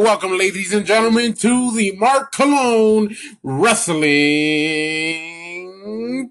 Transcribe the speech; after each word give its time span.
Welcome, 0.00 0.38
ladies 0.38 0.72
and 0.72 0.86
gentlemen, 0.86 1.32
to 1.34 1.72
the 1.74 1.90
Mark 1.96 2.30
Cologne 2.30 3.16
Wrestling 3.42 4.06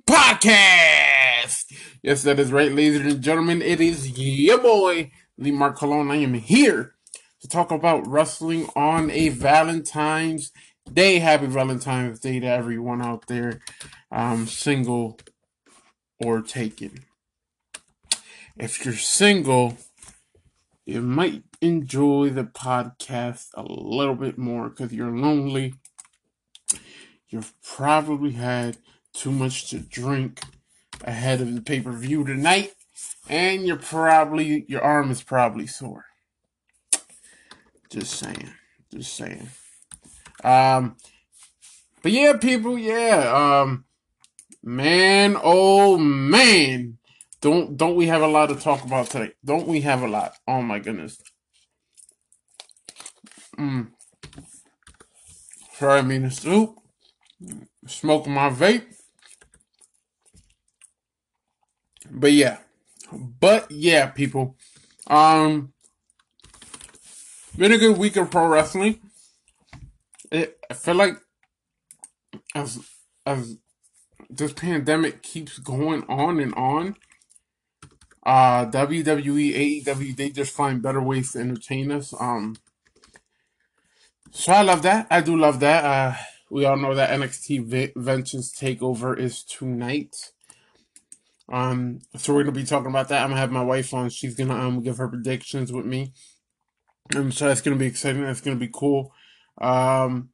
Podcast. 0.10 1.66
Yes, 2.02 2.24
that 2.24 2.40
is 2.40 2.54
right, 2.54 2.72
ladies 2.72 3.02
and 3.02 3.22
gentlemen. 3.22 3.62
It 3.62 3.82
is 3.82 4.18
your 4.18 4.60
boy, 4.60 5.12
the 5.38 5.52
Mark 5.52 5.78
Cologne. 5.78 6.12
I 6.12 6.16
am 6.16 6.36
here 6.36 6.96
to 7.42 7.50
talk 7.50 7.72
about 7.72 8.08
wrestling 8.08 8.70
on 8.74 9.12
a 9.12 9.28
Valentine's 9.30 10.54
Day. 10.92 11.20
Happy 11.20 11.48
Valentine's 11.48 12.22
Day 12.22 12.40
to 12.40 12.48
everyone 12.48 13.02
out 13.02 13.28
there, 13.28 13.60
um, 14.14 14.48
single 14.48 15.20
or 16.22 16.42
taken. 16.42 17.04
If 18.56 18.86
you're 18.86 18.94
single, 18.94 19.78
you 20.90 21.02
might 21.02 21.44
enjoy 21.62 22.30
the 22.30 22.44
podcast 22.44 23.50
a 23.54 23.62
little 23.62 24.16
bit 24.16 24.40
more 24.40 24.70
because 24.70 24.92
you're 24.92 25.16
lonely. 25.16 25.76
You've 27.28 27.54
probably 27.62 28.32
had 28.32 28.78
too 29.14 29.32
much 29.32 29.70
to 29.70 29.80
drink 29.80 30.42
ahead 31.04 31.42
of 31.42 31.54
the 31.54 31.62
pay 31.62 31.80
per 31.82 31.92
view 31.92 32.26
tonight, 32.26 32.74
and 33.30 33.68
you're 33.68 33.78
probably 33.78 34.66
your 34.68 34.82
arm 34.82 35.12
is 35.12 35.22
probably 35.22 35.68
sore. 35.68 36.06
Just 37.92 38.14
saying, 38.14 38.50
just 38.92 39.14
saying. 39.14 39.50
Um, 40.44 40.96
but 42.02 42.12
yeah, 42.12 42.38
people, 42.38 42.80
yeah, 42.80 43.62
um, 43.62 43.86
man, 44.64 45.36
oh 45.42 45.98
man, 45.98 46.99
don't 47.42 47.78
don't 47.78 47.96
we 47.96 48.08
have 48.08 48.22
a 48.22 48.28
lot 48.28 48.48
to 48.48 48.56
talk 48.56 48.84
about 48.84 49.08
today? 49.08 49.34
Don't 49.44 49.68
we 49.68 49.82
have 49.82 50.02
a 50.02 50.08
lot? 50.08 50.34
Oh 50.48 50.62
my 50.62 50.80
goodness. 50.80 51.22
Mm. 53.58 53.92
Sorry, 55.74 56.00
I 56.00 56.02
mean 56.02 56.24
the 56.24 56.32
soup. 56.32 56.76
Smoking 57.88 58.34
my 58.34 58.50
vape. 58.50 58.86
But 62.12 62.34
yeah. 62.34 62.58
But 63.12 63.72
yeah, 63.72 64.08
people. 64.08 64.58
Um 65.08 65.74
been 67.58 67.72
a 67.72 67.78
good 67.78 67.98
week 67.98 68.16
of 68.16 68.32
pro 68.32 68.48
wrestling. 68.48 69.00
It, 70.32 70.58
I 70.70 70.74
feel 70.74 70.96
like 70.96 71.16
as 72.56 72.80
as 73.26 73.58
this 74.30 74.54
pandemic 74.54 75.24
keeps 75.24 75.58
going 75.60 76.04
on 76.08 76.40
and 76.40 76.54
on, 76.56 76.96
uh, 78.30 78.70
WWE, 78.70 79.84
AEW, 79.84 80.16
they 80.16 80.30
just 80.30 80.54
find 80.54 80.84
better 80.84 81.02
ways 81.02 81.32
to 81.32 81.40
entertain 81.40 81.92
us. 81.92 82.14
Um, 82.20 82.58
so 84.30 84.54
I 84.54 84.62
love 84.62 84.84
that. 84.84 85.08
I 85.10 85.22
do 85.22 85.36
love 85.36 85.60
that. 85.62 85.84
Uh, 85.84 86.16
we 86.52 86.64
all 86.64 86.78
know 86.78 86.94
that 86.94 87.10
NXT 87.10 87.66
v- 87.66 87.94
Vengeance 87.96 88.54
Takeover 88.54 89.18
is 89.18 89.44
tonight. 89.44 90.32
Um, 91.52 92.02
so 92.18 92.36
we're 92.36 92.44
gonna 92.44 92.52
be 92.52 92.66
talking 92.66 92.92
about 92.92 93.10
that. 93.10 93.24
I'm 93.24 93.30
gonna 93.30 93.42
have 93.42 93.52
my 93.52 93.64
wife 93.64 93.96
on. 93.96 94.12
She's 94.12 94.36
gonna 94.36 94.54
um 94.54 94.84
give 94.84 94.98
her 94.98 95.08
predictions 95.08 95.72
with 95.72 95.88
me. 95.88 96.14
Um, 97.16 97.32
so 97.32 97.48
that's 97.48 97.62
gonna 97.62 97.78
be 97.78 97.88
exciting. 97.88 98.22
That's 98.22 98.42
gonna 98.42 98.58
be 98.58 98.70
cool. 98.72 99.12
Um, 99.60 100.30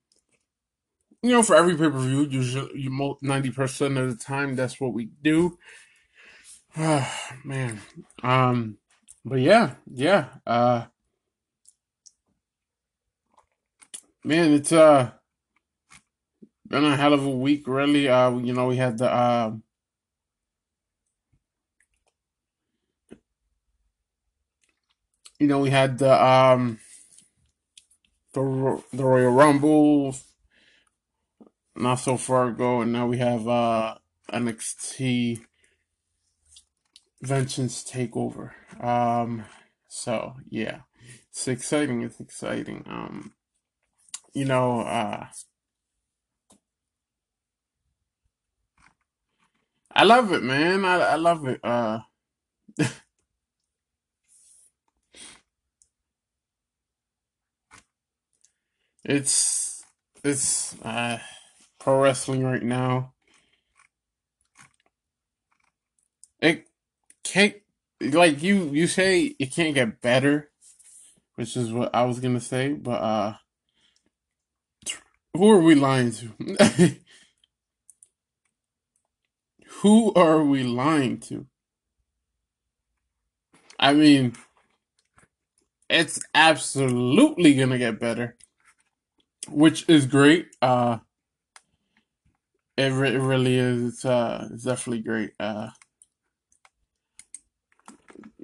you 1.23 1.31
know, 1.31 1.43
for 1.43 1.55
every 1.55 1.77
pay 1.77 1.89
per 1.89 1.99
view, 1.99 2.25
usually 2.25 2.89
ninety 3.21 3.51
percent 3.51 3.97
of 3.97 4.09
the 4.09 4.21
time, 4.21 4.57
that's 4.57 4.81
what 4.81 4.93
we 4.93 5.11
do. 5.23 5.57
man. 7.45 7.79
Um, 8.21 8.77
but 9.23 9.39
yeah, 9.39 9.75
yeah. 9.89 10.25
Uh, 10.45 10.85
man, 14.25 14.51
it's 14.53 14.73
uh 14.73 15.11
been 16.67 16.83
a 16.83 16.97
hell 16.97 17.13
of 17.13 17.25
a 17.25 17.29
week, 17.29 17.65
really. 17.67 18.09
Uh, 18.09 18.31
you 18.39 18.51
know, 18.51 18.67
we 18.67 18.75
had 18.75 18.97
the 18.97 19.09
uh, 19.09 19.53
you 25.39 25.47
know, 25.47 25.59
we 25.59 25.69
had 25.69 25.97
the 25.97 26.25
um 26.25 26.79
the 28.33 28.83
the 28.91 29.05
Royal 29.05 29.31
Rumble 29.31 30.13
not 31.73 31.95
so 31.95 32.17
far 32.17 32.49
ago, 32.49 32.81
and 32.81 32.91
now 32.91 33.07
we 33.07 33.17
have 33.19 33.47
uh 33.47 33.95
NXT 34.33 35.39
Vengeance 37.25 37.83
Takeover. 37.83 38.51
Um, 38.83 39.45
so 39.87 40.35
yeah, 40.49 40.79
it's 41.29 41.47
exciting. 41.47 42.01
It's 42.03 42.19
exciting. 42.19 42.83
Um, 42.87 43.33
you 44.33 44.45
know, 44.45 44.81
uh, 44.81 45.27
I 49.93 50.03
love 50.05 50.31
it, 50.33 50.43
man. 50.43 50.85
I 50.85 50.95
I 50.99 51.15
love 51.15 51.47
it. 51.47 51.59
Uh, 51.63 51.99
it's 59.05 59.83
it's 60.23 60.75
uh 60.83 61.19
pro 61.79 62.01
wrestling 62.01 62.45
right 62.45 62.63
now. 62.63 63.13
It 66.41 66.67
can't 67.35 67.55
like 67.99 68.41
you 68.41 68.69
you 68.69 68.87
say 68.87 69.35
it 69.37 69.51
can't 69.51 69.75
get 69.75 70.01
better, 70.01 70.51
which 71.35 71.57
is 71.57 71.73
what 71.73 71.93
I 71.93 72.05
was 72.05 72.21
gonna 72.21 72.39
say, 72.39 72.71
but 72.71 73.01
uh 73.01 73.33
who 75.33 75.51
are 75.51 75.59
we 75.59 75.75
lying 75.75 76.13
to? 76.13 76.97
who 79.81 80.13
are 80.13 80.45
we 80.45 80.63
lying 80.63 81.19
to? 81.27 81.45
I 83.77 83.93
mean, 83.93 84.37
it's 85.89 86.21
absolutely 86.33 87.53
gonna 87.55 87.77
get 87.77 87.99
better, 87.99 88.37
which 89.49 89.89
is 89.89 90.05
great. 90.05 90.47
Uh, 90.61 90.99
it, 92.77 92.93
re- 92.93 93.13
it 93.13 93.19
really 93.19 93.57
is. 93.57 93.93
It's 93.93 94.05
uh, 94.05 94.47
it's 94.53 94.63
definitely 94.63 95.01
great. 95.03 95.31
Uh, 95.37 95.71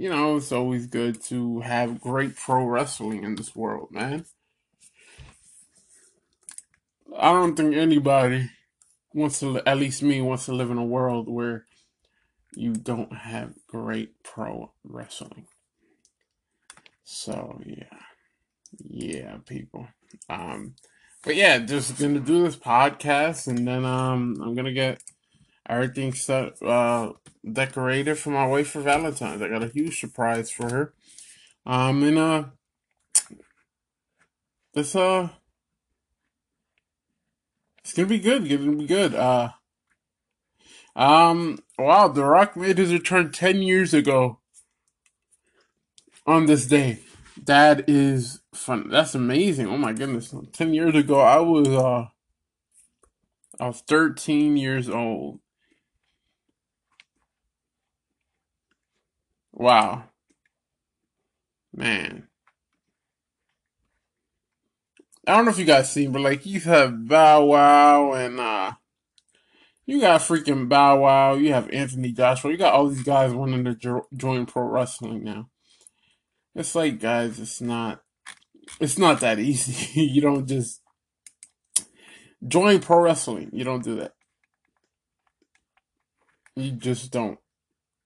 you 0.01 0.09
know, 0.09 0.37
it's 0.37 0.51
always 0.51 0.87
good 0.87 1.21
to 1.21 1.59
have 1.59 2.01
great 2.01 2.35
pro 2.35 2.65
wrestling 2.65 3.23
in 3.23 3.35
this 3.35 3.55
world, 3.55 3.91
man. 3.91 4.25
I 7.15 7.31
don't 7.33 7.55
think 7.55 7.75
anybody 7.75 8.49
wants 9.13 9.41
to, 9.41 9.61
at 9.63 9.77
least 9.77 10.01
me, 10.01 10.19
wants 10.19 10.45
to 10.45 10.53
live 10.53 10.71
in 10.71 10.79
a 10.79 10.83
world 10.83 11.29
where 11.29 11.65
you 12.55 12.73
don't 12.73 13.15
have 13.15 13.53
great 13.67 14.23
pro 14.23 14.71
wrestling. 14.83 15.45
So 17.03 17.61
yeah, 17.63 17.99
yeah, 18.83 19.37
people. 19.45 19.87
Um, 20.27 20.73
but 21.21 21.35
yeah, 21.35 21.59
just 21.59 21.99
gonna 21.99 22.21
do 22.21 22.41
this 22.41 22.55
podcast, 22.55 23.45
and 23.45 23.67
then 23.67 23.85
um, 23.85 24.41
I'm 24.41 24.55
gonna 24.55 24.73
get 24.73 24.99
everything 25.69 26.13
set 26.13 26.61
uh 26.61 27.13
decorated 27.51 28.17
for 28.17 28.31
my 28.31 28.45
wife 28.45 28.69
for 28.71 28.81
Valentine's. 28.81 29.41
I 29.41 29.49
got 29.49 29.63
a 29.63 29.67
huge 29.67 29.99
surprise 29.99 30.51
for 30.51 30.69
her. 30.69 30.93
Um 31.65 32.03
and 32.03 32.17
uh 32.17 32.43
it's 34.73 34.95
uh 34.95 35.29
it's 37.79 37.93
gonna 37.93 38.07
be 38.07 38.19
good, 38.19 38.45
it's 38.45 38.63
gonna 38.63 38.77
be 38.77 38.87
good. 38.87 39.15
Uh 39.15 39.49
um 40.95 41.59
wow, 41.77 42.07
The 42.07 42.25
Rock 42.25 42.57
made 42.57 42.77
his 42.77 42.93
return 42.93 43.31
ten 43.31 43.61
years 43.61 43.93
ago 43.93 44.39
on 46.25 46.45
this 46.45 46.65
day. 46.65 46.99
That 47.45 47.89
is 47.89 48.41
fun. 48.53 48.89
That's 48.89 49.15
amazing. 49.15 49.67
Oh 49.67 49.77
my 49.77 49.93
goodness. 49.93 50.33
Ten 50.53 50.73
years 50.73 50.95
ago 50.95 51.19
I 51.19 51.39
was 51.39 51.67
uh 51.67 52.07
I 53.59 53.67
was 53.67 53.81
13 53.87 54.57
years 54.57 54.89
old. 54.89 55.39
Wow. 59.61 60.05
Man. 61.71 62.27
I 65.27 65.35
don't 65.35 65.45
know 65.45 65.51
if 65.51 65.59
you 65.59 65.65
guys 65.65 65.91
seen, 65.91 66.11
but 66.11 66.23
like 66.23 66.47
you 66.47 66.59
have 66.61 67.07
Bow 67.07 67.45
Wow 67.45 68.13
and 68.13 68.39
uh 68.39 68.71
you 69.85 70.01
got 70.01 70.21
freaking 70.21 70.67
Bow 70.67 71.01
Wow, 71.01 71.35
you 71.35 71.53
have 71.53 71.69
Anthony 71.69 72.11
Joshua, 72.11 72.49
you 72.49 72.57
got 72.57 72.73
all 72.73 72.87
these 72.87 73.03
guys 73.03 73.33
wanting 73.33 73.63
to 73.65 73.75
jo- 73.75 74.07
join 74.15 74.47
pro 74.47 74.63
wrestling 74.63 75.23
now. 75.23 75.47
It's 76.55 76.73
like 76.73 76.99
guys, 76.99 77.39
it's 77.39 77.61
not 77.61 78.01
it's 78.79 78.97
not 78.97 79.19
that 79.19 79.37
easy. 79.37 80.01
you 80.01 80.21
don't 80.21 80.47
just 80.47 80.81
join 82.47 82.79
pro 82.79 82.99
wrestling. 82.99 83.51
You 83.53 83.63
don't 83.63 83.83
do 83.83 83.97
that. 83.97 84.13
You 86.55 86.71
just 86.71 87.11
don't. 87.11 87.37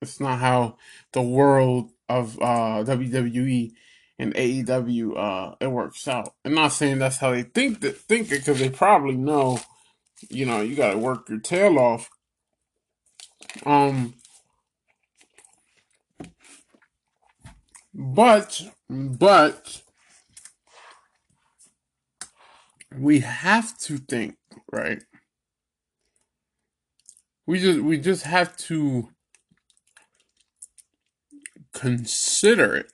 It's 0.06 0.19
not 0.19 0.40
how 0.40 0.78
the 1.12 1.22
world 1.22 1.92
of 2.07 2.38
uh, 2.40 2.84
WWE 2.86 3.72
and 4.18 4.34
AEW 4.34 5.18
uh, 5.18 5.56
it 5.60 5.68
works 5.68 6.07
out. 6.07 6.34
I'm 6.46 6.54
not 6.54 6.72
saying 6.72 7.00
that's 7.00 7.18
how 7.18 7.31
they 7.31 7.44
think 7.44 7.81
that 7.81 7.98
think 7.98 8.31
it 8.31 8.40
because 8.40 8.60
they 8.60 8.69
probably 8.69 9.18
know, 9.18 9.60
you 10.30 10.46
know, 10.46 10.62
you 10.62 10.75
got 10.75 10.92
to 10.92 10.98
work 10.98 11.28
your 11.30 11.40
tail 11.40 11.78
off. 11.80 12.10
Um, 13.66 14.13
but 17.94 18.62
but 18.90 19.81
we 22.98 23.22
have 23.22 23.78
to 23.80 23.98
think 23.98 24.38
right. 24.72 25.04
We 27.46 27.60
just 27.60 27.80
we 27.81 27.98
just 27.98 28.24
have 28.24 28.56
to 28.58 29.10
consider 31.75 32.75
it 32.75 32.92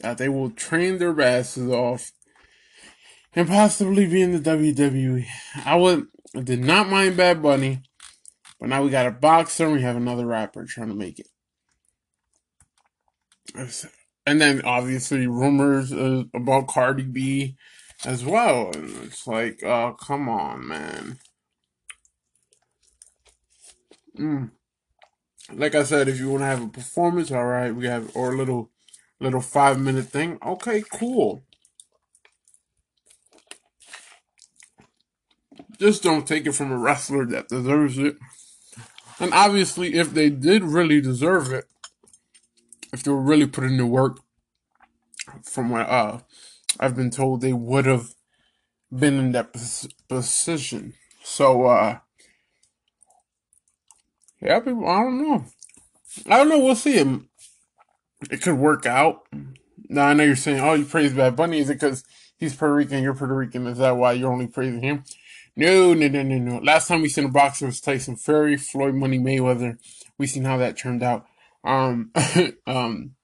that 0.00 0.18
they 0.18 0.28
will 0.28 0.50
train 0.50 0.98
their 0.98 1.18
asses 1.20 1.70
off 1.70 2.10
and 3.34 3.46
possibly 3.46 4.06
be 4.06 4.20
in 4.20 4.32
the 4.32 4.50
WWE. 4.50 5.24
I 5.64 5.76
would 5.76 6.08
did 6.42 6.64
not 6.64 6.88
mind 6.88 7.16
Bad 7.16 7.42
Bunny, 7.42 7.82
but 8.58 8.70
now 8.70 8.82
we 8.82 8.90
got 8.90 9.06
a 9.06 9.10
boxer 9.10 9.66
and 9.66 9.74
we 9.74 9.82
have 9.82 9.96
another 9.96 10.26
rapper 10.26 10.64
trying 10.64 10.88
to 10.88 10.94
make 10.94 11.20
it. 11.20 11.28
And 14.26 14.40
then 14.40 14.62
obviously 14.62 15.26
rumors 15.26 15.92
uh, 15.92 16.24
about 16.34 16.68
Cardi 16.68 17.02
B 17.02 17.56
as 18.04 18.24
well. 18.24 18.70
And 18.72 19.04
it's 19.04 19.26
like, 19.26 19.62
oh, 19.62 19.94
come 20.00 20.28
on, 20.28 20.66
man. 20.66 21.18
Mm. 24.18 24.50
Like 25.54 25.74
I 25.74 25.82
said, 25.84 26.08
if 26.08 26.18
you 26.18 26.30
want 26.30 26.42
to 26.42 26.46
have 26.46 26.62
a 26.62 26.68
performance, 26.68 27.30
all 27.30 27.44
right, 27.44 27.74
we 27.74 27.86
have 27.86 28.14
or 28.16 28.32
a 28.32 28.36
little 28.36 28.70
little 29.20 29.40
five 29.40 29.78
minute 29.78 30.06
thing. 30.06 30.38
Okay, 30.44 30.82
cool. 30.92 31.42
Just 35.78 36.02
don't 36.02 36.26
take 36.26 36.46
it 36.46 36.52
from 36.52 36.72
a 36.72 36.78
wrestler 36.78 37.26
that 37.26 37.48
deserves 37.48 37.98
it. 37.98 38.16
And 39.18 39.32
obviously, 39.34 39.94
if 39.94 40.14
they 40.14 40.30
did 40.30 40.62
really 40.62 41.00
deserve 41.00 41.52
it, 41.52 41.66
if 42.92 43.02
they 43.02 43.10
were 43.10 43.22
really 43.22 43.46
putting 43.46 43.76
the 43.76 43.86
work, 43.86 44.18
from 45.42 45.70
what 45.70 45.88
uh, 45.88 46.20
I've 46.78 46.96
been 46.96 47.10
told, 47.10 47.40
they 47.40 47.52
would 47.52 47.86
have 47.86 48.14
been 48.94 49.18
in 49.18 49.32
that 49.32 49.54
position. 50.08 50.94
So, 51.22 51.66
uh, 51.66 51.98
yeah, 54.42 54.60
people, 54.60 54.88
I 54.88 55.02
don't 55.02 55.22
know. 55.22 55.44
I 56.26 56.36
don't 56.36 56.48
know. 56.48 56.58
We'll 56.58 56.74
see. 56.74 56.98
It 58.30 58.42
could 58.42 58.58
work 58.58 58.86
out. 58.86 59.26
Now, 59.88 60.06
I 60.06 60.14
know 60.14 60.24
you're 60.24 60.36
saying, 60.36 60.60
oh, 60.60 60.74
you 60.74 60.84
praise 60.84 61.12
Bad 61.12 61.36
Bunny. 61.36 61.58
Is 61.58 61.70
it 61.70 61.74
because 61.74 62.04
he's 62.36 62.54
Puerto 62.54 62.74
Rican, 62.74 63.02
you're 63.02 63.14
Puerto 63.14 63.34
Rican? 63.34 63.66
Is 63.66 63.78
that 63.78 63.96
why 63.96 64.12
you're 64.12 64.32
only 64.32 64.46
praising 64.46 64.82
him? 64.82 65.04
No, 65.54 65.92
no, 65.92 66.08
no, 66.08 66.22
no, 66.22 66.38
no. 66.38 66.58
Last 66.58 66.88
time 66.88 67.02
we 67.02 67.08
seen 67.08 67.26
a 67.26 67.28
boxer 67.28 67.66
was 67.66 67.80
Tyson 67.80 68.16
Fury, 68.16 68.56
Floyd 68.56 68.94
Money 68.94 69.18
Mayweather. 69.18 69.78
We 70.18 70.26
seen 70.26 70.44
how 70.44 70.56
that 70.58 70.78
turned 70.78 71.02
out. 71.02 71.26
Um, 71.62 72.10
um, 72.66 73.14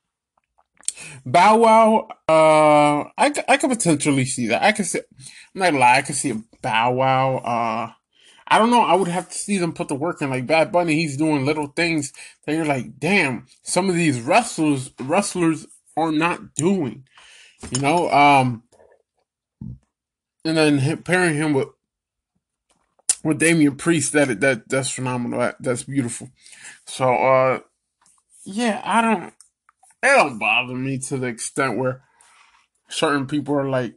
Bow 1.24 1.56
Wow, 1.56 2.08
uh, 2.28 3.08
I, 3.16 3.32
I 3.48 3.56
could 3.56 3.70
potentially 3.70 4.24
see 4.24 4.48
that. 4.48 4.62
I 4.62 4.72
could 4.72 4.86
see, 4.86 5.00
I'm 5.00 5.60
not 5.60 5.66
gonna 5.66 5.78
lie, 5.78 5.96
I 5.96 6.02
could 6.02 6.16
see 6.16 6.30
a 6.30 6.42
Bow 6.62 6.92
Wow, 6.92 7.36
uh, 7.38 7.92
I 8.48 8.58
don't 8.58 8.70
know. 8.70 8.82
I 8.82 8.94
would 8.94 9.08
have 9.08 9.28
to 9.28 9.38
see 9.38 9.58
them 9.58 9.74
put 9.74 9.88
the 9.88 9.94
work 9.94 10.22
in. 10.22 10.30
Like 10.30 10.46
Bad 10.46 10.72
Bunny, 10.72 10.94
he's 10.94 11.16
doing 11.16 11.44
little 11.44 11.68
things 11.68 12.12
that 12.46 12.54
you're 12.54 12.64
like, 12.64 12.98
damn. 12.98 13.46
Some 13.62 13.88
of 13.90 13.94
these 13.94 14.20
wrestlers, 14.20 14.90
wrestlers 14.98 15.66
are 15.96 16.10
not 16.10 16.54
doing. 16.54 17.04
You 17.70 17.80
know, 17.80 18.10
um, 18.10 18.62
and 20.44 20.56
then 20.56 21.02
pairing 21.02 21.34
him 21.34 21.52
with 21.52 21.68
with 23.24 23.38
Damian 23.38 23.76
Priest, 23.76 24.12
that 24.12 24.40
that 24.40 24.68
that's 24.68 24.90
phenomenal. 24.90 25.40
That, 25.40 25.56
that's 25.60 25.82
beautiful. 25.82 26.30
So, 26.86 27.12
uh, 27.12 27.60
yeah, 28.44 28.80
I 28.84 29.02
don't. 29.02 29.34
It 30.02 30.14
don't 30.14 30.38
bother 30.38 30.74
me 30.74 30.98
to 30.98 31.16
the 31.16 31.26
extent 31.26 31.76
where 31.76 32.02
certain 32.88 33.26
people 33.26 33.56
are 33.56 33.68
like 33.68 33.96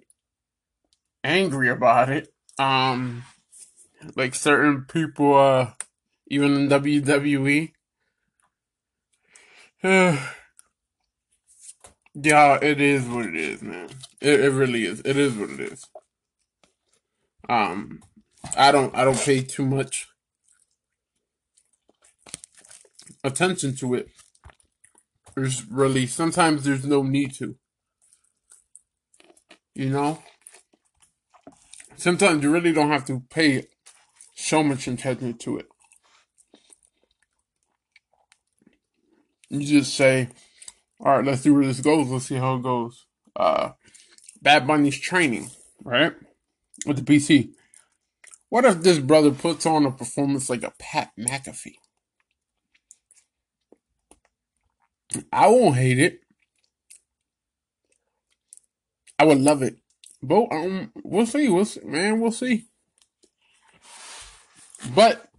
angry 1.23 1.69
about 1.69 2.09
it. 2.09 2.33
Um, 2.57 3.23
like 4.15 4.35
certain 4.35 4.85
people, 4.85 5.35
uh, 5.35 5.71
even 6.27 6.55
in 6.55 6.69
WWE. 6.69 7.71
yeah, 9.83 10.19
it 12.61 12.81
is 12.81 13.07
what 13.07 13.25
it 13.25 13.35
is, 13.35 13.61
man. 13.61 13.89
It, 14.21 14.39
it 14.41 14.51
really 14.51 14.85
is. 14.85 15.01
It 15.03 15.17
is 15.17 15.33
what 15.35 15.49
it 15.49 15.59
is. 15.59 15.85
Um, 17.49 18.01
I 18.55 18.71
don't, 18.71 18.95
I 18.95 19.03
don't 19.03 19.19
pay 19.19 19.41
too 19.41 19.65
much 19.65 20.07
attention 23.23 23.75
to 23.77 23.95
it. 23.95 24.09
There's 25.35 25.65
really 25.67 26.07
sometimes 26.07 26.63
there's 26.63 26.85
no 26.85 27.03
need 27.03 27.33
to. 27.35 27.55
You 29.73 29.89
know? 29.89 30.23
Sometimes 31.95 32.43
you 32.43 32.51
really 32.51 32.73
don't 32.73 32.89
have 32.89 33.05
to 33.05 33.21
pay 33.29 33.67
so 34.41 34.63
much 34.63 34.87
attention 34.87 35.37
to 35.37 35.57
it. 35.57 35.67
You 39.49 39.65
just 39.65 39.93
say, 39.95 40.29
all 40.99 41.17
right, 41.17 41.25
let's 41.25 41.41
see 41.41 41.49
where 41.49 41.65
this 41.65 41.81
goes. 41.81 42.07
Let's 42.07 42.25
see 42.25 42.35
how 42.35 42.55
it 42.55 42.63
goes. 42.63 43.05
Uh, 43.35 43.71
Bad 44.41 44.65
Bunny's 44.65 44.99
training, 44.99 45.49
right? 45.83 46.13
With 46.85 46.97
the 46.97 47.03
PC. 47.03 47.51
What 48.49 48.65
if 48.65 48.81
this 48.81 48.99
brother 48.99 49.31
puts 49.31 49.65
on 49.65 49.85
a 49.85 49.91
performance 49.91 50.49
like 50.49 50.63
a 50.63 50.73
Pat 50.79 51.11
McAfee? 51.17 51.75
I 55.31 55.47
won't 55.47 55.75
hate 55.75 55.99
it. 55.99 56.21
I 59.19 59.25
would 59.25 59.39
love 59.39 59.61
it. 59.61 59.77
But 60.23 60.51
um, 60.51 60.91
we'll 61.03 61.25
see. 61.25 61.49
We'll 61.49 61.65
see, 61.65 61.81
man. 61.83 62.19
We'll 62.19 62.31
see. 62.31 62.65
But 64.95 65.29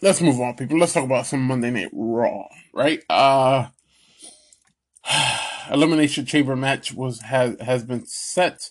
let's 0.00 0.20
move 0.20 0.40
on, 0.40 0.56
people. 0.56 0.78
Let's 0.78 0.92
talk 0.92 1.04
about 1.04 1.26
some 1.26 1.42
Monday 1.42 1.70
Night 1.70 1.90
Raw, 1.92 2.44
right? 2.72 3.02
Uh 3.08 3.68
Elimination 5.70 6.26
Chamber 6.26 6.56
match 6.56 6.92
was 6.92 7.20
has 7.22 7.56
has 7.60 7.84
been 7.84 8.06
set. 8.06 8.70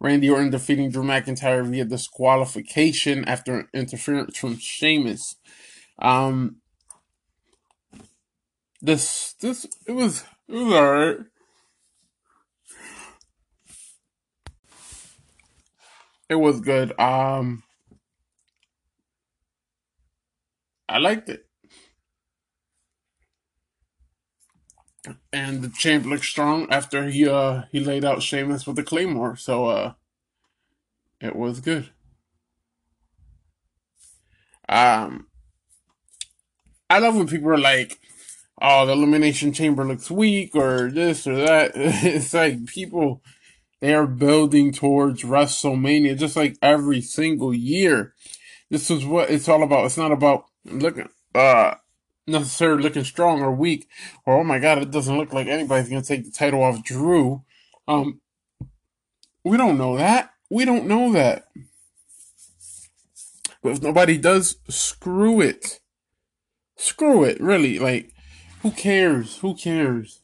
Randy 0.00 0.28
Orton 0.28 0.50
defeating 0.50 0.90
Drew 0.90 1.04
McIntyre 1.04 1.64
via 1.64 1.84
disqualification 1.84 3.24
after 3.26 3.68
interference 3.72 4.36
from 4.36 4.58
Sheamus. 4.58 5.36
Um, 6.00 6.56
this 8.80 9.34
this 9.34 9.64
it 9.86 9.92
was 9.92 10.24
it 10.48 10.54
was 10.54 10.72
alright. 10.72 11.18
It 16.28 16.34
was 16.36 16.60
good. 16.60 16.98
Um, 16.98 17.62
I 20.92 20.98
liked 20.98 21.30
it. 21.30 21.46
And 25.32 25.62
the 25.62 25.70
champ 25.70 26.04
looked 26.04 26.24
strong 26.24 26.70
after 26.70 27.08
he 27.08 27.26
uh 27.26 27.62
he 27.72 27.80
laid 27.80 28.04
out 28.04 28.22
Sheamus 28.22 28.66
with 28.66 28.76
the 28.76 28.82
claymore, 28.82 29.36
so 29.36 29.66
uh 29.66 29.92
it 31.20 31.34
was 31.34 31.60
good. 31.60 31.88
Um 34.68 35.26
I 36.90 36.98
love 36.98 37.16
when 37.16 37.26
people 37.26 37.48
are 37.48 37.58
like, 37.58 37.98
oh, 38.60 38.84
the 38.84 38.92
elimination 38.92 39.54
chamber 39.54 39.84
looks 39.84 40.10
weak 40.10 40.54
or 40.54 40.90
this 40.90 41.26
or 41.26 41.36
that. 41.36 41.72
it's 41.74 42.34
like 42.34 42.66
people 42.66 43.22
they 43.80 43.94
are 43.94 44.06
building 44.06 44.72
towards 44.72 45.22
WrestleMania 45.22 46.18
just 46.18 46.36
like 46.36 46.56
every 46.62 47.00
single 47.00 47.54
year. 47.54 48.14
This 48.70 48.90
is 48.90 49.04
what 49.04 49.30
it's 49.30 49.48
all 49.48 49.62
about. 49.62 49.86
It's 49.86 49.96
not 49.96 50.12
about 50.12 50.44
looking 50.64 51.08
uh 51.34 51.74
necessarily 52.26 52.82
looking 52.82 53.04
strong 53.04 53.42
or 53.42 53.50
weak 53.52 53.88
or 54.24 54.38
oh 54.38 54.44
my 54.44 54.58
god 54.58 54.78
it 54.78 54.90
doesn't 54.90 55.18
look 55.18 55.32
like 55.32 55.48
anybody's 55.48 55.88
gonna 55.88 56.02
take 56.02 56.24
the 56.24 56.30
title 56.30 56.62
off 56.62 56.84
Drew. 56.84 57.42
Um 57.88 58.20
we 59.44 59.56
don't 59.56 59.78
know 59.78 59.96
that. 59.96 60.30
We 60.50 60.64
don't 60.64 60.86
know 60.86 61.12
that. 61.12 61.46
But 63.62 63.72
if 63.72 63.82
nobody 63.82 64.18
does, 64.18 64.56
screw 64.68 65.40
it. 65.40 65.80
Screw 66.76 67.24
it, 67.24 67.40
really. 67.40 67.78
Like, 67.78 68.12
who 68.62 68.70
cares? 68.72 69.38
Who 69.38 69.54
cares? 69.54 70.20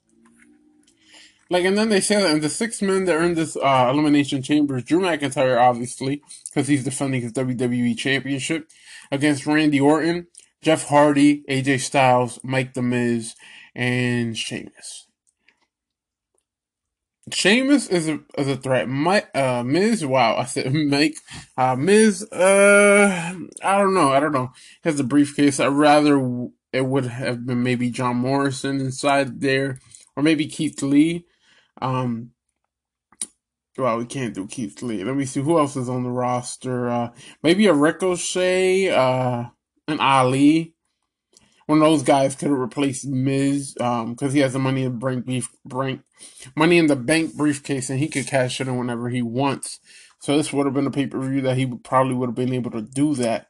Like, 1.50 1.64
and 1.64 1.78
then 1.78 1.88
they 1.88 2.00
say 2.00 2.20
that 2.20 2.42
the 2.42 2.48
six 2.48 2.82
men 2.82 3.06
that 3.06 3.20
in 3.22 3.34
this 3.34 3.56
uh, 3.56 3.88
elimination 3.90 4.42
chamber, 4.42 4.80
Drew 4.80 5.00
McIntyre, 5.00 5.58
obviously, 5.58 6.20
because 6.46 6.68
he's 6.68 6.84
defending 6.84 7.22
his 7.22 7.32
WWE 7.32 7.96
championship 7.96 8.68
against 9.10 9.46
Randy 9.46 9.80
Orton, 9.80 10.26
Jeff 10.62 10.84
Hardy, 10.84 11.42
AJ 11.48 11.80
Styles, 11.80 12.38
Mike 12.42 12.74
The 12.74 12.82
Miz, 12.82 13.34
and 13.74 14.36
Sheamus. 14.36 15.06
Sheamus 17.32 17.88
is 17.88 18.08
a 18.08 18.20
is 18.36 18.48
a 18.48 18.56
threat. 18.56 18.88
Mike, 18.88 19.28
uh, 19.34 19.62
Miz, 19.62 20.04
wow, 20.04 20.36
I 20.36 20.44
said 20.44 20.72
Mike, 20.74 21.16
uh, 21.56 21.76
Miz, 21.76 22.22
uh, 22.32 23.34
I 23.62 23.78
don't 23.78 23.94
know, 23.94 24.10
I 24.10 24.20
don't 24.20 24.32
know. 24.32 24.50
Has 24.84 24.98
a 24.98 25.04
briefcase. 25.04 25.60
I'd 25.60 25.68
rather 25.68 26.48
it 26.72 26.86
would 26.86 27.06
have 27.06 27.46
been 27.46 27.62
maybe 27.62 27.90
John 27.90 28.16
Morrison 28.16 28.80
inside 28.80 29.40
there, 29.40 29.78
or 30.16 30.22
maybe 30.22 30.46
Keith 30.46 30.82
Lee. 30.82 31.24
Um, 31.80 32.30
well, 33.78 33.98
we 33.98 34.06
can't 34.06 34.34
do 34.34 34.46
Keith 34.46 34.82
Lee. 34.82 35.04
Let 35.04 35.16
me 35.16 35.24
see 35.24 35.40
who 35.40 35.58
else 35.58 35.76
is 35.76 35.88
on 35.88 36.04
the 36.04 36.10
roster. 36.10 36.88
Uh, 36.88 37.10
maybe 37.42 37.66
a 37.66 37.74
Ricochet, 37.74 38.90
uh, 38.90 39.44
an 39.88 40.00
Ali. 40.00 40.74
One 41.66 41.78
of 41.78 41.84
those 41.84 42.02
guys 42.02 42.34
could 42.34 42.50
have 42.50 42.58
replaced 42.58 43.06
Miz 43.06 43.74
because 43.74 44.22
um, 44.22 44.30
he 44.30 44.40
has 44.40 44.54
the 44.54 44.58
money 44.58 44.84
in 44.84 44.98
the 44.98 44.98
bank, 44.98 45.44
bank, 45.66 46.02
money 46.56 46.78
in 46.78 46.86
the 46.86 46.96
bank 46.96 47.34
briefcase, 47.34 47.90
and 47.90 47.98
he 47.98 48.08
could 48.08 48.26
cash 48.26 48.60
it 48.60 48.68
in 48.68 48.78
whenever 48.78 49.10
he 49.10 49.22
wants. 49.22 49.80
So 50.20 50.36
this 50.36 50.52
would 50.52 50.66
have 50.66 50.74
been 50.74 50.86
a 50.86 50.90
pay 50.90 51.06
per 51.06 51.20
view 51.20 51.42
that 51.42 51.56
he 51.58 51.66
would 51.66 51.84
probably 51.84 52.14
would 52.14 52.30
have 52.30 52.34
been 52.36 52.54
able 52.54 52.70
to 52.72 52.82
do 52.82 53.14
that. 53.16 53.48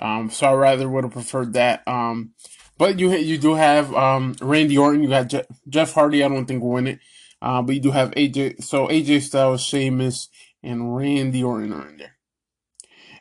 Um, 0.00 0.30
so 0.30 0.48
I 0.48 0.54
rather 0.54 0.88
would 0.88 1.04
have 1.04 1.12
preferred 1.12 1.52
that. 1.54 1.86
Um, 1.86 2.32
but 2.78 2.98
you 2.98 3.12
you 3.12 3.38
do 3.38 3.54
have 3.54 3.94
um, 3.94 4.34
Randy 4.40 4.78
Orton. 4.78 5.02
You 5.02 5.10
got 5.10 5.28
Je- 5.28 5.44
Jeff 5.68 5.92
Hardy. 5.92 6.24
I 6.24 6.28
don't 6.28 6.46
think 6.46 6.62
will 6.62 6.70
win 6.70 6.88
it. 6.88 6.98
Uh, 7.42 7.60
but 7.60 7.74
you 7.74 7.80
do 7.80 7.90
have 7.90 8.12
AJ. 8.12 8.62
So 8.62 8.86
AJ 8.86 9.22
Styles, 9.22 9.62
Sheamus, 9.62 10.28
and 10.62 10.96
Randy 10.96 11.42
Orton 11.42 11.72
are 11.72 11.88
in 11.88 11.96
there. 11.96 12.16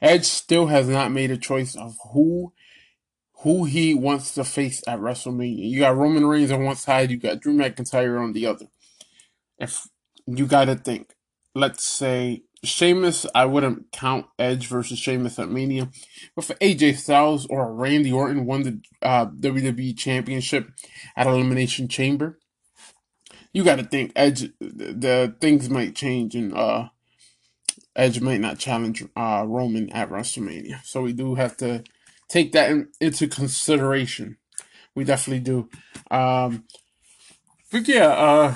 Edge 0.01 0.25
still 0.25 0.67
has 0.67 0.87
not 0.87 1.11
made 1.11 1.31
a 1.31 1.37
choice 1.37 1.75
of 1.75 1.97
who 2.13 2.53
who 3.39 3.65
he 3.65 3.95
wants 3.95 4.35
to 4.35 4.43
face 4.43 4.83
at 4.87 4.99
WrestleMania. 4.99 5.67
You 5.67 5.79
got 5.79 5.97
Roman 5.97 6.27
Reigns 6.27 6.51
on 6.51 6.63
one 6.63 6.75
side, 6.75 7.09
you 7.09 7.17
got 7.17 7.39
Drew 7.39 7.55
McIntyre 7.55 8.21
on 8.21 8.33
the 8.33 8.45
other. 8.45 8.67
If 9.57 9.87
you 10.27 10.45
got 10.45 10.65
to 10.65 10.75
think, 10.75 11.15
let's 11.55 11.83
say 11.83 12.43
Sheamus, 12.63 13.25
I 13.33 13.45
wouldn't 13.45 13.91
count 13.91 14.27
Edge 14.37 14.67
versus 14.67 14.99
Sheamus 14.99 15.39
at 15.39 15.49
Mania, 15.49 15.89
but 16.35 16.45
for 16.45 16.53
AJ 16.55 16.97
Styles 16.97 17.47
or 17.47 17.73
Randy 17.73 18.11
Orton 18.11 18.45
won 18.45 18.61
the 18.61 18.79
uh, 19.01 19.25
WWE 19.25 19.97
Championship 19.97 20.69
at 21.15 21.25
Elimination 21.25 21.87
Chamber, 21.87 22.37
you 23.53 23.63
got 23.63 23.77
to 23.77 23.83
think 23.83 24.11
Edge. 24.15 24.51
The, 24.59 25.35
things 25.39 25.69
might 25.69 25.95
change, 25.95 26.35
and 26.35 26.53
uh, 26.55 26.89
Edge 27.95 28.21
might 28.21 28.41
not 28.41 28.59
challenge 28.59 29.03
uh, 29.15 29.43
Roman 29.47 29.89
at 29.91 30.09
WrestleMania. 30.09 30.83
So 30.83 31.01
we 31.01 31.13
do 31.13 31.35
have 31.35 31.57
to 31.57 31.83
take 32.29 32.51
that 32.53 32.71
in, 32.71 32.89
into 32.99 33.27
consideration. 33.27 34.37
We 34.95 35.03
definitely 35.03 35.41
do. 35.41 35.69
Um, 36.09 36.65
but 37.71 37.87
yeah, 37.87 38.07
uh, 38.07 38.55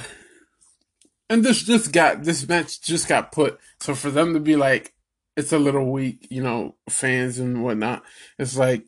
and 1.29 1.43
this 1.43 1.63
just 1.63 1.91
got 1.91 2.23
this 2.23 2.47
match 2.47 2.81
just 2.81 3.07
got 3.07 3.31
put. 3.31 3.59
So 3.79 3.95
for 3.95 4.11
them 4.11 4.33
to 4.33 4.39
be 4.39 4.55
like, 4.55 4.93
it's 5.35 5.51
a 5.51 5.59
little 5.59 5.91
weak, 5.91 6.27
you 6.29 6.41
know, 6.41 6.75
fans 6.89 7.39
and 7.39 7.63
whatnot. 7.63 8.03
It's 8.39 8.57
like, 8.57 8.85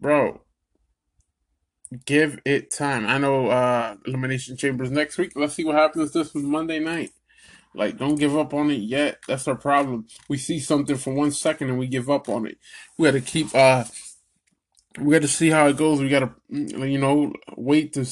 bro, 0.00 0.40
give 2.06 2.40
it 2.44 2.70
time. 2.70 3.06
I 3.06 3.18
know 3.18 3.48
uh 3.48 3.96
Elimination 4.06 4.56
Chambers 4.56 4.90
next 4.90 5.18
week. 5.18 5.32
Let's 5.36 5.54
see 5.54 5.64
what 5.64 5.76
happens 5.76 6.12
this 6.12 6.34
Monday 6.34 6.80
night. 6.80 7.10
Like, 7.74 7.98
don't 7.98 8.16
give 8.16 8.36
up 8.36 8.54
on 8.54 8.70
it 8.70 8.80
yet. 8.82 9.20
That's 9.28 9.48
our 9.48 9.56
problem. 9.56 10.06
We 10.28 10.38
see 10.38 10.60
something 10.60 10.96
for 10.96 11.14
one 11.14 11.30
second 11.30 11.70
and 11.70 11.78
we 11.78 11.86
give 11.86 12.10
up 12.10 12.28
on 12.28 12.46
it. 12.46 12.58
We 12.98 13.06
got 13.06 13.12
to 13.12 13.20
keep. 13.20 13.54
uh 13.54 13.84
We 14.98 15.12
got 15.12 15.22
to 15.22 15.28
see 15.28 15.50
how 15.50 15.68
it 15.68 15.76
goes. 15.76 16.00
We 16.00 16.08
got 16.08 16.20
to, 16.20 16.34
you 16.50 16.98
know, 16.98 17.32
wait 17.56 17.94
to. 17.94 18.06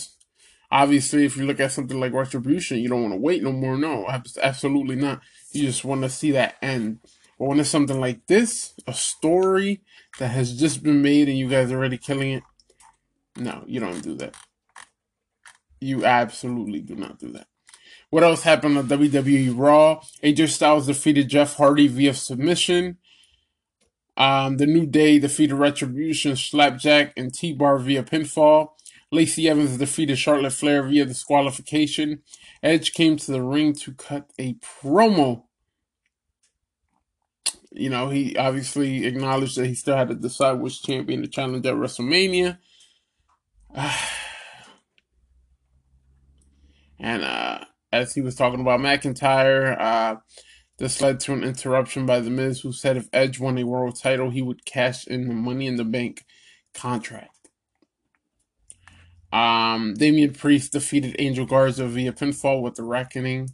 Obviously, 0.70 1.24
if 1.24 1.36
you 1.36 1.46
look 1.46 1.60
at 1.60 1.72
something 1.72 1.98
like 1.98 2.12
Retribution, 2.12 2.78
you 2.78 2.88
don't 2.88 3.02
want 3.02 3.14
to 3.14 3.20
wait 3.20 3.42
no 3.42 3.52
more. 3.52 3.76
No, 3.76 4.06
absolutely 4.42 4.96
not. 4.96 5.22
You 5.52 5.62
just 5.64 5.84
want 5.84 6.02
to 6.02 6.10
see 6.10 6.32
that 6.32 6.56
end. 6.62 7.00
But 7.38 7.46
when 7.46 7.60
it's 7.60 7.70
something 7.70 8.00
like 8.00 8.26
this, 8.26 8.74
a 8.86 8.92
story 8.92 9.82
that 10.18 10.28
has 10.28 10.58
just 10.58 10.82
been 10.82 11.02
made 11.02 11.28
and 11.28 11.38
you 11.38 11.48
guys 11.48 11.72
are 11.72 11.78
already 11.78 11.98
killing 11.98 12.32
it, 12.32 12.42
no, 13.38 13.64
you 13.66 13.80
don't 13.80 14.02
do 14.02 14.14
that. 14.16 14.34
You 15.80 16.04
absolutely 16.04 16.80
do 16.80 16.96
not 16.96 17.18
do 17.18 17.30
that. 17.32 17.46
What 18.10 18.22
else 18.22 18.42
happened 18.42 18.78
on 18.78 18.88
WWE 18.88 19.52
Raw? 19.56 20.00
AJ 20.22 20.48
Styles 20.48 20.86
defeated 20.86 21.28
Jeff 21.28 21.54
Hardy 21.54 21.88
via 21.88 22.14
submission. 22.14 22.96
Um, 24.16 24.56
the 24.56 24.66
New 24.66 24.86
Day 24.86 25.18
defeated 25.18 25.54
Retribution, 25.54 26.34
Slapjack, 26.34 27.12
and 27.16 27.32
T-Bar 27.32 27.78
via 27.78 28.02
pinfall. 28.02 28.70
Lacey 29.12 29.48
Evans 29.48 29.76
defeated 29.78 30.18
Charlotte 30.18 30.52
Flair 30.52 30.82
via 30.82 31.04
disqualification. 31.04 32.22
Edge 32.62 32.92
came 32.92 33.16
to 33.16 33.30
the 33.30 33.42
ring 33.42 33.72
to 33.74 33.92
cut 33.92 34.30
a 34.38 34.54
promo. 34.54 35.44
You 37.70 37.90
know, 37.90 38.08
he 38.08 38.36
obviously 38.36 39.06
acknowledged 39.06 39.56
that 39.56 39.66
he 39.66 39.74
still 39.74 39.96
had 39.96 40.08
to 40.08 40.14
decide 40.14 40.60
which 40.60 40.82
champion 40.82 41.22
to 41.22 41.28
challenge 41.28 41.64
at 41.64 41.74
WrestleMania. 41.74 42.58
and 46.98 47.22
uh, 47.22 47.60
as 47.92 48.14
he 48.14 48.20
was 48.20 48.34
talking 48.34 48.60
about 48.60 48.80
McIntyre, 48.80 49.78
uh, 49.80 50.16
this 50.78 51.00
led 51.00 51.20
to 51.20 51.32
an 51.32 51.42
interruption 51.44 52.06
by 52.06 52.20
The 52.20 52.30
Miz, 52.30 52.60
who 52.60 52.72
said 52.72 52.96
if 52.96 53.08
Edge 53.12 53.40
won 53.40 53.58
a 53.58 53.64
world 53.64 53.98
title, 54.00 54.30
he 54.30 54.42
would 54.42 54.64
cash 54.64 55.06
in 55.06 55.28
the 55.28 55.34
Money 55.34 55.66
in 55.66 55.76
the 55.76 55.84
Bank 55.84 56.24
contract. 56.72 57.30
Um, 59.32 59.94
Damian 59.94 60.32
Priest 60.32 60.72
defeated 60.72 61.16
Angel 61.18 61.44
Garza 61.44 61.86
via 61.86 62.12
pinfall 62.12 62.62
with 62.62 62.76
the 62.76 62.84
Reckoning. 62.84 63.50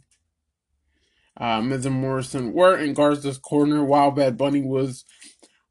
Uh, 1.37 1.61
Miz 1.61 1.85
and 1.85 1.95
Morrison 1.95 2.53
were 2.53 2.77
in 2.77 2.93
Garza's 2.93 3.37
corner 3.37 3.83
while 3.83 4.11
Bad 4.11 4.37
Bunny 4.37 4.61
was 4.61 5.03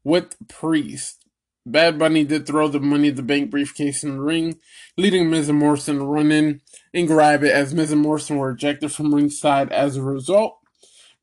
with 0.03 0.35
Priest. 0.47 1.24
Bad 1.65 1.97
Bunny 1.97 2.23
did 2.23 2.45
throw 2.45 2.67
the 2.67 2.79
Money 2.79 3.09
the 3.09 3.23
Bank 3.23 3.49
briefcase 3.49 4.03
in 4.03 4.17
the 4.17 4.21
ring, 4.21 4.59
leading 4.97 5.29
Miz 5.29 5.49
and 5.49 5.57
Morrison 5.57 5.97
to 5.97 6.05
run 6.05 6.31
in 6.31 6.61
and 6.93 7.07
grab 7.07 7.43
it 7.43 7.51
as 7.51 7.73
Miz 7.73 7.91
and 7.91 8.01
Morrison 8.01 8.37
were 8.37 8.51
ejected 8.51 8.91
from 8.91 9.13
ringside 9.13 9.71
as 9.71 9.97
a 9.97 10.03
result. 10.03 10.59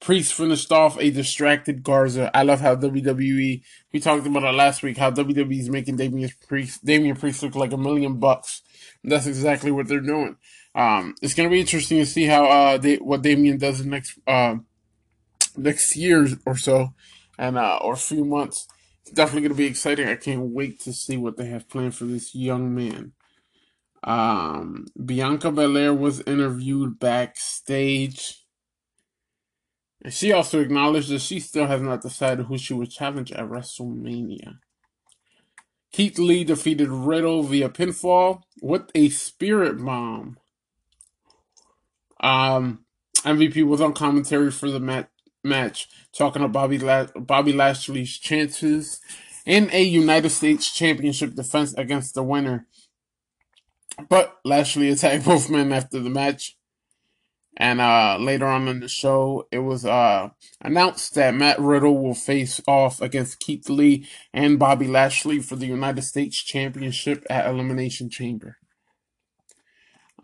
Priest 0.00 0.34
finished 0.34 0.72
off 0.72 0.98
a 0.98 1.10
distracted 1.10 1.84
Garza. 1.84 2.28
I 2.36 2.42
love 2.42 2.60
how 2.60 2.74
WWE, 2.74 3.62
we 3.92 4.00
talked 4.00 4.26
about 4.26 4.42
it 4.42 4.56
last 4.56 4.82
week, 4.82 4.98
how 4.98 5.12
WWE 5.12 5.60
is 5.60 5.70
making 5.70 5.94
Damian 5.94 6.30
Priest, 6.48 6.84
Damian 6.84 7.14
Priest 7.14 7.44
look 7.44 7.54
like 7.54 7.72
a 7.72 7.76
million 7.76 8.18
bucks. 8.18 8.62
That's 9.04 9.26
exactly 9.26 9.70
what 9.70 9.86
they're 9.86 10.00
doing. 10.00 10.38
Um, 10.74 11.14
it's 11.22 11.34
going 11.34 11.48
to 11.48 11.52
be 11.52 11.60
interesting 11.60 11.98
to 11.98 12.06
see 12.06 12.24
how, 12.24 12.46
uh, 12.46 12.78
they, 12.78 12.96
what 12.96 13.22
Damian 13.22 13.58
does 13.58 13.86
next, 13.86 14.18
uh, 14.26 14.56
next 15.56 15.94
year 15.94 16.26
or 16.46 16.56
so, 16.56 16.94
and, 17.38 17.56
uh, 17.56 17.78
or 17.80 17.92
a 17.92 17.96
few 17.96 18.24
months 18.24 18.66
definitely 19.14 19.42
going 19.42 19.52
to 19.52 19.62
be 19.62 19.66
exciting. 19.66 20.08
I 20.08 20.16
can't 20.16 20.40
wait 20.40 20.80
to 20.80 20.92
see 20.92 21.16
what 21.16 21.36
they 21.36 21.46
have 21.46 21.68
planned 21.68 21.94
for 21.94 22.04
this 22.04 22.34
young 22.34 22.74
man. 22.74 23.12
Um, 24.04 24.86
Bianca 25.04 25.52
Belair 25.52 25.94
was 25.94 26.22
interviewed 26.22 26.98
backstage. 26.98 28.38
And 30.02 30.12
she 30.12 30.32
also 30.32 30.60
acknowledged 30.60 31.10
that 31.10 31.20
she 31.20 31.38
still 31.38 31.66
has 31.66 31.80
not 31.80 32.02
decided 32.02 32.46
who 32.46 32.58
she 32.58 32.74
would 32.74 32.90
challenge 32.90 33.30
at 33.32 33.48
WrestleMania. 33.48 34.58
Keith 35.92 36.18
Lee 36.18 36.42
defeated 36.42 36.88
Riddle 36.88 37.42
via 37.42 37.68
pinfall 37.68 38.42
with 38.60 38.90
a 38.94 39.10
spirit 39.10 39.78
bomb. 39.84 40.38
Um, 42.20 42.84
MVP 43.18 43.64
was 43.66 43.80
on 43.80 43.92
commentary 43.92 44.50
for 44.50 44.70
the 44.70 44.80
match 44.80 45.08
match, 45.44 45.88
talking 46.16 46.42
about 46.42 46.52
Bobby, 46.52 46.78
La- 46.78 47.06
Bobby 47.16 47.52
Lashley's 47.52 48.18
chances 48.18 49.00
in 49.44 49.70
a 49.72 49.82
United 49.82 50.30
States 50.30 50.72
Championship 50.72 51.34
defense 51.34 51.74
against 51.74 52.14
the 52.14 52.22
winner. 52.22 52.66
But 54.08 54.38
Lashley 54.44 54.90
attacked 54.90 55.24
both 55.26 55.50
men 55.50 55.72
after 55.72 56.00
the 56.00 56.10
match. 56.10 56.56
And 57.56 57.82
uh, 57.82 58.16
later 58.18 58.46
on 58.46 58.66
in 58.66 58.80
the 58.80 58.88
show, 58.88 59.46
it 59.52 59.58
was 59.58 59.84
uh, 59.84 60.30
announced 60.62 61.14
that 61.16 61.34
Matt 61.34 61.60
Riddle 61.60 62.02
will 62.02 62.14
face 62.14 62.62
off 62.66 63.02
against 63.02 63.40
Keith 63.40 63.68
Lee 63.68 64.08
and 64.32 64.58
Bobby 64.58 64.86
Lashley 64.86 65.38
for 65.40 65.56
the 65.56 65.66
United 65.66 66.02
States 66.02 66.42
Championship 66.42 67.26
at 67.28 67.46
Elimination 67.46 68.08
Chamber. 68.08 68.56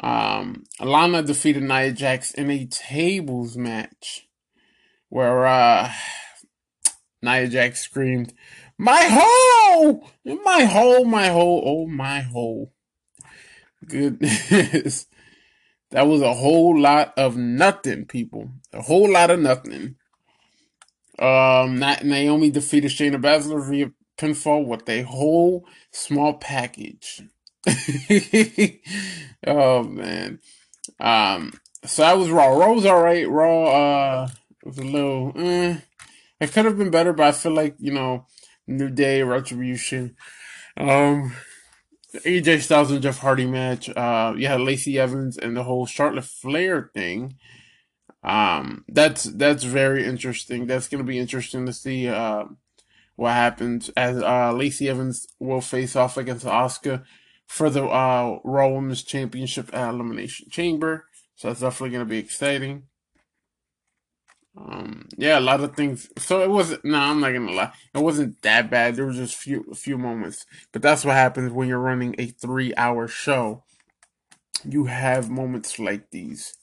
Um, 0.00 0.64
Lana 0.80 1.22
defeated 1.22 1.64
Nia 1.64 1.92
Jax 1.92 2.30
in 2.30 2.50
a 2.50 2.64
tables 2.64 3.56
match 3.58 4.27
where 5.08 5.46
uh, 5.46 5.92
Nia 7.22 7.48
Jax 7.48 7.80
screamed, 7.80 8.34
"My 8.76 9.04
hole! 9.08 10.08
My 10.24 10.64
hole! 10.64 11.04
My 11.04 11.28
hole! 11.28 11.62
Oh 11.64 11.86
my 11.86 12.20
hole!" 12.20 12.72
Goodness, 13.86 15.06
that 15.90 16.06
was 16.06 16.20
a 16.20 16.34
whole 16.34 16.78
lot 16.78 17.14
of 17.16 17.36
nothing, 17.36 18.06
people. 18.06 18.50
A 18.72 18.82
whole 18.82 19.10
lot 19.10 19.30
of 19.30 19.40
nothing. 19.40 19.96
Um, 21.18 21.78
Naomi 21.78 22.50
defeated 22.50 22.90
Shayna 22.90 23.20
Baszler 23.20 23.68
via 23.68 23.90
pinfall 24.18 24.66
with 24.66 24.88
a 24.88 25.02
whole 25.02 25.66
small 25.90 26.34
package. 26.34 27.22
oh 29.46 29.84
man. 29.84 30.40
Um 31.00 31.52
so 31.84 32.02
that 32.02 32.18
was 32.18 32.30
Raw. 32.30 32.48
Raw 32.48 32.72
was 32.72 32.86
alright. 32.86 33.28
Raw 33.28 33.64
uh 33.66 34.28
was 34.64 34.78
a 34.78 34.84
little 34.84 35.32
eh. 35.36 35.78
It 36.40 36.52
could 36.52 36.64
have 36.64 36.78
been 36.78 36.90
better, 36.90 37.12
but 37.12 37.26
I 37.26 37.32
feel 37.32 37.52
like, 37.52 37.74
you 37.78 37.92
know, 37.92 38.26
New 38.66 38.90
Day, 38.90 39.22
Retribution. 39.22 40.16
Um 40.76 41.32
AJ 42.14 42.62
Styles 42.62 42.90
and 42.90 43.02
Jeff 43.02 43.18
Hardy 43.18 43.46
match. 43.46 43.88
Uh, 43.90 44.34
you 44.36 44.46
had 44.46 44.60
Lacey 44.60 44.98
Evans 44.98 45.36
and 45.36 45.56
the 45.56 45.64
whole 45.64 45.86
Charlotte 45.86 46.24
Flair 46.24 46.90
thing. 46.94 47.36
Um, 48.22 48.84
that's 48.88 49.24
that's 49.24 49.64
very 49.64 50.04
interesting. 50.04 50.66
That's 50.66 50.88
gonna 50.88 51.04
be 51.04 51.18
interesting 51.18 51.66
to 51.66 51.72
see 51.72 52.08
uh, 52.08 52.44
what 53.16 53.32
happens 53.32 53.90
as 53.90 54.22
uh, 54.22 54.52
Lacey 54.52 54.88
Evans 54.88 55.26
will 55.38 55.60
face 55.60 55.94
off 55.96 56.16
against 56.16 56.46
Asuka 56.46 57.04
for 57.46 57.70
the 57.70 57.84
uh, 57.84 58.38
Raw 58.42 58.68
Women's 58.68 59.02
Championship 59.02 59.72
at 59.74 59.90
Elimination 59.90 60.48
Chamber. 60.50 61.06
So 61.36 61.48
that's 61.48 61.60
definitely 61.60 61.90
gonna 61.90 62.06
be 62.06 62.18
exciting. 62.18 62.84
Um, 64.60 65.06
yeah, 65.16 65.38
a 65.38 65.40
lot 65.40 65.60
of 65.60 65.76
things. 65.76 66.08
So 66.18 66.42
it 66.42 66.50
wasn't. 66.50 66.84
No, 66.84 66.98
I'm 66.98 67.20
not 67.20 67.32
gonna 67.32 67.52
lie. 67.52 67.72
It 67.94 68.00
wasn't 68.00 68.42
that 68.42 68.70
bad. 68.70 68.96
There 68.96 69.06
was 69.06 69.16
just 69.16 69.36
few 69.36 69.64
a 69.70 69.74
few 69.74 69.96
moments. 69.98 70.46
But 70.72 70.82
that's 70.82 71.04
what 71.04 71.14
happens 71.14 71.52
when 71.52 71.68
you're 71.68 71.78
running 71.78 72.16
a 72.18 72.26
three 72.26 72.74
hour 72.76 73.06
show. 73.06 73.62
You 74.64 74.86
have 74.86 75.30
moments 75.30 75.78
like 75.78 76.10
these. 76.10 76.56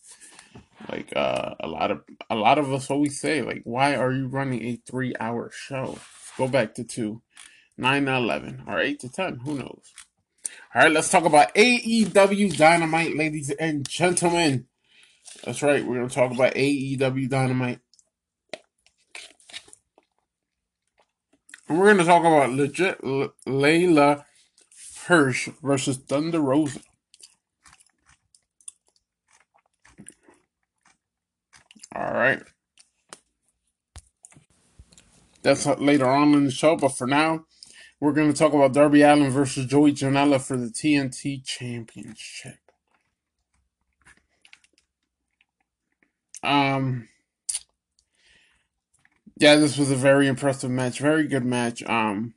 Like 0.90 1.14
uh, 1.16 1.56
a 1.60 1.68
lot 1.68 1.92
of 1.92 2.02
a 2.30 2.36
lot 2.36 2.58
of 2.58 2.72
us 2.74 2.90
always 2.90 3.20
say, 3.20 3.42
like, 3.42 3.62
why 3.64 3.96
are 3.96 4.12
you 4.12 4.28
running 4.28 4.64
a 4.66 4.76
three 4.86 5.14
hour 5.20 5.50
show? 5.54 5.98
Go 6.38 6.50
back 6.50 6.76
to 6.76 6.84
two, 6.84 7.22
nine 7.78 8.06
to 8.06 8.16
eleven, 8.16 8.64
or 8.68 8.80
eight 8.80 9.00
to 9.02 9.10
ten. 9.10 9.38
Who 9.38 9.56
knows? 9.56 9.94
All 10.74 10.82
right, 10.82 10.92
let's 10.92 11.10
talk 11.10 11.24
about 11.24 11.56
AEW 11.56 12.58
Dynamite, 12.58 13.16
ladies 13.16 13.52
and 13.52 13.88
gentlemen. 13.88 14.68
That's 15.46 15.62
right. 15.62 15.86
We're 15.86 15.96
gonna 15.96 16.10
talk 16.10 16.32
about 16.32 16.56
AEW 16.56 17.30
Dynamite. 17.30 17.80
We're 21.68 21.86
going 21.86 21.98
to 21.98 22.04
talk 22.06 22.22
about 22.22 22.52
legit 22.52 23.00
L- 23.04 23.34
Leyla 23.48 24.24
Hirsch 25.08 25.50
versus 25.64 25.98
Thunder 25.98 26.40
Rosa. 26.40 26.80
All 31.96 32.14
right. 32.14 32.42
That's 35.42 35.66
later 35.66 36.08
on 36.08 36.34
in 36.34 36.46
the 36.46 36.52
show, 36.52 36.76
but 36.76 36.90
for 36.90 37.08
now, 37.08 37.46
we're 38.00 38.14
going 38.14 38.32
to 38.32 38.38
talk 38.38 38.54
about 38.54 38.74
Darby 38.74 39.02
Allin 39.04 39.32
versus 39.32 39.66
Joey 39.66 39.94
Janela 39.94 40.42
for 40.42 40.58
the 40.58 40.68
TNT 40.68 41.44
Championship. 41.46 42.58
Um, 46.44 47.08
yeah, 49.38 49.56
this 49.56 49.78
was 49.78 49.92
a 49.92 49.96
very 49.96 50.28
impressive 50.28 50.72
match. 50.72 51.00
Very 51.00 51.28
good 51.28 51.46
match. 51.46 51.84
Um, 51.84 52.36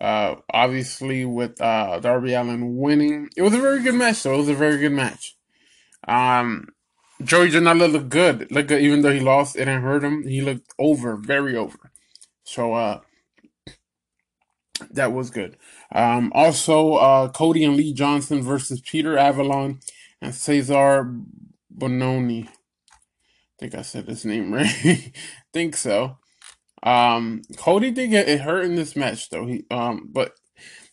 uh, 0.00 0.36
obviously 0.52 1.24
with 1.24 1.60
uh, 1.60 2.00
Darby 2.00 2.34
Allin 2.34 2.76
winning, 2.78 3.30
it 3.36 3.42
was 3.42 3.54
a 3.54 3.60
very 3.60 3.82
good 3.82 3.94
match. 3.94 4.22
Though 4.22 4.34
it 4.34 4.38
was 4.38 4.48
a 4.48 4.54
very 4.54 4.78
good 4.78 4.92
match. 4.92 5.36
Um, 6.06 6.68
Joey 7.22 7.50
Janela 7.50 7.90
looked 7.90 8.10
good. 8.10 8.48
Good, 8.50 8.72
even 8.82 9.02
though 9.02 9.12
he 9.12 9.20
lost. 9.20 9.56
It 9.56 9.60
didn't 9.66 9.82
hurt 9.82 10.04
him. 10.04 10.26
He 10.26 10.40
looked 10.40 10.72
over, 10.78 11.16
very 11.16 11.56
over. 11.56 11.92
So 12.44 12.74
uh, 12.74 13.00
that 14.90 15.12
was 15.12 15.30
good. 15.30 15.56
Um, 15.94 16.32
also, 16.34 16.94
uh, 16.94 17.28
Cody 17.30 17.64
and 17.64 17.76
Lee 17.76 17.92
Johnson 17.92 18.42
versus 18.42 18.80
Peter 18.80 19.18
Avalon 19.18 19.80
and 20.22 20.32
Cezar 20.34 21.24
Bononi 21.76 22.48
think 23.58 23.74
I 23.74 23.82
said 23.82 24.06
his 24.06 24.24
name 24.24 24.52
right. 24.54 25.12
think 25.52 25.76
so. 25.76 26.18
Um, 26.82 27.42
Cody 27.56 27.90
did 27.90 28.10
get 28.10 28.40
hurt 28.40 28.64
in 28.64 28.76
this 28.76 28.94
match 28.94 29.30
though. 29.30 29.46
He 29.46 29.64
um, 29.70 30.08
but 30.12 30.34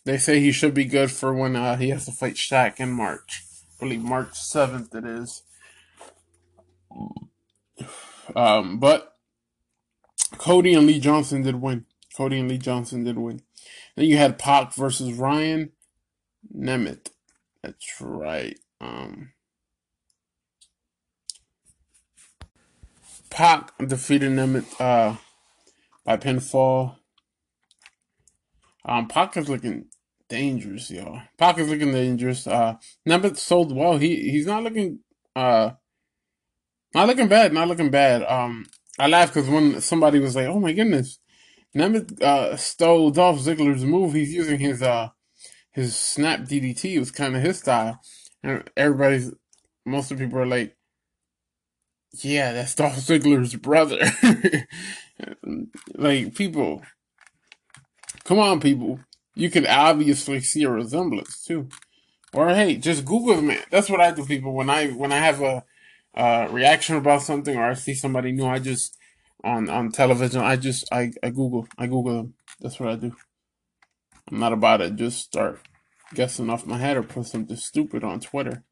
they 0.04 0.18
say 0.18 0.40
he 0.40 0.52
should 0.52 0.74
be 0.74 0.84
good 0.84 1.10
for 1.10 1.34
when 1.34 1.56
uh, 1.56 1.76
he 1.76 1.90
has 1.90 2.06
to 2.06 2.12
fight 2.12 2.34
Shaq 2.34 2.80
in 2.80 2.90
March. 2.90 3.42
I 3.62 3.84
believe 3.84 4.02
March 4.02 4.36
seventh 4.36 4.94
it 4.94 5.04
is. 5.04 5.42
Um, 8.34 8.78
but 8.78 9.14
Cody 10.38 10.74
and 10.74 10.86
Lee 10.86 11.00
Johnson 11.00 11.42
did 11.42 11.56
win. 11.56 11.86
Cody 12.16 12.40
and 12.40 12.48
Lee 12.48 12.58
Johnson 12.58 13.04
did 13.04 13.18
win. 13.18 13.42
Then 13.94 14.06
you 14.06 14.16
had 14.16 14.38
Pac 14.38 14.74
versus 14.74 15.12
Ryan 15.12 15.72
Nemeth. 16.54 17.08
That's 17.62 18.00
right. 18.00 18.58
Um, 18.80 19.32
Pac 23.36 23.76
defeated 23.86 24.34
them 24.38 24.64
uh, 24.80 25.14
by 26.06 26.16
pinfall. 26.16 26.96
Um, 28.82 29.08
Pac 29.08 29.36
is 29.36 29.50
looking 29.50 29.88
dangerous, 30.30 30.90
y'all. 30.90 31.20
Pac 31.36 31.58
is 31.58 31.68
looking 31.68 31.92
dangerous. 31.92 32.46
Uh, 32.46 32.76
Nemeth 33.06 33.36
sold 33.36 33.76
well. 33.76 33.98
He 33.98 34.30
he's 34.30 34.46
not 34.46 34.62
looking 34.62 35.00
uh, 35.36 35.72
not 36.94 37.08
looking 37.08 37.28
bad. 37.28 37.52
Not 37.52 37.68
looking 37.68 37.90
bad. 37.90 38.22
Um, 38.22 38.64
I 38.98 39.06
laughed 39.06 39.34
because 39.34 39.50
when 39.50 39.82
somebody 39.82 40.18
was 40.18 40.34
like, 40.34 40.46
"Oh 40.46 40.58
my 40.58 40.72
goodness, 40.72 41.18
Nemeth 41.76 42.22
uh, 42.22 42.56
stole 42.56 43.10
Dolph 43.10 43.40
Ziggler's 43.40 43.84
move. 43.84 44.14
He's 44.14 44.32
using 44.32 44.60
his 44.60 44.80
uh 44.80 45.10
his 45.72 45.94
snap 45.94 46.40
DDT. 46.40 46.94
It 46.94 47.00
was 47.00 47.10
kind 47.10 47.36
of 47.36 47.42
his 47.42 47.58
style." 47.58 48.00
And 48.42 48.64
everybody's 48.78 49.30
most 49.84 50.10
of 50.10 50.16
the 50.16 50.24
people 50.24 50.38
are 50.38 50.46
like, 50.46 50.74
yeah, 52.24 52.52
that's 52.52 52.74
Dolph 52.74 52.96
Ziggler's 52.96 53.54
brother. 53.54 53.98
like, 55.94 56.34
people, 56.34 56.82
come 58.24 58.38
on, 58.38 58.60
people. 58.60 59.00
You 59.34 59.50
can 59.50 59.66
obviously 59.66 60.40
see 60.40 60.64
a 60.64 60.70
resemblance 60.70 61.44
too. 61.44 61.68
Or 62.32 62.48
hey, 62.50 62.76
just 62.76 63.04
Google 63.04 63.40
man. 63.40 63.62
That's 63.70 63.88
what 63.88 64.00
I 64.00 64.10
do, 64.10 64.24
people. 64.24 64.52
When 64.52 64.68
I 64.68 64.88
when 64.88 65.12
I 65.12 65.18
have 65.18 65.40
a 65.40 65.64
uh, 66.14 66.48
reaction 66.50 66.96
about 66.96 67.22
something 67.22 67.56
or 67.56 67.64
I 67.64 67.74
see 67.74 67.94
somebody 67.94 68.32
new, 68.32 68.46
I 68.46 68.58
just 68.58 68.96
on 69.44 69.68
on 69.70 69.92
television, 69.92 70.40
I 70.40 70.56
just 70.56 70.84
I, 70.92 71.12
I 71.22 71.30
Google 71.30 71.68
I 71.78 71.86
Google 71.86 72.16
them. 72.16 72.34
That's 72.60 72.80
what 72.80 72.88
I 72.90 72.96
do. 72.96 73.14
I'm 74.30 74.40
not 74.40 74.52
about 74.52 74.78
to 74.78 74.90
just 74.90 75.18
start 75.20 75.60
guessing 76.14 76.50
off 76.50 76.66
my 76.66 76.78
head 76.78 76.96
or 76.96 77.02
put 77.02 77.26
something 77.26 77.56
stupid 77.56 78.02
on 78.02 78.20
Twitter. 78.20 78.64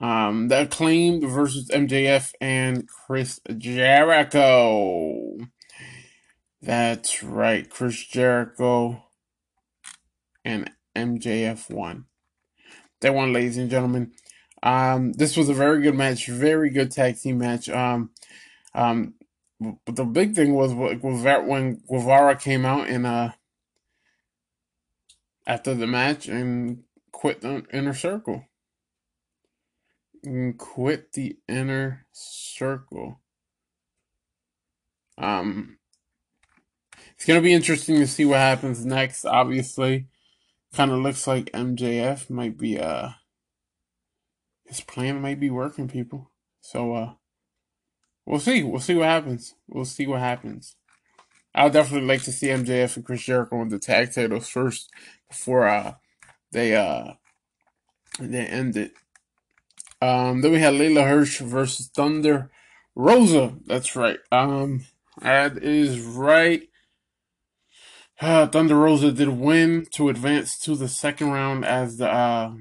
Um, 0.00 0.48
the 0.48 0.62
acclaimed 0.62 1.24
versus 1.24 1.68
MJF 1.70 2.32
and 2.40 2.88
Chris 2.88 3.40
Jericho. 3.56 5.38
That's 6.62 7.22
right, 7.22 7.68
Chris 7.68 8.04
Jericho 8.04 9.04
and 10.44 10.70
MJF 10.96 11.70
won. 11.70 12.06
They 13.00 13.10
won, 13.10 13.32
ladies 13.32 13.58
and 13.58 13.70
gentlemen. 13.70 14.12
Um, 14.62 15.12
this 15.12 15.36
was 15.36 15.48
a 15.48 15.54
very 15.54 15.82
good 15.82 15.94
match, 15.94 16.26
very 16.26 16.70
good 16.70 16.90
tag 16.90 17.18
team 17.18 17.38
match. 17.38 17.68
Um, 17.68 18.10
um, 18.74 19.14
but 19.60 19.96
the 19.96 20.04
big 20.04 20.34
thing 20.34 20.54
was 20.54 20.72
when 20.72 21.80
Guevara 21.88 22.36
came 22.36 22.64
out 22.64 22.88
and 22.88 23.06
uh 23.06 23.30
after 25.46 25.74
the 25.74 25.86
match 25.86 26.28
and 26.28 26.84
quit 27.12 27.40
the 27.40 27.64
inner 27.72 27.94
circle 27.94 28.44
quit 30.58 31.12
the 31.12 31.38
inner 31.48 32.06
circle. 32.12 33.20
Um, 35.16 35.78
it's 37.14 37.24
gonna 37.24 37.40
be 37.40 37.52
interesting 37.52 37.96
to 37.96 38.06
see 38.06 38.24
what 38.24 38.38
happens 38.38 38.84
next. 38.84 39.24
Obviously, 39.24 40.06
kind 40.72 40.90
of 40.90 40.98
looks 40.98 41.26
like 41.26 41.50
MJF 41.52 42.30
might 42.30 42.56
be 42.56 42.78
uh 42.78 43.10
his 44.68 44.80
plan 44.82 45.20
might 45.22 45.40
be 45.40 45.50
working, 45.50 45.88
people. 45.88 46.30
So 46.60 46.94
uh, 46.94 47.12
we'll 48.26 48.38
see. 48.38 48.62
We'll 48.62 48.80
see 48.80 48.94
what 48.94 49.06
happens. 49.06 49.54
We'll 49.66 49.86
see 49.86 50.06
what 50.06 50.20
happens. 50.20 50.76
I 51.54 51.64
would 51.64 51.72
definitely 51.72 52.06
like 52.06 52.22
to 52.24 52.32
see 52.32 52.48
MJF 52.48 52.96
and 52.96 53.04
Chris 53.04 53.24
Jericho 53.24 53.62
in 53.62 53.68
the 53.68 53.78
tag 53.78 54.12
titles 54.12 54.48
first 54.48 54.90
before 55.28 55.66
uh 55.66 55.94
they 56.52 56.76
uh 56.76 57.14
they 58.20 58.46
end 58.46 58.76
it. 58.76 58.92
Um, 60.00 60.40
then 60.40 60.52
we 60.52 60.60
had 60.60 60.74
Leyla 60.74 61.06
Hirsch 61.06 61.40
versus 61.40 61.88
Thunder 61.88 62.50
Rosa. 62.94 63.54
That's 63.66 63.96
right. 63.96 64.18
Um, 64.30 64.84
that 65.20 65.58
is 65.58 66.00
right. 66.00 66.68
Uh, 68.20 68.46
Thunder 68.46 68.76
Rosa 68.76 69.12
did 69.12 69.28
win 69.28 69.86
to 69.92 70.08
advance 70.08 70.58
to 70.60 70.74
the 70.74 70.88
second 70.88 71.30
round 71.30 71.64
as 71.64 71.98
the 71.98 72.08
uh, 72.10 72.54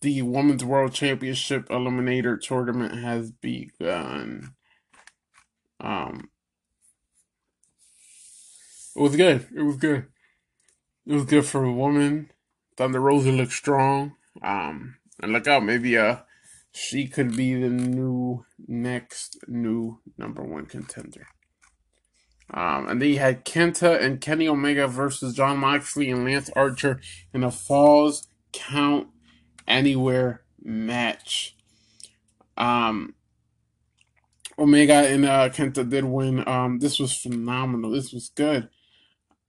the 0.00 0.22
Women's 0.22 0.64
World 0.64 0.92
Championship 0.92 1.68
Eliminator 1.68 2.40
Tournament 2.40 3.02
has 3.02 3.30
begun. 3.30 4.54
Um, 5.80 6.30
It 8.96 9.02
was 9.02 9.14
good. 9.14 9.46
It 9.54 9.60
was 9.62 9.76
good. 9.76 10.06
It 11.06 11.12
was 11.12 11.26
good 11.26 11.44
for 11.44 11.62
a 11.62 11.72
woman. 11.72 12.30
Thunder 12.78 12.98
Rosa 12.98 13.30
looked 13.30 13.52
strong. 13.52 14.16
Um, 14.42 14.96
and 15.22 15.32
look 15.32 15.46
out, 15.46 15.64
maybe 15.64 15.98
uh, 15.98 16.16
she 16.76 17.08
could 17.08 17.34
be 17.36 17.54
the 17.54 17.70
new 17.70 18.44
next 18.68 19.38
new 19.48 20.00
number 20.18 20.42
one 20.42 20.66
contender. 20.66 21.26
Um, 22.52 22.88
and 22.88 23.02
then 23.02 23.08
you 23.08 23.18
had 23.18 23.44
Kenta 23.44 24.00
and 24.00 24.20
Kenny 24.20 24.46
Omega 24.46 24.86
versus 24.86 25.34
Jon 25.34 25.58
Moxley 25.58 26.10
and 26.10 26.24
Lance 26.24 26.50
Archer 26.54 27.00
in 27.32 27.42
a 27.42 27.50
Falls 27.50 28.28
Count 28.52 29.08
Anywhere 29.66 30.42
match. 30.62 31.56
Um, 32.56 33.14
Omega 34.56 34.94
and 34.94 35.24
uh, 35.24 35.48
Kenta 35.48 35.88
did 35.88 36.04
win. 36.04 36.46
Um, 36.46 36.78
this 36.78 37.00
was 37.00 37.16
phenomenal. 37.16 37.90
This 37.90 38.12
was 38.12 38.28
good. 38.28 38.68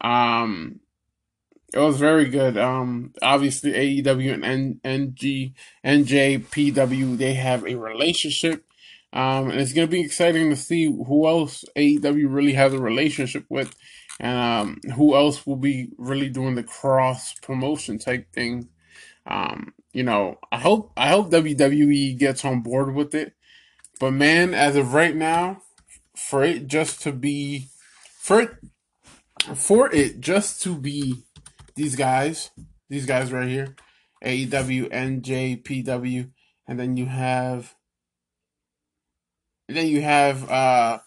Um, 0.02 0.80
it 1.74 1.80
was 1.80 1.98
very 1.98 2.26
good. 2.26 2.58
Um, 2.58 3.14
obviously 3.22 3.74
AEW 4.02 4.34
and 4.34 4.46
N- 4.46 4.80
NG, 4.84 5.54
NJPW 5.86 7.18
they 7.18 7.34
have 7.34 7.66
a 7.66 7.76
relationship. 7.76 8.64
Um, 9.14 9.50
and 9.50 9.60
it's 9.60 9.74
gonna 9.74 9.88
be 9.88 10.02
exciting 10.02 10.50
to 10.50 10.56
see 10.56 10.86
who 10.86 11.28
else 11.28 11.64
AEW 11.76 12.28
really 12.30 12.54
has 12.54 12.74
a 12.74 12.80
relationship 12.80 13.46
with, 13.50 13.74
and 14.20 14.38
um, 14.38 14.92
who 14.96 15.16
else 15.16 15.46
will 15.46 15.56
be 15.56 15.90
really 15.98 16.30
doing 16.30 16.56
the 16.56 16.64
cross 16.64 17.34
promotion 17.36 18.00
type 18.00 18.32
thing. 18.34 18.70
Um, 19.26 19.74
you 19.94 20.04
know, 20.04 20.38
I 20.52 20.60
hope 20.60 20.92
I 20.98 21.10
hope 21.10 21.32
WWE 21.32 22.18
gets 22.18 22.44
on 22.46 22.62
board 22.62 22.94
with 22.94 23.16
it. 23.16 23.34
But 24.00 24.12
man, 24.12 24.54
as 24.54 24.76
of 24.76 24.94
right 24.94 25.16
now, 25.16 25.64
for 26.16 26.44
it 26.44 26.68
just 26.68 27.02
to 27.04 27.12
be 27.12 27.68
for 28.20 28.42
it 28.42 28.52
for 29.56 29.94
it 29.94 30.20
just 30.20 30.62
to 30.64 30.78
be 30.78 31.24
these 31.78 31.96
guys, 31.96 32.52
these 32.90 33.06
guys 33.06 33.32
right 33.32 33.48
here, 33.48 33.76
AEW, 34.24 34.92
NJPW, 34.92 36.32
and 36.68 36.80
then 36.80 36.98
you 36.98 37.06
have 37.06 37.74
then 39.70 39.88
you 39.88 40.02
have 40.02 40.50
uh 40.50 41.00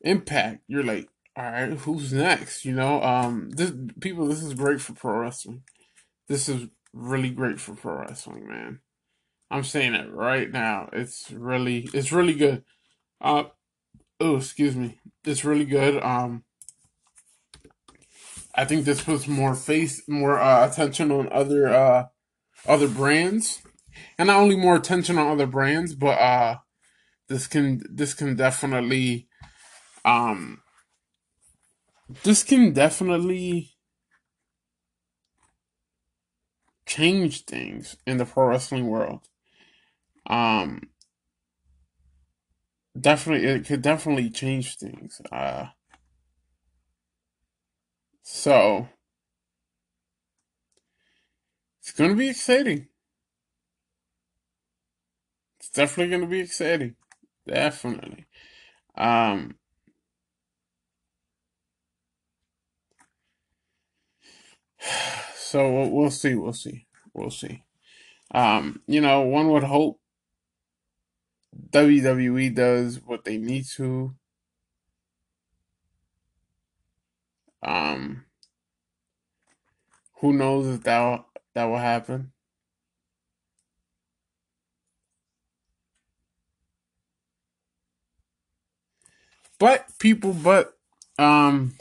Impact. 0.00 0.62
You're 0.68 0.84
like, 0.84 1.08
all 1.36 1.44
right, 1.44 1.72
who's 1.72 2.12
next? 2.12 2.64
You 2.64 2.72
know, 2.72 3.02
um, 3.02 3.50
this 3.50 3.72
people, 4.00 4.26
this 4.26 4.42
is 4.42 4.54
great 4.54 4.80
for 4.80 4.92
pro 4.92 5.18
wrestling. 5.18 5.62
This 6.28 6.48
is 6.48 6.68
really 6.92 7.30
great 7.30 7.60
for 7.60 7.74
pro 7.74 7.98
wrestling, 8.00 8.46
man. 8.46 8.80
I'm 9.50 9.64
saying 9.64 9.94
it 9.94 10.12
right 10.12 10.50
now. 10.50 10.88
It's 10.92 11.30
really, 11.32 11.88
it's 11.92 12.12
really 12.12 12.34
good. 12.34 12.64
Uh, 13.20 13.44
oh, 14.20 14.36
excuse 14.36 14.76
me. 14.76 14.98
It's 15.24 15.44
really 15.44 15.64
good. 15.64 16.02
Um, 16.02 16.44
I 18.58 18.64
think 18.64 18.84
this 18.84 19.02
puts 19.02 19.28
more 19.28 19.54
face, 19.54 20.02
more 20.08 20.40
uh, 20.40 20.68
attention 20.68 21.12
on 21.12 21.32
other 21.32 21.68
uh, 21.68 22.06
other 22.66 22.88
brands, 22.88 23.62
and 24.18 24.26
not 24.26 24.40
only 24.40 24.56
more 24.56 24.74
attention 24.74 25.16
on 25.16 25.30
other 25.30 25.46
brands, 25.46 25.94
but 25.94 26.18
uh, 26.18 26.56
this 27.28 27.46
can 27.46 27.82
this 27.88 28.14
can 28.14 28.34
definitely 28.34 29.28
um 30.04 30.60
this 32.24 32.42
can 32.42 32.72
definitely 32.72 33.70
change 36.84 37.44
things 37.44 37.96
in 38.06 38.16
the 38.16 38.24
pro 38.24 38.48
wrestling 38.48 38.88
world. 38.88 39.28
Um 40.26 40.88
definitely 42.98 43.46
it 43.46 43.66
could 43.66 43.82
definitely 43.82 44.30
change 44.30 44.78
things. 44.78 45.20
Uh 45.30 45.66
so 48.30 48.86
it's 51.80 51.92
gonna 51.92 52.14
be 52.14 52.28
exciting. 52.28 52.88
It's 55.58 55.70
definitely 55.70 56.14
gonna 56.14 56.30
be 56.30 56.40
exciting. 56.40 56.94
Definitely. 57.46 58.26
Um, 58.94 59.54
so 65.34 65.88
we'll 65.88 66.10
see. 66.10 66.34
We'll 66.34 66.52
see. 66.52 66.86
We'll 67.14 67.30
see. 67.30 67.64
Um, 68.30 68.82
you 68.86 69.00
know, 69.00 69.22
one 69.22 69.48
would 69.48 69.64
hope 69.64 70.00
WWE 71.70 72.54
does 72.54 73.00
what 73.06 73.24
they 73.24 73.38
need 73.38 73.64
to. 73.76 74.14
Um, 77.62 78.24
who 80.20 80.32
knows 80.32 80.66
if 80.66 80.82
that 80.84 81.24
that 81.54 81.64
will 81.64 81.78
happen? 81.78 82.32
But 89.58 89.86
people, 89.98 90.32
but 90.34 90.76
um, 91.18 91.74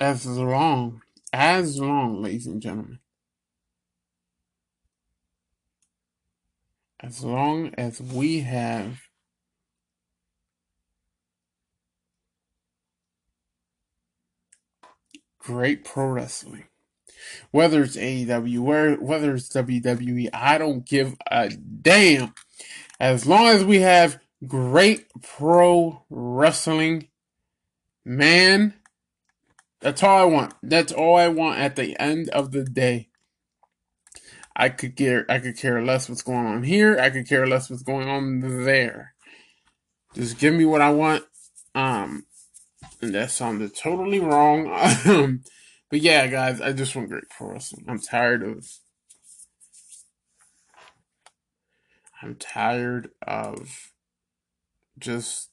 as 0.00 0.26
long 0.26 1.02
as 1.32 1.80
long, 1.80 2.22
ladies 2.22 2.46
and 2.46 2.60
gentlemen, 2.62 2.98
as 7.00 7.22
long 7.24 7.74
as 7.76 8.00
we 8.00 8.40
have 8.40 9.03
great 15.44 15.84
pro 15.84 16.06
wrestling, 16.06 16.64
whether 17.50 17.82
it's 17.82 17.96
AEW, 17.96 19.00
whether 19.00 19.34
it's 19.34 19.48
WWE, 19.50 20.30
I 20.32 20.58
don't 20.58 20.86
give 20.86 21.16
a 21.30 21.50
damn. 21.50 22.34
As 22.98 23.26
long 23.26 23.46
as 23.48 23.64
we 23.64 23.80
have 23.80 24.18
great 24.46 25.06
pro 25.22 26.04
wrestling. 26.10 27.08
Man, 28.04 28.74
that's 29.80 30.02
all 30.02 30.18
I 30.18 30.24
want. 30.24 30.54
That's 30.62 30.92
all 30.92 31.16
I 31.16 31.28
want 31.28 31.58
at 31.58 31.76
the 31.76 31.98
end 32.00 32.28
of 32.30 32.52
the 32.52 32.64
day. 32.64 33.08
I 34.56 34.68
could 34.68 34.94
care 34.94 35.26
I 35.28 35.40
could 35.40 35.56
care 35.56 35.82
less 35.82 36.08
what's 36.08 36.22
going 36.22 36.46
on 36.46 36.62
here. 36.62 36.98
I 37.00 37.10
could 37.10 37.28
care 37.28 37.46
less 37.46 37.70
what's 37.70 37.82
going 37.82 38.08
on 38.08 38.64
there. 38.64 39.14
Just 40.14 40.38
give 40.38 40.54
me 40.54 40.64
what 40.64 40.80
I 40.80 40.90
want. 40.90 41.24
Um 41.74 42.26
that 43.12 43.30
sounded 43.30 43.74
totally 43.76 44.20
wrong. 44.20 44.66
but 45.90 46.00
yeah, 46.00 46.26
guys, 46.26 46.60
I 46.60 46.72
just 46.72 46.94
want 46.94 47.10
great 47.10 47.28
pro 47.30 47.52
wrestling. 47.52 47.84
I'm 47.88 48.00
tired 48.00 48.42
of 48.42 48.66
I'm 52.22 52.36
tired 52.36 53.10
of 53.26 53.92
just 54.98 55.50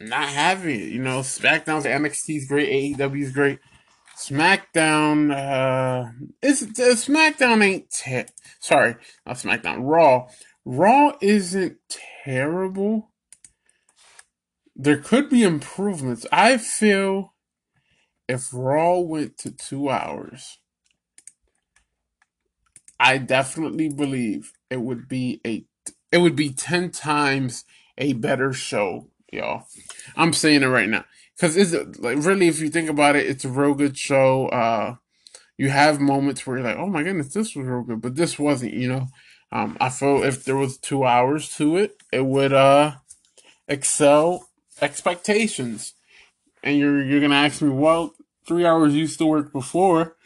not 0.00 0.28
having 0.28 0.80
it. 0.80 0.88
You 0.88 1.02
know, 1.02 1.20
SmackDown's 1.20 1.84
NXT 1.84 2.36
is 2.36 2.44
great, 2.46 2.96
AEW 2.96 3.22
is 3.22 3.32
great. 3.32 3.58
SmackDown, 4.16 5.30
uh, 5.30 6.10
uh, 6.42 6.94
SmackDown 6.96 7.62
ain't 7.62 7.90
te- 7.90 8.32
sorry, 8.58 8.96
not 9.26 9.36
SmackDown. 9.36 9.78
Raw, 9.82 10.28
Raw 10.64 11.12
isn't 11.20 11.76
terrible. 12.24 13.10
There 14.80 14.98
could 14.98 15.28
be 15.28 15.42
improvements. 15.42 16.24
I 16.30 16.56
feel 16.56 17.34
if 18.28 18.50
Raw 18.52 18.98
went 19.00 19.36
to 19.38 19.50
two 19.50 19.90
hours, 19.90 20.58
I 23.00 23.18
definitely 23.18 23.88
believe 23.88 24.52
it 24.70 24.80
would 24.80 25.08
be 25.08 25.40
a 25.44 25.64
it 26.12 26.18
would 26.18 26.36
be 26.36 26.50
10 26.50 26.90
times 26.90 27.64
a 27.98 28.12
better 28.14 28.52
show, 28.52 29.10
y'all. 29.32 29.64
I'm 30.16 30.32
saying 30.32 30.62
it 30.62 30.66
right 30.66 30.88
now. 30.88 31.04
Cause 31.40 31.56
it's 31.56 31.72
like 31.98 32.18
really, 32.18 32.48
if 32.48 32.60
you 32.60 32.70
think 32.70 32.88
about 32.88 33.16
it, 33.16 33.26
it's 33.26 33.44
a 33.44 33.50
real 33.50 33.74
good 33.74 33.98
show. 33.98 34.46
Uh, 34.48 34.96
you 35.56 35.70
have 35.70 36.00
moments 36.00 36.46
where 36.46 36.58
you're 36.58 36.66
like, 36.66 36.78
oh 36.78 36.86
my 36.86 37.02
goodness, 37.02 37.34
this 37.34 37.54
was 37.54 37.66
real 37.66 37.82
good, 37.82 38.00
but 38.00 38.14
this 38.14 38.38
wasn't, 38.38 38.74
you 38.74 38.88
know. 38.88 39.06
Um, 39.50 39.76
I 39.80 39.88
feel 39.88 40.22
if 40.22 40.44
there 40.44 40.56
was 40.56 40.78
two 40.78 41.04
hours 41.04 41.54
to 41.56 41.76
it, 41.76 42.02
it 42.12 42.24
would, 42.24 42.52
uh, 42.52 42.94
excel 43.68 44.47
expectations. 44.80 45.94
And 46.62 46.78
you're, 46.78 47.02
you're 47.04 47.20
gonna 47.20 47.34
ask 47.34 47.62
me, 47.62 47.70
well, 47.70 48.14
three 48.46 48.66
hours 48.66 48.94
used 48.94 49.18
to 49.18 49.26
work 49.26 49.52
before. 49.52 50.16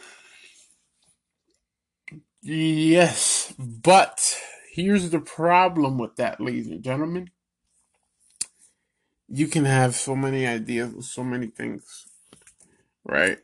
Yes, 2.42 3.54
but 3.58 4.38
Here's 4.72 5.10
the 5.10 5.20
problem 5.20 5.98
with 5.98 6.16
that, 6.16 6.40
ladies 6.40 6.68
and 6.68 6.82
gentlemen. 6.82 7.28
You 9.28 9.46
can 9.46 9.66
have 9.66 9.94
so 9.94 10.16
many 10.16 10.46
ideas 10.46 11.12
so 11.12 11.22
many 11.22 11.48
things, 11.48 12.06
right? 13.04 13.36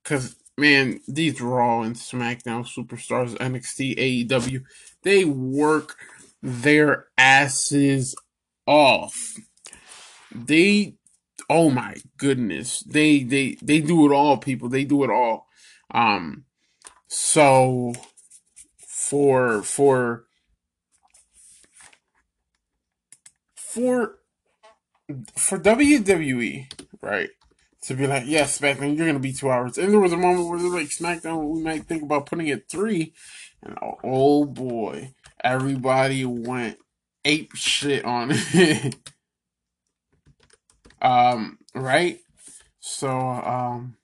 Because, 0.00 0.36
man, 0.56 1.00
these 1.08 1.40
Raw 1.40 1.82
and 1.82 1.96
SmackDown 1.96 2.64
superstars, 2.72 3.36
NXT, 3.38 4.28
AEW, 4.28 4.62
they 5.02 5.24
work 5.24 5.96
their 6.40 7.06
asses 7.18 8.14
off. 8.64 9.34
They 10.44 10.96
oh 11.48 11.70
my 11.70 11.96
goodness, 12.16 12.80
they 12.80 13.22
they 13.22 13.56
they 13.62 13.80
do 13.80 14.10
it 14.10 14.14
all, 14.14 14.38
people. 14.38 14.68
They 14.68 14.84
do 14.84 15.04
it 15.04 15.10
all. 15.10 15.48
Um, 15.90 16.44
so 17.08 17.94
for 18.78 19.62
for 19.62 20.24
for 23.54 24.18
for 25.36 25.58
WWE, 25.58 26.72
right? 27.00 27.30
To 27.82 27.94
be 27.94 28.06
like, 28.08 28.24
yes, 28.26 28.58
SmackDown, 28.58 28.96
you're 28.96 29.06
gonna 29.06 29.20
be 29.20 29.32
two 29.32 29.50
hours. 29.50 29.78
And 29.78 29.92
there 29.92 30.00
was 30.00 30.12
a 30.12 30.16
moment 30.16 30.48
where 30.48 30.58
they're 30.58 30.68
like, 30.68 30.88
SmackDown, 30.88 31.46
we 31.48 31.62
might 31.62 31.86
think 31.86 32.02
about 32.02 32.26
putting 32.26 32.48
it 32.48 32.68
three. 32.68 33.12
And 33.62 33.78
oh, 33.80 33.98
oh 34.02 34.44
boy, 34.44 35.14
everybody 35.42 36.24
went 36.24 36.78
ape 37.24 37.54
shit 37.54 38.04
on 38.04 38.30
it. 38.32 38.96
um, 41.02 41.58
right? 41.74 42.20
So, 42.80 43.10
um, 43.10 43.96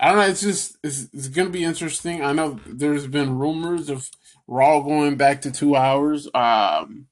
I 0.00 0.08
don't 0.08 0.16
know. 0.16 0.26
It's 0.26 0.42
just 0.42 0.76
it's, 0.82 1.08
it's 1.12 1.28
gonna 1.28 1.50
be 1.50 1.64
interesting. 1.64 2.22
I 2.22 2.32
know 2.32 2.58
there's 2.66 3.06
been 3.06 3.38
rumors 3.38 3.88
of 3.88 4.10
Raw 4.46 4.80
going 4.80 5.16
back 5.16 5.42
to 5.42 5.50
two 5.50 5.76
hours. 5.76 6.26
Um, 6.34 7.06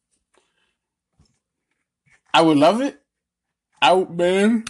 I 2.35 2.43
would 2.43 2.59
love 2.59 2.81
it. 2.81 3.01
Out 3.81 4.15
man, 4.15 4.65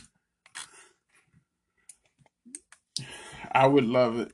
I 3.52 3.66
would 3.66 3.84
love 3.84 4.18
it. 4.18 4.32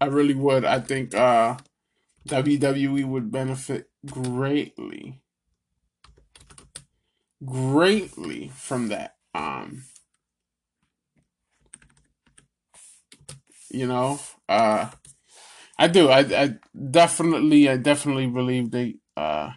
I 0.00 0.06
really 0.06 0.34
would. 0.34 0.64
I 0.64 0.80
think 0.80 1.14
uh, 1.14 1.56
WWE 2.28 3.04
would 3.06 3.30
benefit 3.30 3.90
greatly, 4.06 5.20
greatly 7.44 8.48
from 8.54 8.88
that. 8.88 9.16
Um, 9.34 9.84
you 13.70 13.86
know, 13.86 14.18
uh, 14.48 14.90
I 15.78 15.88
do. 15.88 16.08
I, 16.08 16.20
I 16.20 16.54
definitely, 16.90 17.68
I 17.68 17.76
definitely 17.76 18.26
believe 18.28 18.70
they 18.70 18.96
uh, 19.16 19.50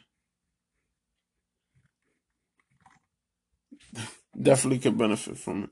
definitely 4.41 4.79
could 4.79 4.97
benefit 4.97 5.37
from 5.37 5.63
it. 5.65 5.69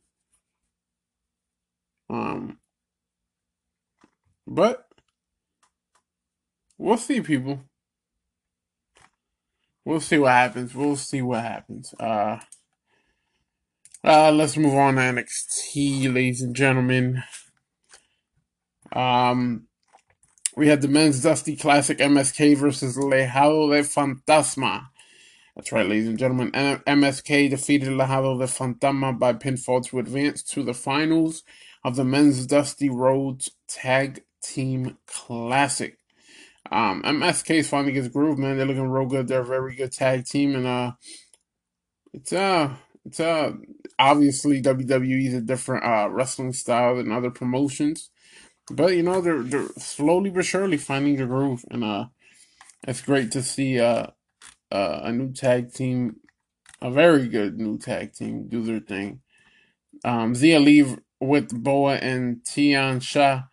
Um, 2.09 2.59
but 4.47 4.87
we'll 6.77 6.97
see, 6.97 7.21
people. 7.21 7.61
We'll 9.83 9.99
see 9.99 10.19
what 10.19 10.31
happens. 10.31 10.75
We'll 10.75 10.95
see 10.95 11.21
what 11.21 11.43
happens. 11.43 11.93
Uh, 11.99 12.39
uh, 14.03 14.31
let's 14.31 14.57
move 14.57 14.75
on 14.75 14.95
to 14.95 15.01
NXT, 15.01 16.13
ladies 16.13 16.41
and 16.41 16.55
gentlemen. 16.55 17.23
Um, 18.93 19.67
we 20.55 20.67
had 20.67 20.81
the 20.81 20.87
men's 20.87 21.23
Dusty 21.23 21.55
Classic 21.55 21.97
MSK 21.97 22.57
versus 22.57 22.97
Legado 22.97 23.71
de 23.71 23.81
Fantasma. 23.83 24.87
That's 25.55 25.71
right, 25.71 25.87
ladies 25.87 26.07
and 26.07 26.19
gentlemen. 26.19 26.51
MSK 26.51 27.49
defeated 27.49 27.89
Legado 27.89 28.37
de 28.37 28.45
Fantasma 28.45 29.17
by 29.17 29.33
pinfall 29.33 29.85
to 29.87 29.99
advance 29.99 30.43
to 30.43 30.63
the 30.63 30.73
finals 30.73 31.43
of 31.83 31.95
the 31.95 32.05
men's 32.05 32.45
Dusty 32.45 32.89
Rhodes 32.89 33.51
Tag 33.67 34.23
Team 34.43 34.97
Classic. 35.07 35.97
Um, 36.69 37.01
MSK 37.03 37.55
is 37.55 37.69
finding 37.69 37.95
his 37.95 38.07
groove, 38.07 38.37
man. 38.37 38.57
They're 38.57 38.65
looking 38.65 38.89
real 38.89 39.07
good. 39.07 39.27
They're 39.27 39.41
a 39.41 39.45
very 39.45 39.75
good 39.75 39.91
tag 39.91 40.25
team, 40.25 40.55
and 40.55 40.67
uh, 40.67 40.91
it's 42.13 42.31
uh, 42.31 42.75
it's 43.05 43.19
uh, 43.19 43.53
obviously 43.97 44.61
WWE 44.61 45.27
is 45.27 45.33
a 45.33 45.41
different 45.41 45.83
uh 45.83 46.09
wrestling 46.09 46.53
style 46.53 46.95
than 46.97 47.11
other 47.11 47.31
promotions. 47.31 48.09
But 48.69 48.95
you 48.95 49.03
know 49.03 49.21
they're 49.21 49.43
they're 49.43 49.67
slowly 49.77 50.29
but 50.29 50.45
surely 50.45 50.77
finding 50.77 51.17
the 51.17 51.25
groove, 51.25 51.65
and 51.71 51.83
uh, 51.83 52.05
it's 52.87 53.01
great 53.01 53.31
to 53.31 53.41
see 53.41 53.79
uh, 53.79 54.07
uh, 54.71 55.01
a 55.03 55.11
new 55.11 55.33
tag 55.33 55.73
team, 55.73 56.17
a 56.81 56.91
very 56.91 57.27
good 57.27 57.57
new 57.59 57.77
tag 57.77 58.13
team, 58.13 58.47
do 58.47 58.63
their 58.63 58.79
thing. 58.79 59.21
Um, 60.05 60.33
Xia 60.33 60.63
Li 60.63 60.97
with 61.19 61.63
Boa 61.63 61.95
and 61.95 62.45
Tian 62.45 62.99
Sha 62.99 63.43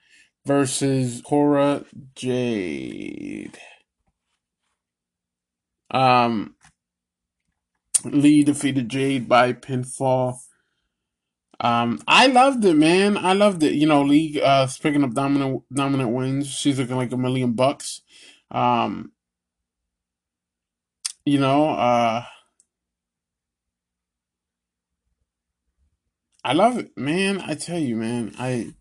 versus 0.48 1.20
Cora 1.20 1.84
Jade. 2.16 3.58
Um, 5.90 6.54
Li 8.04 8.42
defeated 8.42 8.88
Jade 8.88 9.28
by 9.28 9.52
pinfall. 9.52 10.38
Um, 11.60 12.00
I 12.08 12.28
loved 12.28 12.64
it, 12.64 12.74
man. 12.74 13.18
I 13.18 13.34
loved 13.34 13.62
it. 13.62 13.74
You 13.74 13.86
know, 13.86 14.02
League. 14.02 14.38
Uh, 14.38 14.66
speaking 14.68 15.02
of 15.02 15.14
dominant 15.14 15.64
dominant 15.72 16.10
wins, 16.10 16.48
she's 16.48 16.78
looking 16.78 16.96
like 16.96 17.12
a 17.12 17.16
million 17.18 17.52
bucks. 17.52 18.00
Um, 18.50 19.12
you 21.26 21.38
know, 21.38 21.68
uh, 21.70 22.24
I 26.42 26.52
love 26.54 26.78
it, 26.78 26.96
man. 26.96 27.42
I 27.42 27.54
tell 27.54 27.78
you, 27.78 27.96
man. 27.96 28.34
I, 28.38 28.72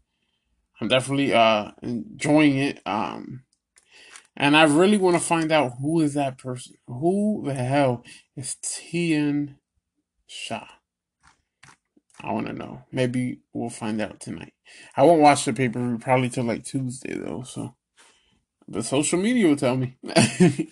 I'm 0.80 0.88
definitely 0.88 1.34
uh 1.34 1.72
enjoying 1.82 2.58
it. 2.58 2.82
Um, 2.86 3.44
and 4.36 4.56
I 4.56 4.64
really 4.64 4.98
want 4.98 5.16
to 5.16 5.24
find 5.24 5.52
out 5.52 5.74
who 5.82 6.02
is 6.02 6.14
that 6.14 6.38
person. 6.38 6.76
Who 6.88 7.44
the 7.46 7.56
hell 7.56 8.04
is 8.36 8.56
Tian 8.62 9.58
Sha? 10.28 10.66
I 12.22 12.32
want 12.32 12.48
to 12.48 12.54
know. 12.54 12.84
Maybe 12.92 13.42
we'll 13.54 13.70
find 13.70 14.02
out 14.02 14.20
tonight. 14.20 14.54
I 14.96 15.04
won't 15.04 15.22
watch 15.22 15.46
the 15.46 15.54
paper 15.54 15.98
probably 16.00 16.30
till 16.30 16.44
like 16.44 16.64
Tuesday 16.64 17.16
though. 17.16 17.44
So, 17.44 17.76
the 18.68 18.84
social 18.84 19.20
media 19.20 19.48
will 19.48 19.56
tell 19.56 19.78
me. 19.78 19.98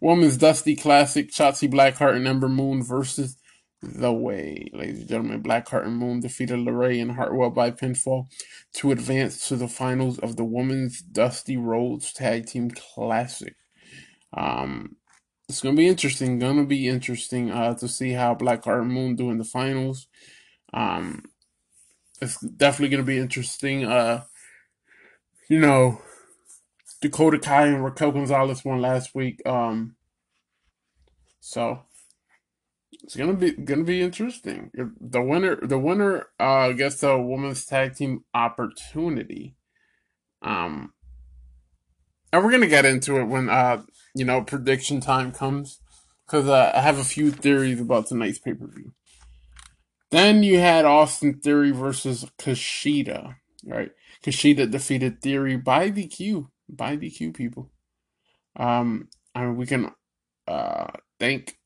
Women's 0.00 0.36
Dusty 0.36 0.76
Classic: 0.76 1.30
Shotzi 1.30 1.70
Blackheart 1.70 2.16
and 2.16 2.26
Ember 2.26 2.48
Moon 2.48 2.82
versus 2.82 3.36
The 3.82 4.12
Way. 4.12 4.70
Ladies 4.72 5.00
and 5.00 5.08
gentlemen, 5.08 5.42
Blackheart 5.42 5.86
and 5.86 5.96
Moon 5.96 6.20
defeated 6.20 6.58
LeRae 6.58 7.00
and 7.00 7.12
Hartwell 7.12 7.50
by 7.50 7.70
pinfall 7.70 8.26
to 8.74 8.90
advance 8.90 9.48
to 9.48 9.56
the 9.56 9.68
finals 9.68 10.18
of 10.18 10.36
the 10.36 10.44
Women's 10.44 11.00
Dusty 11.00 11.56
Rhodes 11.56 12.12
Tag 12.12 12.46
Team 12.46 12.70
Classic. 12.70 13.54
Um, 14.32 14.96
it's 15.48 15.60
gonna 15.60 15.76
be 15.76 15.88
interesting. 15.88 16.38
Gonna 16.38 16.64
be 16.64 16.88
interesting 16.88 17.50
uh, 17.50 17.74
to 17.74 17.86
see 17.86 18.12
how 18.12 18.34
Blackheart 18.34 18.82
and 18.82 18.92
Moon 18.92 19.14
do 19.14 19.30
in 19.30 19.38
the 19.38 19.44
finals. 19.44 20.08
Um, 20.72 21.24
it's 22.20 22.40
definitely 22.40 22.96
to 22.96 23.02
be 23.02 23.18
interesting. 23.18 23.84
Uh, 23.84 24.24
you 25.48 25.60
know, 25.60 26.00
Dakota 27.00 27.38
Kai 27.38 27.66
and 27.66 27.84
Raquel 27.84 28.12
Gonzalez 28.12 28.64
won 28.64 28.80
last 28.80 29.14
week. 29.14 29.40
Um, 29.46 29.94
so 31.40 31.85
it's 33.06 33.14
gonna 33.14 33.34
be 33.34 33.52
gonna 33.52 33.84
be 33.84 34.02
interesting. 34.02 34.72
The 35.00 35.22
winner, 35.22 35.54
the 35.64 35.78
winner, 35.78 36.26
uh, 36.40 36.72
gets 36.72 36.96
the 36.96 37.16
women's 37.16 37.64
tag 37.64 37.94
team 37.94 38.24
opportunity. 38.34 39.54
Um, 40.42 40.92
and 42.32 42.44
we're 42.44 42.50
gonna 42.50 42.66
get 42.66 42.84
into 42.84 43.18
it 43.18 43.26
when 43.26 43.48
uh, 43.48 43.82
you 44.12 44.24
know, 44.24 44.42
prediction 44.42 45.00
time 45.00 45.30
comes, 45.30 45.78
because 46.26 46.48
uh, 46.48 46.72
I 46.74 46.80
have 46.80 46.98
a 46.98 47.04
few 47.04 47.30
theories 47.30 47.80
about 47.80 48.08
tonight's 48.08 48.40
pay 48.40 48.54
per 48.54 48.66
view. 48.66 48.92
Then 50.10 50.42
you 50.42 50.58
had 50.58 50.84
Austin 50.84 51.38
Theory 51.38 51.70
versus 51.70 52.24
Kushida, 52.40 53.36
right? 53.64 53.92
Kushida 54.24 54.68
defeated 54.68 55.22
Theory 55.22 55.56
by 55.56 55.92
DQ, 55.92 56.48
by 56.68 56.96
DQ 56.96 57.36
people. 57.36 57.70
Um, 58.56 59.10
I 59.32 59.42
mean, 59.42 59.56
we 59.56 59.66
can 59.66 59.92
uh 60.48 60.88
thank 61.20 61.56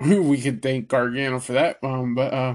we 0.00 0.40
can 0.40 0.60
thank 0.60 0.88
Gargano 0.88 1.38
for 1.38 1.52
that. 1.52 1.78
Um, 1.82 2.14
but 2.14 2.32
uh, 2.32 2.54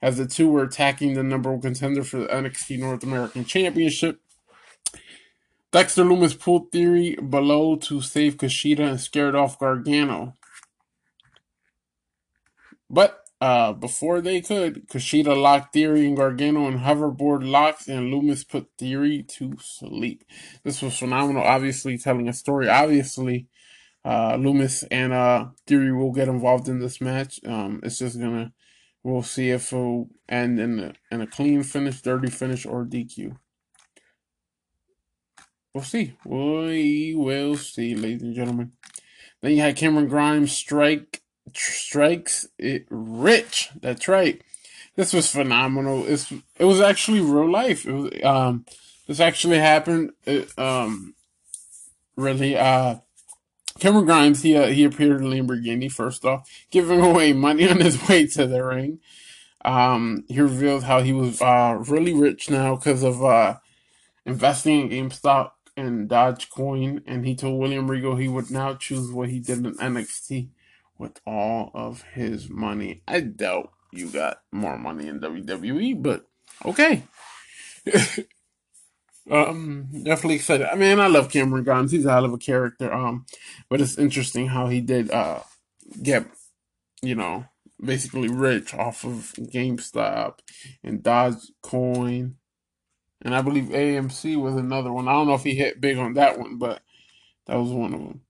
as 0.00 0.18
the 0.18 0.26
two 0.26 0.48
were 0.48 0.62
attacking 0.62 1.14
the 1.14 1.22
number 1.22 1.50
one 1.50 1.60
contender 1.60 2.04
for 2.04 2.18
the 2.18 2.26
NXT 2.26 2.78
North 2.78 3.02
American 3.02 3.44
Championship, 3.44 4.20
Dexter 5.70 6.04
Lumis 6.04 6.38
pulled 6.38 6.72
Theory 6.72 7.16
below 7.16 7.76
to 7.76 8.00
save 8.00 8.36
Kushida 8.36 8.80
and 8.80 9.00
scared 9.00 9.34
off 9.34 9.58
Gargano. 9.58 10.34
But 12.88 13.22
uh, 13.40 13.72
before 13.74 14.20
they 14.20 14.40
could, 14.40 14.88
Kushida 14.88 15.40
locked 15.40 15.74
Theory 15.74 16.06
and 16.06 16.16
Gargano 16.16 16.66
in 16.68 16.78
hoverboard 16.78 17.48
locks, 17.48 17.86
and 17.86 18.12
Lumis 18.12 18.48
put 18.48 18.68
Theory 18.78 19.22
to 19.24 19.56
sleep. 19.60 20.24
This 20.64 20.80
was 20.80 20.98
phenomenal. 20.98 21.42
Obviously, 21.42 21.98
telling 21.98 22.28
a 22.28 22.32
story. 22.32 22.68
Obviously, 22.68 23.46
uh, 24.04 24.34
Lumis 24.34 24.84
and 24.90 25.12
uh, 25.12 25.46
Theory 25.66 25.92
will 25.92 26.12
get 26.12 26.28
involved 26.28 26.68
in 26.68 26.80
this 26.80 27.00
match. 27.00 27.40
Um, 27.44 27.80
it's 27.82 27.98
just 27.98 28.18
gonna. 28.18 28.52
We'll 29.02 29.22
see 29.22 29.50
if 29.50 29.72
it'll 29.72 30.08
end 30.28 30.58
in 30.58 30.80
a, 30.80 30.92
in 31.10 31.20
a 31.20 31.26
clean 31.26 31.62
finish, 31.62 32.02
dirty 32.02 32.30
finish, 32.30 32.66
or 32.66 32.84
DQ. 32.84 33.36
We'll 35.72 35.84
see. 35.84 36.14
We 36.24 37.14
will 37.14 37.56
see, 37.56 37.94
ladies 37.94 38.22
and 38.22 38.34
gentlemen. 38.34 38.72
Then 39.40 39.52
you 39.52 39.60
had 39.60 39.76
Cameron 39.76 40.08
Grimes 40.08 40.52
strike 40.52 41.22
strikes 41.54 42.48
it 42.58 42.86
rich. 42.90 43.70
That's 43.80 44.08
right. 44.08 44.42
This 44.96 45.12
was 45.12 45.30
phenomenal. 45.30 46.04
It's 46.06 46.32
it 46.58 46.64
was 46.64 46.80
actually 46.80 47.20
real 47.20 47.50
life. 47.50 47.86
It 47.86 47.92
was 47.92 48.10
um 48.24 48.64
this 49.06 49.20
actually 49.20 49.58
happened. 49.58 50.10
It, 50.26 50.56
um 50.58 51.14
really 52.16 52.56
uh 52.56 52.96
Cameron 53.78 54.06
Grimes 54.06 54.42
he 54.42 54.56
uh, 54.56 54.66
he 54.66 54.84
appeared 54.84 55.20
in 55.20 55.30
Lamborghini 55.30 55.90
first 55.90 56.24
off, 56.24 56.48
giving 56.70 57.00
away 57.10 57.32
money 57.32 57.68
on 57.68 57.80
his 57.80 58.08
way 58.08 58.26
to 58.26 58.46
the 58.46 58.64
ring. 58.64 59.00
Um, 59.64 60.24
he 60.28 60.40
revealed 60.40 60.84
how 60.84 61.02
he 61.02 61.12
was 61.12 61.42
uh 61.42 61.82
really 61.86 62.14
rich 62.14 62.50
now 62.50 62.76
because 62.76 63.02
of 63.02 63.22
uh 63.22 63.58
investing 64.24 64.90
in 64.90 65.08
GameStop 65.10 65.52
and 65.76 66.08
Dogecoin, 66.08 67.02
and 67.06 67.26
he 67.26 67.34
told 67.34 67.60
William 67.60 67.90
Regal 67.90 68.16
he 68.16 68.28
would 68.28 68.50
now 68.50 68.74
choose 68.74 69.10
what 69.12 69.28
he 69.28 69.38
did 69.38 69.58
in 69.58 69.74
NXT 69.76 70.48
with 70.98 71.20
all 71.26 71.70
of 71.74 72.02
his 72.14 72.48
money. 72.50 73.02
I 73.06 73.20
doubt 73.20 73.70
you 73.92 74.08
got 74.08 74.42
more 74.50 74.76
money 74.76 75.06
in 75.06 75.20
WWE, 75.20 76.02
but 76.02 76.26
okay. 76.64 77.04
um, 79.30 79.88
definitely 80.04 80.36
excited. 80.36 80.66
I 80.70 80.74
mean, 80.74 80.98
I 80.98 81.06
love 81.06 81.30
Cameron 81.30 81.64
Grimes. 81.64 81.92
He's 81.92 82.04
a 82.04 82.12
hell 82.12 82.24
of 82.24 82.32
a 82.32 82.38
character. 82.38 82.92
Um, 82.92 83.26
but 83.68 83.80
it's 83.80 83.98
interesting 83.98 84.48
how 84.48 84.68
he 84.68 84.80
did 84.80 85.10
uh 85.10 85.40
get, 86.02 86.26
you 87.02 87.14
know, 87.14 87.46
basically 87.80 88.28
rich 88.28 88.74
off 88.74 89.04
of 89.04 89.32
GameStop 89.38 90.38
and 90.82 91.02
Dogecoin 91.02 92.34
and 93.22 93.34
I 93.34 93.42
believe 93.42 93.64
AMC 93.64 94.40
was 94.40 94.54
another 94.54 94.92
one. 94.92 95.08
I 95.08 95.12
don't 95.12 95.26
know 95.26 95.34
if 95.34 95.42
he 95.42 95.54
hit 95.54 95.80
big 95.80 95.98
on 95.98 96.14
that 96.14 96.38
one, 96.38 96.58
but 96.58 96.80
that 97.46 97.56
was 97.56 97.70
one 97.70 97.94
of 97.94 98.00
them. 98.00 98.20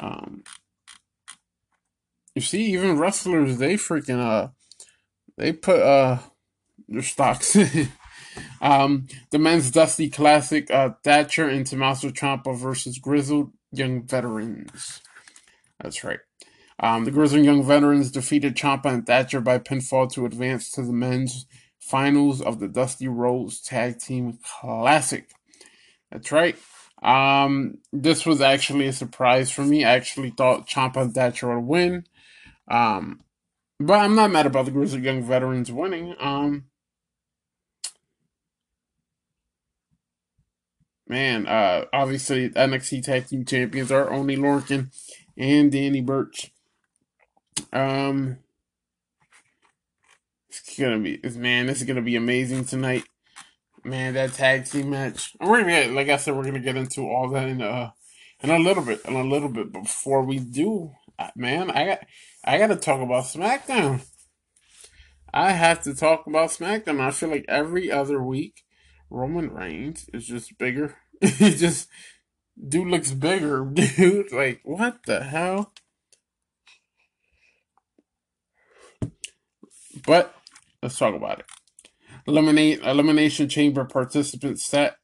Um, 0.00 0.44
you 2.34 2.42
see, 2.42 2.72
even 2.72 2.98
wrestlers 2.98 3.58
they 3.58 3.74
freaking 3.74 4.18
uh 4.18 4.48
they 5.36 5.52
put 5.52 5.80
uh 5.80 6.18
their 6.88 7.02
stocks. 7.02 7.56
um, 8.62 9.08
the 9.30 9.38
men's 9.38 9.70
Dusty 9.72 10.08
Classic, 10.08 10.70
uh, 10.70 10.90
Thatcher 11.02 11.48
and 11.48 11.66
Tommaso 11.66 12.10
Ciampa 12.10 12.56
versus 12.56 12.98
Grizzled 12.98 13.50
Young 13.72 14.04
Veterans. 14.04 15.00
That's 15.80 16.04
right. 16.04 16.20
Um, 16.78 17.04
the 17.04 17.10
Grizzled 17.10 17.44
Young 17.44 17.64
Veterans 17.64 18.12
defeated 18.12 18.56
Ciampa 18.56 18.86
and 18.86 19.04
Thatcher 19.04 19.40
by 19.40 19.58
pinfall 19.58 20.10
to 20.12 20.24
advance 20.24 20.70
to 20.72 20.82
the 20.82 20.92
men's 20.92 21.46
finals 21.80 22.40
of 22.40 22.60
the 22.60 22.68
Dusty 22.68 23.08
Rhodes 23.08 23.60
Tag 23.60 23.98
Team 23.98 24.38
Classic. 24.60 25.28
That's 26.12 26.30
right. 26.30 26.56
Um, 27.02 27.78
this 27.92 28.24
was 28.24 28.40
actually 28.40 28.86
a 28.86 28.92
surprise 28.92 29.50
for 29.50 29.62
me. 29.62 29.84
I 29.84 29.94
actually 29.94 30.30
thought 30.30 30.68
Ciampa 30.68 30.98
and 30.98 31.14
Thatcher 31.14 31.52
would 31.52 31.66
win. 31.66 32.06
Um, 32.68 33.22
but 33.80 33.94
I'm 33.94 34.14
not 34.14 34.30
mad 34.30 34.46
about 34.46 34.66
the 34.66 34.70
Grizzly 34.70 35.00
Young 35.00 35.22
Veterans 35.24 35.72
winning. 35.72 36.14
Um, 36.20 36.66
man, 41.06 41.46
uh, 41.46 41.84
obviously 41.92 42.50
NXT 42.50 43.04
Tag 43.04 43.26
Team 43.26 43.44
Champions 43.44 43.92
are 43.92 44.10
Oney 44.10 44.36
Lorcan 44.36 44.90
and 45.36 45.70
Danny 45.70 46.00
Burch. 46.00 46.52
Um, 47.72 48.38
it's 50.48 50.78
gonna 50.78 50.98
be, 50.98 51.20
man, 51.36 51.66
this 51.66 51.80
is 51.80 51.86
gonna 51.86 52.02
be 52.02 52.16
amazing 52.16 52.64
tonight. 52.64 53.04
Man, 53.84 54.14
that 54.14 54.34
tag 54.34 54.66
team 54.66 54.90
match. 54.90 55.34
We're 55.40 55.60
gonna 55.60 55.72
get, 55.72 55.92
like 55.92 56.08
I 56.08 56.16
said, 56.16 56.36
we're 56.36 56.44
gonna 56.44 56.60
get 56.60 56.76
into 56.76 57.02
all 57.02 57.30
that 57.30 57.48
in 57.48 57.62
uh 57.62 57.90
in 58.42 58.50
a 58.50 58.58
little 58.58 58.84
bit, 58.84 59.00
in 59.04 59.14
a 59.14 59.24
little 59.24 59.48
bit. 59.48 59.72
Before 59.72 60.22
we 60.22 60.38
do, 60.38 60.92
man, 61.34 61.70
I 61.70 61.86
got 61.86 61.98
I 62.44 62.58
got 62.58 62.68
to 62.68 62.76
talk 62.76 63.00
about 63.00 63.24
SmackDown. 63.24 64.04
I 65.32 65.52
have 65.52 65.82
to 65.84 65.94
talk 65.94 66.26
about 66.26 66.50
SmackDown. 66.50 67.00
I 67.00 67.10
feel 67.10 67.30
like 67.30 67.44
every 67.48 67.90
other 67.90 68.22
week, 68.22 68.64
Roman 69.12 69.52
Reigns 69.52 70.08
is 70.14 70.26
just 70.26 70.56
bigger. 70.58 70.96
he 71.20 71.54
just 71.54 71.88
dude 72.68 72.88
looks 72.88 73.12
bigger, 73.12 73.64
dude. 73.72 74.32
Like 74.32 74.60
what 74.64 75.04
the 75.04 75.22
hell? 75.22 75.72
But 80.06 80.34
let's 80.82 80.98
talk 80.98 81.14
about 81.14 81.40
it. 81.40 81.46
Eliminate 82.26 82.80
Elimination 82.82 83.48
Chamber 83.48 83.84
participants 83.84 84.64
set 84.64 84.96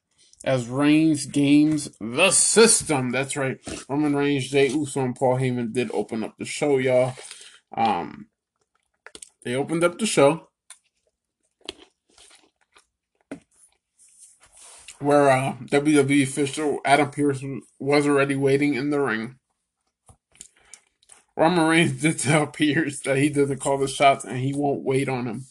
as 0.43 0.69
Reigns 0.69 1.27
games 1.27 1.91
the 2.01 2.31
system. 2.31 3.11
That's 3.11 3.37
right. 3.37 3.59
Roman 3.89 4.17
Reigns, 4.17 4.49
Jey 4.49 4.69
Uso, 4.69 5.03
and 5.03 5.15
Paul 5.15 5.37
Heyman 5.37 5.73
did 5.73 5.91
open 5.93 6.25
up 6.25 6.39
the 6.39 6.47
show, 6.47 6.79
y'all. 6.79 7.15
Um, 7.77 8.29
they 9.45 9.55
opened 9.55 9.85
up 9.85 9.99
the 9.99 10.07
show 10.07 10.48
where 15.01 15.31
uh, 15.31 15.57
WWE 15.65 16.23
official 16.23 16.81
Adam 16.85 17.11
Pearce 17.11 17.45
was 17.79 18.07
already 18.07 18.35
waiting 18.35 18.75
in 18.75 18.91
the 18.91 19.01
ring. 19.01 19.37
Roman 21.37 21.69
Reigns 21.69 22.01
did 22.01 22.19
tell 22.19 22.47
Pearce 22.53 23.01
that 23.01 23.17
he 23.17 23.29
doesn't 23.29 23.61
call 23.61 23.79
the 23.79 23.89
shots 23.89 24.25
and 24.25 24.39
he 24.39 24.53
won't 24.53 24.83
wait 24.83 25.09
on 25.09 25.27
him. 25.27 25.47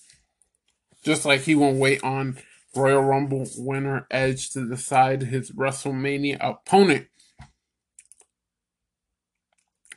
Just 1.03 1.25
like 1.25 1.41
he 1.41 1.55
won't 1.55 1.77
wait 1.77 2.03
on 2.03 2.37
Royal 2.75 3.01
Rumble 3.01 3.47
winner 3.57 4.05
Edge 4.11 4.49
to 4.51 4.67
decide 4.67 5.23
his 5.23 5.51
WrestleMania 5.51 6.37
opponent. 6.41 7.07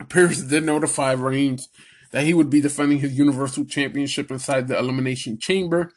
Pearce 0.09 0.43
did 0.43 0.65
notify 0.65 1.13
Reigns 1.13 1.69
that 2.13 2.25
he 2.25 2.35
would 2.35 2.51
be 2.51 2.61
defending 2.61 3.01
his 3.01 3.19
Universal 3.19 3.67
Championship 3.67 4.31
inside 4.31 4.69
the 4.69 4.79
Elimination 4.79 5.39
Chamber. 5.39 5.93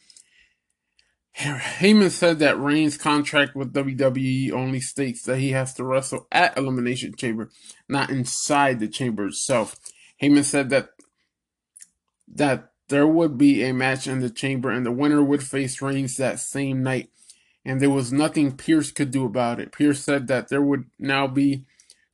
Heyman 1.36 2.12
said 2.12 2.40
that 2.40 2.60
Reigns' 2.60 2.98
contract 2.98 3.56
with 3.56 3.74
WWE 3.74 4.52
only 4.52 4.80
states 4.80 5.24
that 5.24 5.40
he 5.40 5.52
has 5.52 5.74
to 5.76 5.84
wrestle 5.84 6.28
at 6.32 6.56
Elimination 6.58 7.16
Chamber, 7.16 7.50
not 7.90 8.12
inside 8.12 8.80
the 8.80 8.88
chamber 8.88 9.28
itself. 9.28 9.76
Heyman 10.22 10.44
said 10.44 10.70
that 10.70 10.90
that 12.28 12.72
there 12.90 13.08
would 13.08 13.38
be 13.38 13.64
a 13.64 13.74
match 13.74 14.08
in 14.08 14.20
the 14.20 14.30
chamber 14.30 14.70
and 14.70 14.86
the 14.86 14.92
winner 14.92 15.24
would 15.24 15.44
face 15.44 15.82
Reigns 15.82 16.18
that 16.18 16.40
same 16.40 16.84
night. 16.84 17.10
And 17.66 17.80
there 17.80 17.90
was 17.90 18.12
nothing 18.12 18.58
Pearce 18.58 18.92
could 18.92 19.12
do 19.12 19.26
about 19.26 19.60
it. 19.60 19.72
Pearce 19.72 20.02
said 20.02 20.28
that 20.28 20.50
there 20.50 20.62
would 20.62 20.86
now 21.00 21.28
be 21.28 21.66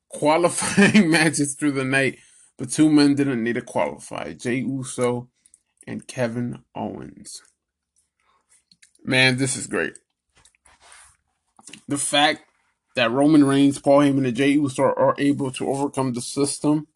qualifying 0.09 1.09
matches 1.11 1.55
through 1.55 1.71
the 1.71 1.83
night. 1.83 2.19
but 2.57 2.69
two 2.69 2.89
men 2.89 3.15
didn't 3.15 3.43
need 3.43 3.53
to 3.53 3.61
qualify 3.61 4.33
Jey 4.33 4.57
Uso 4.57 5.29
and 5.87 6.07
Kevin 6.07 6.59
Owens. 6.75 7.41
Man, 9.03 9.37
this 9.37 9.55
is 9.55 9.67
great. 9.67 9.97
The 11.87 11.97
fact 11.97 12.43
that 12.95 13.11
Roman 13.11 13.43
Reigns, 13.43 13.79
Paul 13.79 13.99
Heyman, 13.99 14.27
and 14.27 14.35
Jey 14.35 14.49
Uso 14.49 14.83
are, 14.83 14.99
are 14.99 15.15
able 15.17 15.51
to 15.51 15.67
overcome 15.69 16.13
the 16.13 16.21
system, 16.21 16.87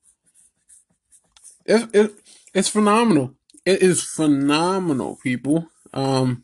it, 1.65 1.89
it, 1.93 2.11
it's 2.53 2.69
phenomenal. 2.69 3.35
It 3.65 3.81
is 3.81 4.03
phenomenal, 4.03 5.17
people. 5.23 5.69
Um, 5.93 6.43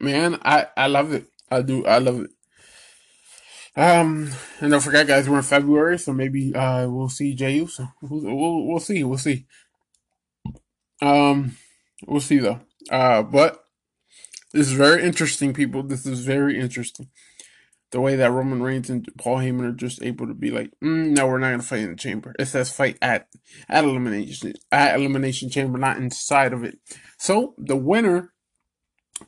man, 0.00 0.38
I 0.42 0.66
I 0.76 0.88
love 0.88 1.12
it. 1.12 1.26
I 1.50 1.62
do. 1.62 1.86
I 1.86 1.98
love 1.98 2.22
it. 2.22 2.30
Um, 3.76 4.30
and 4.60 4.72
don't 4.72 4.80
forget, 4.80 5.06
guys, 5.06 5.28
we're 5.28 5.36
in 5.36 5.42
February, 5.42 5.98
so 5.98 6.12
maybe 6.12 6.54
uh 6.54 6.88
we'll 6.88 7.08
see 7.08 7.34
Jey 7.34 7.56
Uso. 7.56 7.88
We'll, 8.02 8.36
we'll 8.36 8.66
we'll 8.66 8.80
see. 8.80 9.04
We'll 9.04 9.18
see. 9.18 9.46
Um, 11.00 11.56
we'll 12.06 12.20
see 12.20 12.38
though. 12.38 12.60
Uh, 12.90 13.22
but 13.22 13.64
this 14.52 14.68
is 14.68 14.72
very 14.72 15.02
interesting, 15.02 15.52
people. 15.52 15.82
This 15.82 16.06
is 16.06 16.24
very 16.24 16.58
interesting 16.58 17.08
the 17.92 18.00
way 18.00 18.16
that 18.16 18.30
Roman 18.30 18.62
Reigns 18.62 18.90
and 18.90 19.06
Paul 19.16 19.38
Heyman 19.38 19.68
are 19.68 19.72
just 19.72 20.02
able 20.02 20.26
to 20.26 20.34
be 20.34 20.50
like, 20.50 20.70
mm, 20.82 21.10
no, 21.10 21.26
we're 21.26 21.38
not 21.38 21.50
gonna 21.50 21.62
fight 21.62 21.80
in 21.80 21.90
the 21.90 21.96
chamber. 21.96 22.34
It 22.38 22.46
says 22.46 22.72
fight 22.72 22.98
at 23.00 23.28
at 23.68 23.84
elimination 23.84 24.54
at 24.72 24.96
elimination 24.96 25.50
chamber, 25.50 25.78
not 25.78 25.96
inside 25.96 26.52
of 26.52 26.64
it. 26.64 26.78
So 27.18 27.54
the 27.58 27.76
winner 27.76 28.32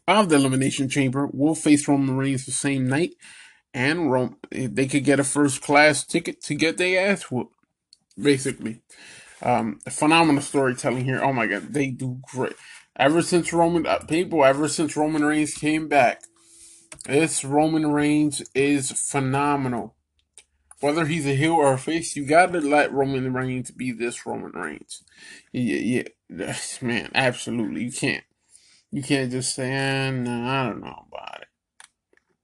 of 0.06 0.28
the 0.28 0.36
elimination 0.36 0.88
chamber 0.88 1.28
will 1.32 1.54
face 1.54 1.86
Roman 1.86 2.16
Reigns 2.16 2.46
the 2.46 2.52
same 2.52 2.88
night, 2.88 3.14
and 3.72 4.10
Rome 4.10 4.36
they 4.50 4.86
could 4.86 5.04
get 5.04 5.20
a 5.20 5.24
first 5.24 5.62
class 5.62 6.04
ticket 6.04 6.42
to 6.42 6.54
get 6.54 6.78
their 6.78 7.10
ass 7.10 7.30
whooped. 7.30 7.54
Basically, 8.20 8.82
um, 9.42 9.78
phenomenal 9.88 10.42
storytelling 10.42 11.04
here. 11.04 11.22
Oh 11.22 11.32
my 11.32 11.46
god, 11.46 11.72
they 11.72 11.90
do 11.90 12.20
great. 12.32 12.56
Ever 12.98 13.22
since 13.22 13.52
Roman 13.52 13.86
uh, 13.86 14.00
people, 14.00 14.44
ever 14.44 14.68
since 14.68 14.96
Roman 14.96 15.24
Reigns 15.24 15.54
came 15.54 15.88
back 15.88 16.22
this 17.06 17.44
Roman 17.44 17.90
Reigns 17.90 18.42
is 18.54 18.92
phenomenal. 18.92 19.94
Whether 20.80 21.06
he's 21.06 21.26
a 21.26 21.34
heel 21.34 21.54
or 21.54 21.72
a 21.72 21.78
face, 21.78 22.14
you 22.14 22.24
gotta 22.24 22.60
let 22.60 22.92
Roman 22.92 23.32
Reigns 23.32 23.70
be 23.70 23.92
this 23.92 24.26
Roman 24.26 24.52
Reigns. 24.52 25.02
Yeah, 25.52 26.02
yeah, 26.28 26.56
man, 26.82 27.10
absolutely. 27.14 27.84
You 27.84 27.92
can't. 27.92 28.24
You 28.90 29.02
can't 29.02 29.30
just 29.30 29.54
say, 29.54 29.72
eh, 29.72 30.08
I 30.08 30.10
don't 30.10 30.80
know 30.80 31.06
about 31.10 31.42
it. 31.42 31.48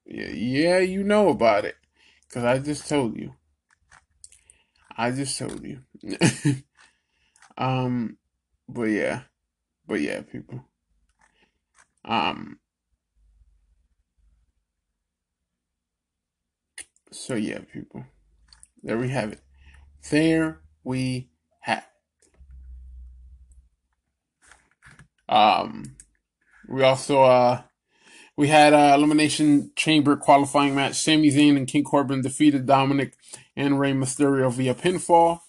Yeah, 0.07 0.28
yeah, 0.28 0.78
you 0.78 1.05
know 1.05 1.28
about 1.28 1.64
it. 1.64 1.76
Because 2.28 2.44
I 2.44 2.59
just 2.59 2.88
told 2.88 3.16
you. 3.16 3.34
I 4.96 5.11
just 5.11 5.38
told 5.38 5.62
you. 5.64 5.80
um, 7.59 8.18
but 8.68 8.84
yeah, 8.84 9.22
but 9.87 10.01
yeah, 10.01 10.22
people. 10.22 10.64
Um. 12.05 12.59
So 17.12 17.35
yeah, 17.35 17.61
people. 17.72 18.05
There 18.82 18.99
we 18.99 19.09
have 19.11 19.32
it. 19.32 19.41
There 20.11 20.61
we 20.85 21.30
have. 21.61 21.87
Um, 25.28 25.97
we 26.68 26.82
also 26.82 27.22
uh 27.24 27.62
we 28.37 28.49
had 28.49 28.72
a 28.72 28.95
elimination 28.95 29.70
chamber 29.76 30.16
qualifying 30.16 30.74
match. 30.74 30.97
Sami 30.97 31.30
Zayn 31.30 31.57
and 31.57 31.68
King 31.68 31.85
Corbin 31.85 32.22
defeated 32.22 32.66
Dominic 32.66 33.14
and 33.57 33.78
Rey 33.80 33.93
Mysterio 33.93 34.53
via 34.53 34.74
pinfall. 34.74 35.41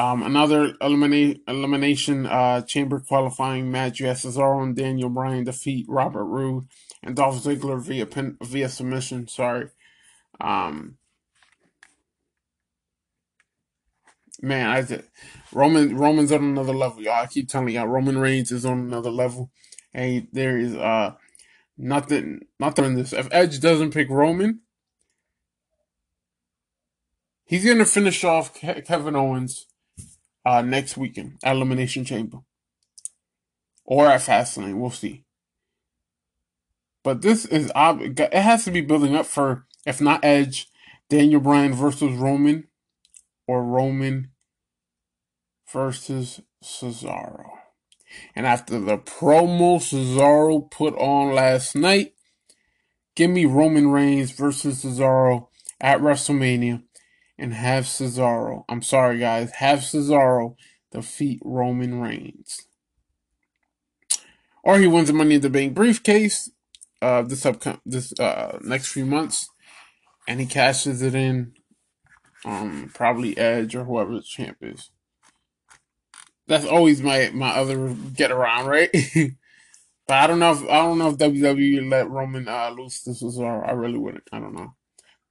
Um, 0.00 0.22
another 0.22 0.74
elimination 0.80 2.26
uh, 2.26 2.62
chamber 2.62 3.00
qualifying 3.00 3.70
match. 3.70 4.00
You 4.00 4.06
had 4.06 4.16
Cesaro 4.16 4.62
and 4.62 4.74
Daniel 4.74 5.10
Bryan 5.10 5.44
defeat 5.44 5.86
Robert 5.90 6.24
Roode 6.24 6.68
and 7.02 7.14
Dolph 7.14 7.44
Ziggler 7.44 7.82
via 7.82 8.06
pin, 8.06 8.38
via 8.42 8.70
submission. 8.70 9.28
Sorry. 9.28 9.68
Um, 10.40 10.96
man, 14.42 14.68
I 14.70 14.82
did. 14.82 15.04
Roman 15.52 15.96
Roman's 15.96 16.32
on 16.32 16.44
another 16.44 16.74
level, 16.74 17.02
y'all. 17.02 17.22
I 17.24 17.26
keep 17.26 17.48
telling 17.48 17.74
y'all, 17.74 17.88
Roman 17.88 18.18
Reigns 18.18 18.52
is 18.52 18.66
on 18.66 18.80
another 18.80 19.10
level. 19.10 19.50
Hey, 19.92 20.28
there 20.32 20.58
is 20.58 20.74
uh 20.76 21.14
nothing 21.78 22.42
nothing 22.60 22.86
in 22.86 22.94
this. 22.94 23.12
If 23.12 23.28
Edge 23.32 23.60
doesn't 23.60 23.94
pick 23.94 24.10
Roman, 24.10 24.60
he's 27.44 27.66
gonna 27.66 27.86
finish 27.86 28.24
off 28.24 28.54
Ke- 28.54 28.84
Kevin 28.86 29.16
Owens 29.16 29.66
uh 30.44 30.62
next 30.62 30.96
weekend 30.96 31.38
at 31.44 31.56
Elimination 31.56 32.04
Chamber. 32.04 32.38
Or 33.84 34.06
at 34.06 34.20
Fastlane, 34.20 34.78
we'll 34.78 34.90
see. 34.90 35.24
But 37.02 37.22
this 37.22 37.44
is 37.44 37.72
ob- 37.74 38.02
it 38.02 38.32
has 38.32 38.64
to 38.64 38.70
be 38.70 38.80
building 38.80 39.16
up 39.16 39.26
for 39.26 39.66
if 39.86 40.00
not 40.00 40.24
Edge, 40.24 40.68
Daniel 41.08 41.40
Bryan 41.40 41.72
versus 41.72 42.12
Roman, 42.16 42.68
or 43.46 43.64
Roman 43.64 44.30
versus 45.72 46.40
Cesaro. 46.62 47.50
And 48.34 48.46
after 48.46 48.78
the 48.78 48.98
promo 48.98 49.78
Cesaro 49.78 50.70
put 50.70 50.94
on 50.96 51.34
last 51.34 51.74
night, 51.74 52.14
give 53.14 53.30
me 53.30 53.44
Roman 53.46 53.88
Reigns 53.88 54.32
versus 54.32 54.84
Cesaro 54.84 55.48
at 55.80 56.00
WrestleMania 56.00 56.82
and 57.40 57.54
have 57.54 57.84
Cesaro, 57.84 58.64
I'm 58.68 58.82
sorry 58.82 59.18
guys, 59.18 59.50
have 59.52 59.80
Cesaro 59.80 60.54
defeat 60.92 61.40
Roman 61.42 62.00
Reigns. 62.00 62.66
Or 64.62 64.78
he 64.78 64.86
wins 64.86 65.08
the 65.08 65.14
Money 65.14 65.36
in 65.36 65.40
the 65.40 65.48
Bank 65.48 65.74
briefcase 65.74 66.50
uh, 67.00 67.22
this 67.22 67.46
upcoming 67.46 67.80
this 67.86 68.12
uh, 68.20 68.58
next 68.60 68.88
few 68.88 69.06
months, 69.06 69.48
and 70.28 70.38
he 70.38 70.46
cashes 70.46 71.00
it 71.00 71.14
in, 71.14 71.54
um, 72.44 72.90
probably 72.92 73.36
Edge 73.38 73.74
or 73.74 73.84
whoever 73.84 74.12
the 74.12 74.22
champ 74.22 74.58
is. 74.60 74.90
That's 76.46 76.66
always 76.66 77.00
my 77.00 77.30
my 77.32 77.50
other 77.50 77.94
get 78.14 78.30
around, 78.30 78.66
right? 78.66 78.90
but 80.06 80.14
I 80.14 80.26
don't 80.26 80.40
know 80.40 80.52
if 80.52 80.62
I 80.64 80.82
don't 80.82 80.98
know 80.98 81.08
if 81.08 81.16
WWE 81.16 81.88
let 81.88 82.10
Roman 82.10 82.46
uh, 82.46 82.70
lose 82.70 83.02
to 83.04 83.10
Cesaro. 83.10 83.66
I 83.66 83.72
really 83.72 83.98
wouldn't. 83.98 84.28
I 84.30 84.40
don't 84.40 84.54
know. 84.54 84.74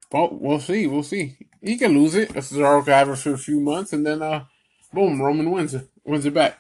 But 0.10 0.39
we'll 0.39 0.60
see. 0.60 0.88
We'll 0.88 1.03
see. 1.03 1.38
He 1.62 1.78
can 1.78 1.93
lose 1.93 2.16
it. 2.16 2.30
Cesaro 2.30 2.84
can 2.84 2.93
have 2.93 3.10
it 3.10 3.18
for 3.18 3.34
a 3.34 3.38
few 3.38 3.60
months, 3.60 3.93
and 3.93 4.05
then 4.05 4.22
uh, 4.22 4.45
boom, 4.93 5.22
Roman 5.22 5.51
wins 5.51 5.74
it. 5.74 5.88
Wins 6.03 6.26
it 6.26 6.34
back. 6.34 6.60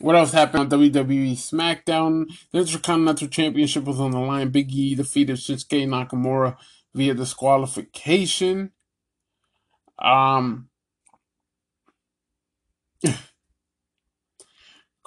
What 0.00 0.14
else 0.14 0.32
happened 0.32 0.72
on 0.72 0.80
WWE 0.80 1.32
SmackDown? 1.32 2.26
The 2.52 2.60
Intercontinental 2.60 3.28
Championship 3.28 3.84
was 3.84 3.98
on 3.98 4.12
the 4.12 4.20
line. 4.20 4.50
Big 4.50 4.72
E 4.72 4.94
defeated 4.94 5.36
Shinsuke 5.36 5.88
Nakamura 5.88 6.56
via 6.94 7.14
disqualification. 7.14 8.70
Um, 9.98 10.68
uh, 13.04 13.14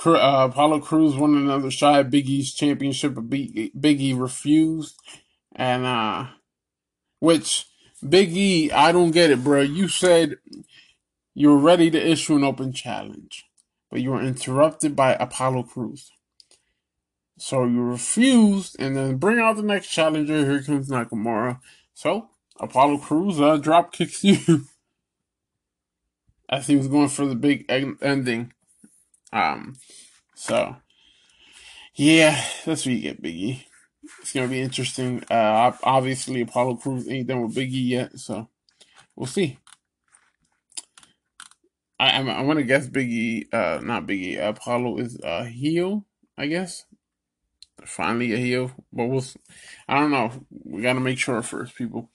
Apollo 0.06 0.82
Crews 0.82 1.16
won 1.16 1.36
another 1.36 1.72
shot 1.72 2.00
at 2.00 2.10
Big 2.10 2.28
E's 2.28 2.54
championship, 2.54 3.16
but 3.16 3.30
Big, 3.30 3.72
Big 3.80 4.02
E 4.02 4.14
refused. 4.14 4.98
And, 5.56 5.86
uh, 5.86 6.28
which, 7.22 7.68
Big 8.08 8.36
E, 8.36 8.72
I 8.72 8.92
don't 8.92 9.12
get 9.12 9.30
it, 9.30 9.44
bro. 9.44 9.62
You 9.62 9.88
said 9.88 10.36
you 11.34 11.50
were 11.50 11.58
ready 11.58 11.90
to 11.92 12.12
issue 12.12 12.36
an 12.36 12.44
open 12.44 12.74
challenge, 12.74 13.46
but 13.90 14.02
you 14.02 14.12
were 14.12 14.22
interrupted 14.22 14.96
by 14.96 15.14
Apollo 15.14 15.64
Crews. 15.64 16.12
So 17.38 17.64
you 17.66 17.82
refused, 17.82 18.76
and 18.80 18.98
then 18.98 19.18
bring 19.18 19.40
out 19.40 19.56
the 19.56 19.64
next 19.64 19.88
challenger. 19.88 20.46
Here 20.46 20.62
comes 20.62 20.90
Nakamura. 20.90 21.60
So 21.94 22.30
Apollo 22.60 22.98
Crews 22.98 23.40
uh, 23.40 23.58
drop 23.58 23.94
kicks 23.94 24.24
you 24.24 24.66
as 26.50 26.68
he 26.68 26.76
was 26.76 26.88
going 26.88 27.10
for 27.10 27.26
the 27.26 27.36
big 27.36 27.66
ending. 27.70 28.52
Um, 29.32 29.78
so 30.36 30.76
yeah, 31.96 32.44
that's 32.66 32.86
what 32.86 32.96
you 32.96 33.02
get, 33.02 33.22
Biggie. 33.22 33.66
It's 34.22 34.34
gonna 34.34 34.48
be 34.48 34.62
interesting. 34.62 35.24
Uh, 35.30 35.72
obviously 35.84 36.42
Apollo 36.42 36.78
Crews 36.78 37.10
ain't 37.10 37.28
done 37.28 37.44
with 37.44 37.56
Biggie 37.56 37.90
yet, 37.90 38.20
so 38.20 38.50
we'll 39.16 39.28
see. 39.28 39.58
I 42.00 42.18
I'm, 42.18 42.30
I 42.30 42.42
want 42.42 42.60
to 42.60 42.66
guess 42.66 42.88
Biggie, 42.88 43.54
uh, 43.54 43.80
not 43.82 44.08
Biggie. 44.08 44.40
Apollo 44.40 44.98
is 44.98 45.20
a 45.24 45.46
heel, 45.46 46.06
I 46.38 46.48
guess. 46.48 46.86
Finally 47.86 48.34
a 48.34 48.38
heel, 48.38 48.72
but 48.92 49.06
we'll. 49.06 49.24
I 49.88 50.00
don't 50.00 50.12
know. 50.12 50.32
We 50.64 50.82
got 50.82 50.94
to 50.94 51.00
make 51.00 51.20
sure 51.20 51.42
first, 51.42 51.76
people. 51.76 52.10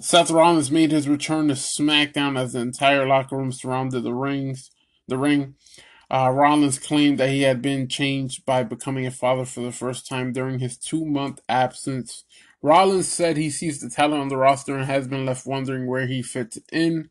Seth 0.00 0.30
Rollins 0.30 0.70
made 0.70 0.90
his 0.90 1.08
return 1.08 1.48
to 1.48 1.54
SmackDown 1.54 2.38
as 2.38 2.52
the 2.52 2.60
entire 2.60 3.06
locker 3.06 3.36
room 3.36 3.50
surrounded 3.50 4.02
the 4.02 4.14
rings. 4.14 4.70
The 5.08 5.16
ring. 5.16 5.54
Uh, 6.10 6.30
Rollins 6.32 6.78
claimed 6.78 7.18
that 7.18 7.30
he 7.30 7.42
had 7.42 7.60
been 7.62 7.88
changed 7.88 8.46
by 8.46 8.62
becoming 8.62 9.06
a 9.06 9.10
father 9.10 9.44
for 9.44 9.60
the 9.60 9.72
first 9.72 10.06
time 10.08 10.32
during 10.32 10.60
his 10.60 10.78
two-month 10.78 11.40
absence. 11.48 12.24
Rollins 12.62 13.08
said 13.08 13.36
he 13.36 13.50
sees 13.50 13.80
the 13.80 13.90
talent 13.90 14.22
on 14.22 14.28
the 14.28 14.36
roster 14.36 14.76
and 14.76 14.86
has 14.86 15.08
been 15.08 15.26
left 15.26 15.46
wondering 15.46 15.86
where 15.86 16.06
he 16.06 16.22
fits 16.22 16.58
in, 16.72 17.10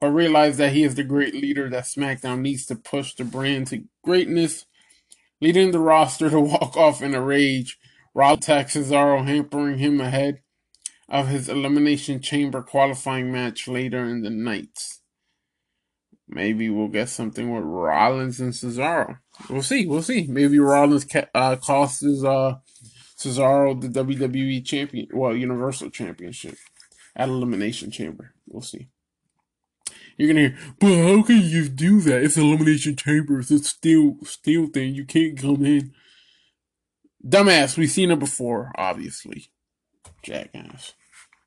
but 0.00 0.10
realized 0.10 0.58
that 0.58 0.72
he 0.72 0.84
is 0.84 0.96
the 0.96 1.04
great 1.04 1.34
leader 1.34 1.70
that 1.70 1.84
SmackDown 1.84 2.40
needs 2.40 2.66
to 2.66 2.76
push 2.76 3.14
the 3.14 3.24
brand 3.24 3.68
to 3.68 3.84
greatness, 4.04 4.66
leading 5.40 5.72
the 5.72 5.80
roster 5.80 6.30
to 6.30 6.40
walk 6.42 6.76
off 6.76 7.02
in 7.02 7.14
a 7.14 7.22
rage. 7.22 7.78
Rollins 8.14 8.44
attacks 8.44 8.76
Cesaro, 8.76 9.26
hampering 9.26 9.78
him 9.78 10.00
ahead 10.00 10.40
of 11.08 11.28
his 11.28 11.48
Elimination 11.48 12.20
Chamber 12.22 12.62
qualifying 12.62 13.32
match 13.32 13.68
later 13.68 14.04
in 14.04 14.22
the 14.22 14.30
night. 14.30 14.99
Maybe 16.32 16.70
we'll 16.70 16.88
get 16.88 17.08
something 17.08 17.52
with 17.52 17.64
Rollins 17.64 18.40
and 18.40 18.52
Cesaro. 18.52 19.18
We'll 19.48 19.62
see. 19.62 19.86
We'll 19.86 20.02
see. 20.02 20.26
Maybe 20.28 20.60
Rollins 20.60 21.06
uh, 21.34 21.56
costs 21.56 22.04
uh, 22.04 22.58
Cesaro 23.18 23.80
the 23.80 23.88
WWE 23.88 24.64
champion, 24.64 25.08
well, 25.12 25.34
Universal 25.34 25.90
Championship 25.90 26.56
at 27.16 27.28
Elimination 27.28 27.90
Chamber. 27.90 28.32
We'll 28.46 28.62
see. 28.62 28.88
You're 30.16 30.28
gonna 30.28 30.40
hear, 30.40 30.58
but 30.78 30.96
how 30.96 31.22
can 31.22 31.40
you 31.40 31.68
do 31.68 32.00
that? 32.02 32.22
It's 32.22 32.36
Elimination 32.36 32.94
Chamber. 32.94 33.40
It's 33.40 33.50
a 33.50 33.58
steel 33.58 34.16
steel 34.22 34.68
thing. 34.68 34.94
You 34.94 35.04
can't 35.04 35.36
come 35.36 35.64
in. 35.64 35.92
Dumbass. 37.26 37.76
We've 37.76 37.90
seen 37.90 38.10
it 38.10 38.18
before, 38.18 38.72
obviously. 38.76 39.50
Jackass. 40.22 40.94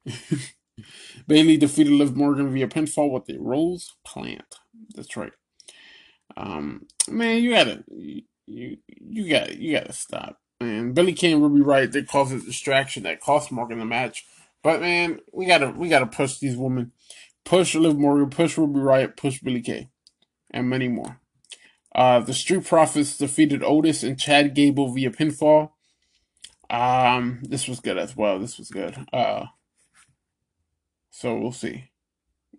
Bayley 1.28 1.58
defeated 1.58 1.94
Liv 1.94 2.16
Morgan 2.16 2.52
via 2.52 2.68
pinfall 2.68 3.12
with 3.12 3.30
a 3.30 3.40
rose 3.40 3.96
plant. 4.04 4.56
That's 4.96 5.16
right. 5.18 5.34
Um, 6.36 6.88
man, 7.10 7.44
you 7.44 7.52
gotta, 7.52 7.84
you, 7.88 8.24
you 8.46 9.30
gotta, 9.30 9.60
you 9.60 9.78
gotta 9.78 9.94
stop. 9.94 10.40
Man, 10.60 10.94
Billy 10.94 11.14
Kane 11.14 11.34
and 11.34 11.44
Ruby 11.44 11.64
Riott 11.64 11.92
they 11.92 12.04
caused 12.04 12.34
a 12.34 12.40
distraction 12.40 13.04
that 13.04 13.22
cost 13.22 13.52
in 13.52 13.80
the 13.80 13.86
match. 13.86 14.26
But 14.62 14.82
man, 14.82 15.20
we 15.32 15.46
gotta, 15.46 15.70
we 15.70 15.90
gotta 15.90 16.06
push 16.06 16.38
these 16.40 16.56
women, 16.56 16.92
push 17.44 17.76
Liv 17.76 17.98
Morgan, 17.98 18.30
push 18.30 18.58
Ruby 18.58 18.80
Riott, 18.80 19.18
push 19.18 19.40
Billie 19.40 19.62
Kay, 19.62 19.90
and 20.52 20.70
many 20.70 20.88
more. 20.88 21.20
Uh, 21.94 22.20
the 22.20 22.34
Street 22.34 22.66
Profits 22.66 23.18
defeated 23.18 23.64
Otis 23.64 24.04
and 24.04 24.20
Chad 24.20 24.56
Gable 24.56 24.92
via 24.92 25.12
pinfall. 25.12 25.72
Um, 26.70 27.42
this 27.44 27.68
was 27.68 27.80
good 27.80 27.98
as 27.98 28.16
well. 28.16 28.40
This 28.40 28.58
was 28.58 28.70
good. 28.70 29.06
Uh, 29.14 29.46
so 31.12 31.38
we'll 31.38 31.52
see. 31.52 31.92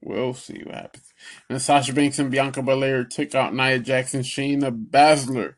We'll 0.05 0.35
see 0.35 0.63
what 0.65 0.75
happens. 0.75 1.15
And 1.49 1.61
Sasha 1.61 1.95
Banks 1.95 2.19
and 2.19 2.31
Bianca 2.31 2.63
Belair 2.63 3.05
took 3.05 3.35
out 3.35 3.55
Nia 3.55 3.79
Jackson, 3.79 4.21
Shayna 4.21 4.71
Baszler. 4.91 5.55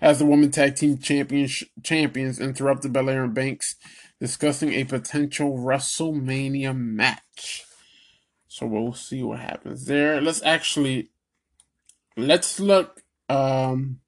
As 0.00 0.20
the 0.20 0.26
Women 0.26 0.52
Tag 0.52 0.76
Team 0.76 0.98
champions, 0.98 1.64
champions 1.82 2.38
interrupted 2.38 2.92
Belair 2.92 3.24
and 3.24 3.34
Banks 3.34 3.74
discussing 4.20 4.72
a 4.72 4.84
potential 4.84 5.58
WrestleMania 5.58 6.76
match. 6.76 7.64
So 8.46 8.66
we'll 8.66 8.94
see 8.94 9.22
what 9.22 9.40
happens 9.40 9.86
there. 9.86 10.20
Let's 10.20 10.42
actually 10.42 11.10
let's 12.16 12.60
look 12.60 13.02
um 13.28 14.00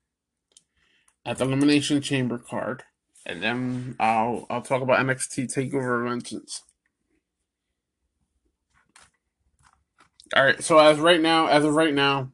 at 1.27 1.39
the 1.39 1.45
Elimination 1.45 2.01
Chamber 2.01 2.39
card. 2.39 2.85
And 3.27 3.43
then 3.43 3.97
I'll 3.99 4.47
I'll 4.49 4.63
talk 4.63 4.83
about 4.83 5.01
NXT 5.01 5.53
Takeover 5.53 6.09
Vengeance. 6.09 6.63
All 10.35 10.45
right, 10.45 10.62
so 10.62 10.79
as 10.79 10.99
right 10.99 11.20
now, 11.20 11.47
as 11.47 11.64
of 11.64 11.75
right 11.75 11.95
now, 11.95 12.31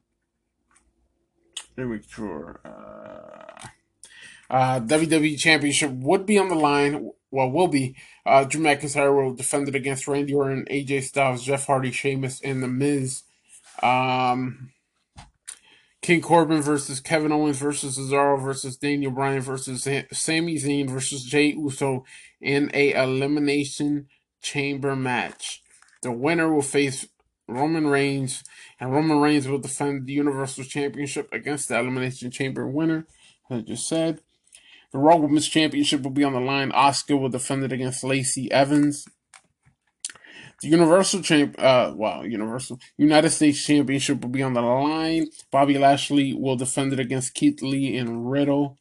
let 1.77 1.87
me 1.87 1.97
make 1.97 2.11
sure. 2.11 2.61
Uh, 2.65 3.67
uh, 4.49 4.81
WWE 4.81 5.39
Championship 5.39 5.91
would 5.93 6.27
be 6.27 6.39
on 6.39 6.49
the 6.49 6.55
line. 6.55 7.11
Well, 7.31 7.51
will 7.51 7.69
be. 7.69 7.97
Uh, 8.27 8.45
Drew 8.45 8.63
McIntyre 8.63 9.15
will 9.15 9.35
defend 9.35 9.69
it 9.69 9.75
against 9.75 10.09
Randy 10.09 10.35
Orton, 10.35 10.67
AJ 10.71 11.05
Styles, 11.05 11.45
Jeff 11.45 11.67
Hardy, 11.67 11.91
Sheamus, 11.91 12.41
and 12.43 12.63
The 12.63 12.69
Miz. 12.69 13.23
Um, 13.83 14.73
King 16.03 16.21
Corbin 16.21 16.63
versus 16.63 16.99
Kevin 16.99 17.33
Owens 17.33 17.59
versus 17.59 17.99
Cesaro 17.99 18.43
versus 18.43 18.77
Daniel 18.77 19.13
Bryan 19.13 19.43
versus 19.43 19.83
Sami 20.13 20.57
Zayn 20.57 20.89
versus 20.89 21.25
Jey 21.25 21.53
Uso 21.53 22.05
in 22.41 22.71
a 22.73 22.93
elimination 22.93 24.09
chamber 24.43 24.97
match. 24.97 25.63
The 26.03 26.11
winner 26.11 26.53
will 26.53 26.63
face 26.63 27.07
Roman 27.51 27.87
Reigns, 27.87 28.45
and 28.79 28.93
Roman 28.93 29.19
Reigns 29.19 29.49
will 29.49 29.59
defend 29.59 30.07
the 30.07 30.13
Universal 30.13 30.65
Championship 30.65 31.29
against 31.33 31.69
the 31.69 31.79
Elimination 31.79 32.31
Chamber 32.31 32.67
winner, 32.67 33.07
as 33.51 33.59
I 33.59 33.61
just 33.63 33.89
said. 33.89 34.21
The 34.93 34.99
Raw 34.99 35.17
Women's 35.17 35.49
Championship 35.49 36.03
will 36.03 36.11
be 36.11 36.25
on 36.25 36.33
the 36.33 36.41
line. 36.41 36.73
Asuka 36.73 37.21
will 37.21 37.29
defend 37.29 37.63
it 37.63 37.73
against 37.73 38.03
Lacey 38.03 38.51
Evans. 38.51 39.07
The 40.63 40.69
Universal 40.69 41.23
Champ, 41.23 41.55
uh, 41.59 41.95
Universal 42.25 42.81
United 42.99 43.31
States 43.31 43.65
Championship 43.65 44.21
will 44.21 44.31
be 44.31 44.43
on 44.43 44.53
the 44.53 44.61
line. 44.61 45.29
Bobby 45.51 45.79
Lashley 45.79 46.35
will 46.35 46.57
defend 46.57 46.93
it 46.93 47.01
against 47.01 47.35
Keith 47.35 47.63
Lee 47.63 47.97
and 47.97 48.31
Riddle. 48.31 48.77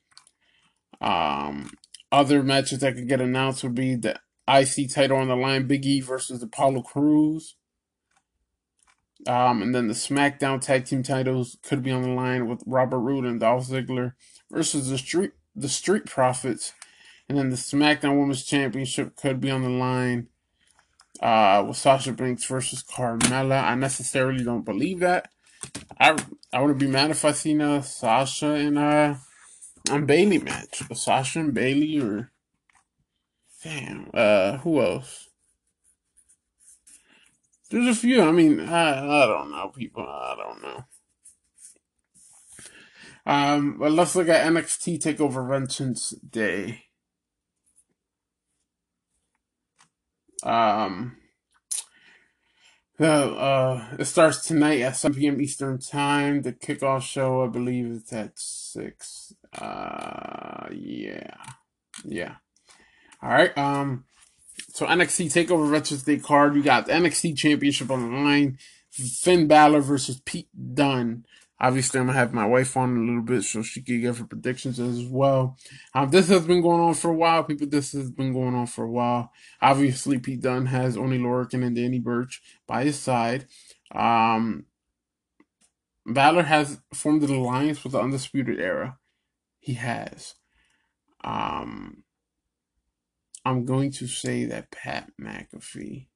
Um, 0.99 1.71
other 2.11 2.43
matches 2.43 2.79
that 2.79 2.95
could 2.95 3.07
get 3.07 3.21
announced 3.21 3.63
would 3.63 3.75
be 3.75 3.95
the 3.95 4.19
IC 4.47 4.91
title 4.91 5.17
on 5.17 5.27
the 5.27 5.35
line, 5.35 5.67
Big 5.67 5.85
E 5.85 6.01
versus 6.01 6.43
Apollo 6.43 6.81
Crews. 6.81 7.55
Um, 9.27 9.61
and 9.61 9.75
then 9.75 9.87
the 9.87 9.93
SmackDown 9.93 10.61
Tag 10.61 10.85
Team 10.85 11.03
titles 11.03 11.57
could 11.63 11.83
be 11.83 11.91
on 11.91 12.01
the 12.01 12.09
line 12.09 12.47
with 12.47 12.63
Robert 12.65 12.99
Roode 12.99 13.25
and 13.25 13.39
Dolph 13.39 13.67
Ziggler 13.67 14.13
versus 14.49 14.89
the 14.89 14.97
Street 14.97 15.31
the 15.55 15.69
Street 15.69 16.05
Profits. 16.05 16.73
And 17.27 17.37
then 17.37 17.49
the 17.49 17.57
SmackDown 17.57 18.19
Women's 18.19 18.43
Championship 18.43 19.15
could 19.15 19.39
be 19.39 19.51
on 19.51 19.61
the 19.61 19.69
line 19.69 20.27
uh, 21.21 21.63
with 21.67 21.77
Sasha 21.77 22.13
Banks 22.13 22.45
versus 22.45 22.83
Carmella. 22.83 23.63
I 23.63 23.75
necessarily 23.75 24.43
don't 24.43 24.65
believe 24.65 24.99
that. 25.01 25.29
I 25.99 26.17
I 26.53 26.61
wouldn't 26.61 26.79
be 26.79 26.87
mad 26.87 27.11
if 27.11 27.25
I 27.25 27.31
seen 27.31 27.61
a 27.61 27.83
Sasha 27.83 28.53
and 28.53 28.77
uh 28.77 29.15
a 29.91 29.99
Bayley 29.99 30.37
match. 30.37 30.81
A 30.89 30.95
Sasha 30.95 31.39
and 31.39 31.53
Bayley 31.53 31.99
or 31.99 32.31
damn, 33.63 34.09
uh 34.13 34.57
who 34.57 34.81
else? 34.81 35.28
There's 37.69 37.87
a 37.87 37.99
few. 37.99 38.23
I 38.23 38.31
mean, 38.31 38.61
I 38.61 39.23
I 39.23 39.27
don't 39.27 39.51
know, 39.51 39.69
people. 39.75 40.03
I 40.07 40.35
don't 40.37 40.61
know. 40.63 40.85
Um, 43.25 43.77
but 43.79 43.91
let's 43.93 44.15
look 44.15 44.29
at 44.29 44.45
NXT 44.51 44.99
Takeover 45.01 45.47
Vengeance 45.49 46.11
Day. 46.29 46.85
Um, 50.43 51.17
uh, 52.99 53.05
uh, 53.05 53.87
it 53.99 54.05
starts 54.05 54.47
tonight 54.47 54.81
at 54.81 54.97
7 54.97 55.17
p.m. 55.19 55.41
Eastern 55.41 55.79
Time. 55.79 56.41
The 56.43 56.53
kickoff 56.53 57.03
show, 57.03 57.43
I 57.45 57.47
believe, 57.47 57.87
is 57.87 58.13
at 58.13 58.39
6. 58.39 59.33
Uh, 59.57 60.67
yeah. 60.71 61.35
Yeah. 62.05 62.35
All 63.23 63.29
right. 63.31 63.57
Um, 63.57 64.05
so 64.71 64.85
NXT 64.85 65.27
Takeover 65.27 65.69
Vengeance 65.69 66.03
Day 66.03 66.17
card. 66.17 66.55
You 66.55 66.63
got 66.63 66.85
the 66.85 66.93
NXT 66.93 67.37
Championship 67.37 67.91
on 67.91 68.09
the 68.09 68.17
line. 68.17 68.57
Finn 68.91 69.47
Balor 69.47 69.81
versus 69.81 70.21
Pete 70.25 70.49
Dunne. 70.73 71.25
Obviously, 71.61 71.99
I'm 71.99 72.05
gonna 72.05 72.17
have 72.17 72.33
my 72.33 72.45
wife 72.45 72.77
on 72.77 72.95
a 72.95 72.99
little 73.01 73.21
bit 73.21 73.43
so 73.43 73.61
she 73.61 73.81
can 73.81 73.99
give 73.99 74.19
her 74.19 74.25
predictions 74.25 74.79
as 74.79 75.03
well. 75.03 75.57
Um, 75.93 76.09
this 76.09 76.29
has 76.29 76.45
been 76.45 76.61
going 76.61 76.79
on 76.79 76.93
for 76.93 77.11
a 77.11 77.15
while, 77.15 77.43
people. 77.43 77.67
This 77.67 77.91
has 77.91 78.09
been 78.11 78.31
going 78.31 78.55
on 78.55 78.67
for 78.67 78.85
a 78.85 78.89
while. 78.89 79.31
Obviously, 79.61 80.19
Pete 80.19 80.41
Dunne 80.41 80.67
has 80.67 80.95
Oney 80.95 81.19
Lorcan 81.19 81.65
and 81.65 81.75
Danny 81.75 81.99
Burch 81.99 82.41
by 82.65 82.85
his 82.85 82.97
side. 82.97 83.45
Um, 83.93 84.67
Balor 86.05 86.43
has 86.43 86.79
formed 86.93 87.23
an 87.23 87.35
alliance 87.35 87.83
with 87.83 87.91
the 87.91 87.99
Undisputed 87.99 88.59
Era. 88.59 88.97
He 89.59 89.73
has. 89.73 90.35
Um, 91.25 92.03
I'm 93.45 93.65
going 93.65 93.91
to 93.93 94.07
say 94.07 94.45
that 94.45 94.71
Pat 94.71 95.11
McAfee 95.19 96.07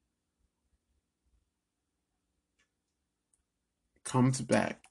comes 4.04 4.40
back 4.40 4.84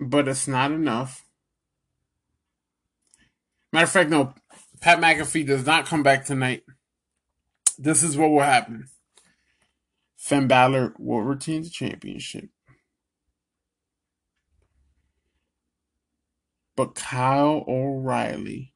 but 0.00 0.28
it's 0.28 0.48
not 0.48 0.70
enough. 0.70 1.24
Matter 3.72 3.84
of 3.84 3.90
fact, 3.90 4.10
no, 4.10 4.34
Pat 4.80 4.98
McAfee 4.98 5.46
does 5.46 5.66
not 5.66 5.86
come 5.86 6.02
back 6.02 6.24
tonight. 6.24 6.62
This 7.78 8.02
is 8.02 8.16
what 8.16 8.30
will 8.30 8.40
happen. 8.40 8.88
Finn 10.16 10.48
Balor 10.48 10.94
will 10.98 11.22
retain 11.22 11.62
the 11.62 11.70
championship. 11.70 12.48
But 16.78 16.94
Kyle 16.94 17.64
O'Reilly 17.66 18.72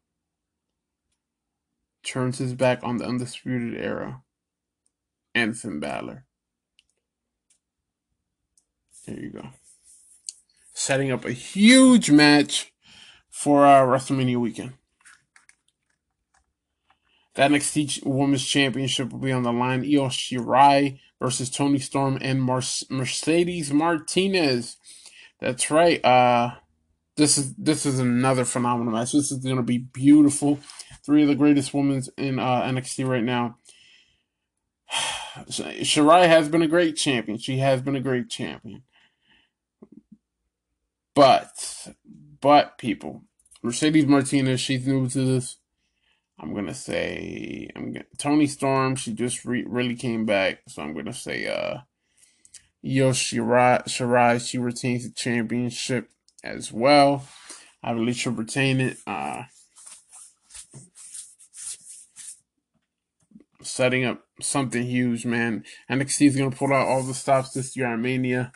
turns 2.03 2.39
his 2.39 2.53
back 2.53 2.81
on 2.83 2.97
the 2.97 3.07
Undisputed 3.07 3.81
Era 3.81 4.23
and 5.37 5.57
Finn 5.57 5.79
Balor. 5.79 6.25
There 9.07 9.21
you 9.21 9.31
go 9.31 9.49
setting 10.73 11.13
up 11.13 11.25
a 11.25 11.31
huge 11.31 12.11
match 12.11 12.73
for 13.31 13.65
our 13.65 13.87
WrestleMania 13.87 14.37
weekend. 14.37 14.73
The 17.35 17.43
NXT 17.43 18.05
Women's 18.05 18.45
Championship 18.45 19.13
will 19.13 19.21
be 19.21 19.31
on 19.31 19.45
the 19.45 19.53
line. 19.53 19.85
Io 19.85 20.09
Shirai 20.09 20.99
versus 21.21 21.51
Toni 21.51 21.79
Storm 21.79 22.19
and 22.21 22.43
Mercedes 22.43 23.73
Martinez. 23.73 24.77
That's 25.41 25.71
right. 25.71 26.05
Uh, 26.05 26.57
this 27.17 27.37
is 27.37 27.55
this 27.57 27.85
is 27.85 27.99
another 27.99 28.45
phenomenal 28.45 28.93
match. 28.93 29.13
This 29.13 29.31
is 29.31 29.39
going 29.39 29.57
to 29.57 29.63
be 29.63 29.79
beautiful. 29.79 30.59
Three 31.05 31.23
of 31.23 31.29
the 31.29 31.35
greatest 31.35 31.75
women 31.75 32.03
in 32.17 32.39
uh, 32.39 32.63
NXT 32.63 33.07
right 33.07 33.25
now. 33.25 33.57
Shirai 35.49 36.27
has 36.27 36.49
been 36.49 36.63
a 36.63 36.69
great 36.69 36.97
champion. 36.97 37.39
She 37.39 37.59
has 37.59 37.83
been 37.83 37.97
a 37.97 38.01
great 38.01 38.29
champion. 38.31 38.83
But, 41.15 41.89
but 42.41 42.79
people, 42.79 43.25
Mercedes 43.63 44.07
Martinez, 44.07 44.61
she's 44.61 44.87
new 44.87 45.07
to 45.09 45.25
this. 45.25 45.57
I'm 46.41 46.55
gonna 46.55 46.75
say 46.75 47.69
I'm 47.77 47.93
gonna, 47.93 48.07
Toni 48.17 48.47
Storm. 48.47 48.97
She 48.97 49.13
just 49.13 49.45
re, 49.45 49.65
really 49.67 49.95
came 49.95 50.25
back, 50.25 50.63
so 50.67 50.83
I'm 50.83 50.95
gonna 50.95 51.13
say 51.13 51.47
uh, 51.47 51.81
Io 52.85 53.11
Shirai, 53.11 53.85
Shirai. 53.85 54.45
She 54.45 54.59
retains 54.59 55.05
the 55.05 55.13
championship 55.13 56.11
as 56.43 56.73
well. 56.73 57.27
I 57.83 57.89
have 57.89 58.37
retain 58.39 58.81
it. 58.81 58.99
Uh, 59.07 59.45
setting 63.63 64.05
up 64.05 64.23
something 64.41 64.83
huge, 64.83 65.25
man. 65.25 65.65
NXT 65.91 66.27
is 66.29 66.37
gonna 66.37 66.51
pull 66.51 66.73
out 66.73 66.87
all 66.87 67.03
the 67.03 67.15
stops 67.15 67.53
this 67.53 67.77
year 67.77 67.87
on 67.87 68.03
Mania 68.03 68.53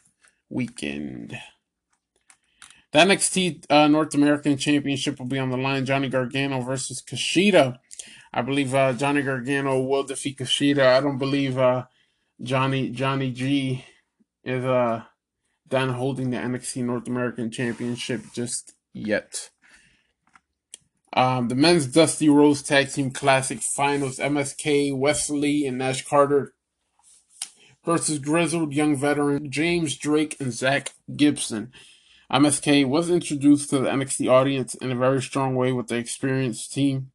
weekend. 0.49 1.39
The 2.93 2.99
NXT 2.99 3.67
uh, 3.71 3.89
North 3.89 4.15
American 4.15 4.57
Championship 4.57 5.19
will 5.19 5.27
be 5.27 5.39
on 5.39 5.51
the 5.51 5.57
line. 5.57 5.85
Johnny 5.85 6.09
Gargano 6.09 6.61
versus 6.61 7.03
Kushida. 7.03 7.79
I 8.33 8.43
believe 8.43 8.75
uh, 8.75 8.93
Johnny 8.93 9.23
Gargano 9.23 9.81
will 9.81 10.05
defeat 10.05 10.39
Kushida. 10.39 10.97
I 10.97 11.01
don't 11.01 11.19
believe 11.19 11.59
uh, 11.59 11.85
Johnny 12.43 12.91
Johnny 12.91 13.33
G 13.33 13.85
is 14.45 14.65
uh, 14.65 15.03
done 15.69 15.91
holding 15.91 16.31
the 16.31 16.37
NXT 16.37 16.85
North 16.85 17.09
American 17.09 17.51
Championship 17.51 18.23
just 18.33 18.75
yet. 18.93 19.51
Um, 21.13 21.49
the 21.49 21.55
men's 21.55 21.87
Dusty 21.87 22.29
Rhodes 22.29 22.63
Tag 22.63 22.91
Team 22.91 23.11
Classic 23.11 23.61
Finals: 23.61 24.19
MSK, 24.19 24.97
Wes 24.97 25.31
Lee, 25.31 25.67
and 25.67 25.79
Nash 25.79 26.05
Carter 26.07 26.55
versus 27.87 28.19
grizzled 28.19 28.75
young 28.75 28.97
veteran 28.97 29.51
James 29.51 29.97
Drake 29.97 30.37
and 30.41 30.53
Zach 30.53 30.93
Gibson. 31.17 31.73
MSK 32.31 32.87
was 32.87 33.09
introduced 33.09 33.71
to 33.71 33.79
the 33.79 33.89
NXT 33.89 34.29
audience 34.29 34.75
in 34.75 34.91
a 34.91 34.97
very 34.97 35.23
strong 35.23 35.55
way 35.55 35.73
with 35.73 35.87
the 35.87 35.97
experienced 35.97 36.73
team. 36.73 37.13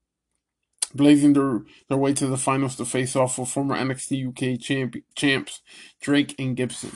blazing 0.94 1.34
their, 1.34 1.62
their 1.88 1.98
way 1.98 2.14
to 2.14 2.28
the 2.28 2.38
finals 2.38 2.76
to 2.76 2.86
face 2.86 3.16
off 3.16 3.38
with 3.38 3.50
former 3.50 3.76
NXT 3.76 4.28
UK 4.30 4.60
champ, 4.60 4.96
champs 5.16 5.62
Drake 6.02 6.36
and 6.40 6.56
Gibson. 6.56 6.92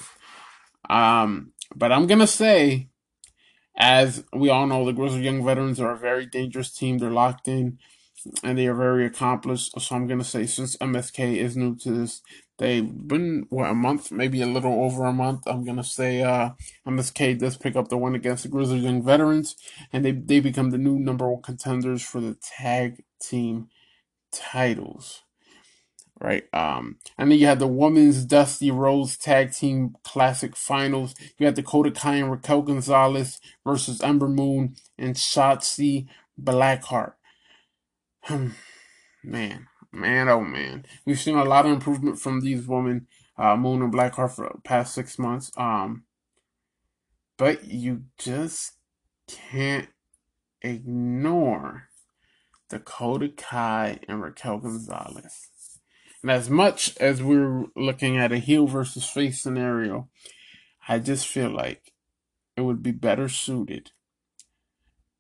Um, 0.89 1.53
but 1.75 1.91
I'm 1.91 2.07
gonna 2.07 2.27
say, 2.27 2.89
as 3.77 4.23
we 4.33 4.49
all 4.49 4.67
know, 4.67 4.85
the 4.85 4.93
Grizzled 4.93 5.23
Young 5.23 5.43
Veterans 5.45 5.79
are 5.79 5.91
a 5.91 5.97
very 5.97 6.25
dangerous 6.25 6.73
team. 6.73 6.97
They're 6.97 7.11
locked 7.11 7.47
in 7.47 7.79
and 8.43 8.57
they 8.57 8.67
are 8.67 8.75
very 8.75 9.05
accomplished. 9.05 9.79
So 9.79 9.95
I'm 9.95 10.07
gonna 10.07 10.23
say, 10.23 10.45
since 10.45 10.77
MSK 10.77 11.37
is 11.37 11.57
new 11.57 11.75
to 11.77 11.91
this, 11.91 12.21
they've 12.57 12.85
been 13.07 13.45
what 13.49 13.69
a 13.69 13.73
month, 13.73 14.11
maybe 14.11 14.41
a 14.41 14.47
little 14.47 14.83
over 14.83 15.05
a 15.05 15.13
month. 15.13 15.43
I'm 15.47 15.63
gonna 15.63 15.83
say, 15.83 16.23
uh, 16.23 16.51
MSK 16.87 17.37
does 17.37 17.57
pick 17.57 17.75
up 17.75 17.89
the 17.89 17.97
win 17.97 18.15
against 18.15 18.43
the 18.43 18.49
Grizzled 18.49 18.81
Young 18.81 19.03
Veterans, 19.03 19.55
and 19.91 20.03
they 20.05 20.11
they 20.11 20.39
become 20.39 20.71
the 20.71 20.77
new 20.77 20.99
number 20.99 21.29
one 21.29 21.41
contenders 21.41 22.01
for 22.01 22.21
the 22.21 22.37
tag 22.41 23.03
team 23.21 23.67
titles 24.31 25.24
right? 26.19 26.43
Um, 26.53 26.97
and 27.17 27.31
then 27.31 27.39
you 27.39 27.45
had 27.45 27.59
the 27.59 27.67
women's 27.67 28.25
Dusty 28.25 28.71
Rhodes 28.71 29.17
Tag 29.17 29.53
Team 29.53 29.95
Classic 30.03 30.55
Finals. 30.55 31.13
You 31.37 31.45
had 31.45 31.55
Dakota 31.55 31.91
Kai 31.91 32.15
and 32.15 32.31
Raquel 32.31 32.61
Gonzalez 32.61 33.39
versus 33.65 34.01
Ember 34.01 34.27
Moon 34.27 34.75
and 34.97 35.15
Shotzi 35.15 36.07
Blackheart. 36.41 37.13
Hmm. 38.23 38.49
man, 39.23 39.67
man, 39.91 40.29
oh 40.29 40.41
man, 40.41 40.85
we've 41.05 41.19
seen 41.19 41.35
a 41.35 41.43
lot 41.43 41.65
of 41.65 41.71
improvement 41.71 42.19
from 42.19 42.41
these 42.41 42.67
women, 42.67 43.07
uh, 43.37 43.55
Moon 43.55 43.81
and 43.81 43.93
Blackheart 43.93 44.35
for 44.35 44.49
the 44.51 44.61
past 44.61 44.95
six 44.95 45.19
months. 45.19 45.51
Um, 45.57 46.05
but 47.37 47.65
you 47.65 48.03
just 48.17 48.73
can't 49.27 49.89
ignore 50.61 51.89
Dakota 52.69 53.29
Kai 53.29 53.99
and 54.07 54.21
Raquel 54.21 54.57
Gonzalez. 54.59 55.49
And 56.25 56.31
as 56.31 56.49
much 56.49 56.97
as 56.97 57.21
we're 57.21 57.65
looking 57.75 58.17
at 58.17 58.31
a 58.31 58.39
heel 58.39 58.65
versus 58.65 59.05
face 59.05 59.39
scenario, 59.39 60.09
I 60.87 60.97
just 60.97 61.27
feel 61.27 61.51
like 61.51 61.93
it 62.57 62.61
would 62.61 62.81
be 62.81 62.91
better 62.91 63.29
suited. 63.29 63.91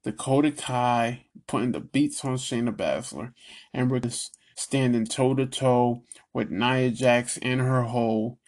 Dakota 0.03 0.49
Kai 0.49 1.27
putting 1.45 1.73
the 1.73 1.79
beats 1.79 2.25
on 2.25 2.37
Shayna 2.37 2.75
Baszler 2.75 3.33
and 3.71 3.91
we're 3.91 3.99
just 3.99 4.35
standing 4.55 5.05
toe 5.05 5.35
to 5.35 5.45
toe 5.45 6.01
with 6.33 6.49
Nia 6.49 6.89
Jax 6.89 7.37
in 7.37 7.59
her 7.59 7.83
hole. 7.83 8.39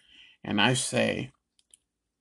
And 0.43 0.59
I 0.59 0.73
say 0.73 1.29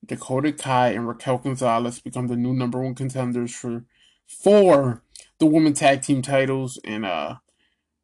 Dakota 0.05 0.53
Kai 0.53 0.89
and 0.89 1.07
Raquel 1.07 1.39
Gonzalez 1.39 1.99
become 1.99 2.27
the 2.27 2.35
new 2.35 2.53
number 2.53 2.79
one 2.79 2.93
contenders 2.93 3.55
for 3.55 3.85
for 4.27 5.01
the 5.39 5.47
women 5.47 5.73
tag 5.73 6.03
team 6.03 6.21
titles 6.21 6.79
and 6.85 7.07
uh 7.07 7.37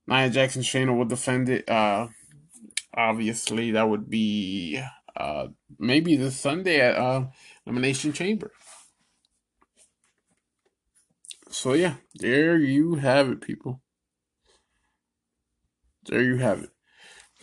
Nia 0.08 0.24
and 0.24 0.34
Shayna 0.34 0.98
will 0.98 1.06
defend 1.06 1.48
it 1.48 1.70
uh 1.70 2.08
obviously 2.96 3.72
that 3.72 3.90
would 3.90 4.10
be 4.10 4.82
uh, 5.16 5.48
maybe 5.80 6.16
this 6.16 6.38
Sunday 6.38 6.80
at 6.82 6.96
uh, 6.98 7.26
Elimination 7.66 8.14
Chamber. 8.14 8.52
So 11.50 11.74
yeah, 11.74 11.96
there 12.16 12.58
you 12.58 12.96
have 12.96 13.30
it, 13.30 13.42
people. 13.42 13.82
There 16.06 16.22
you 16.22 16.38
have 16.38 16.64
it. 16.64 16.70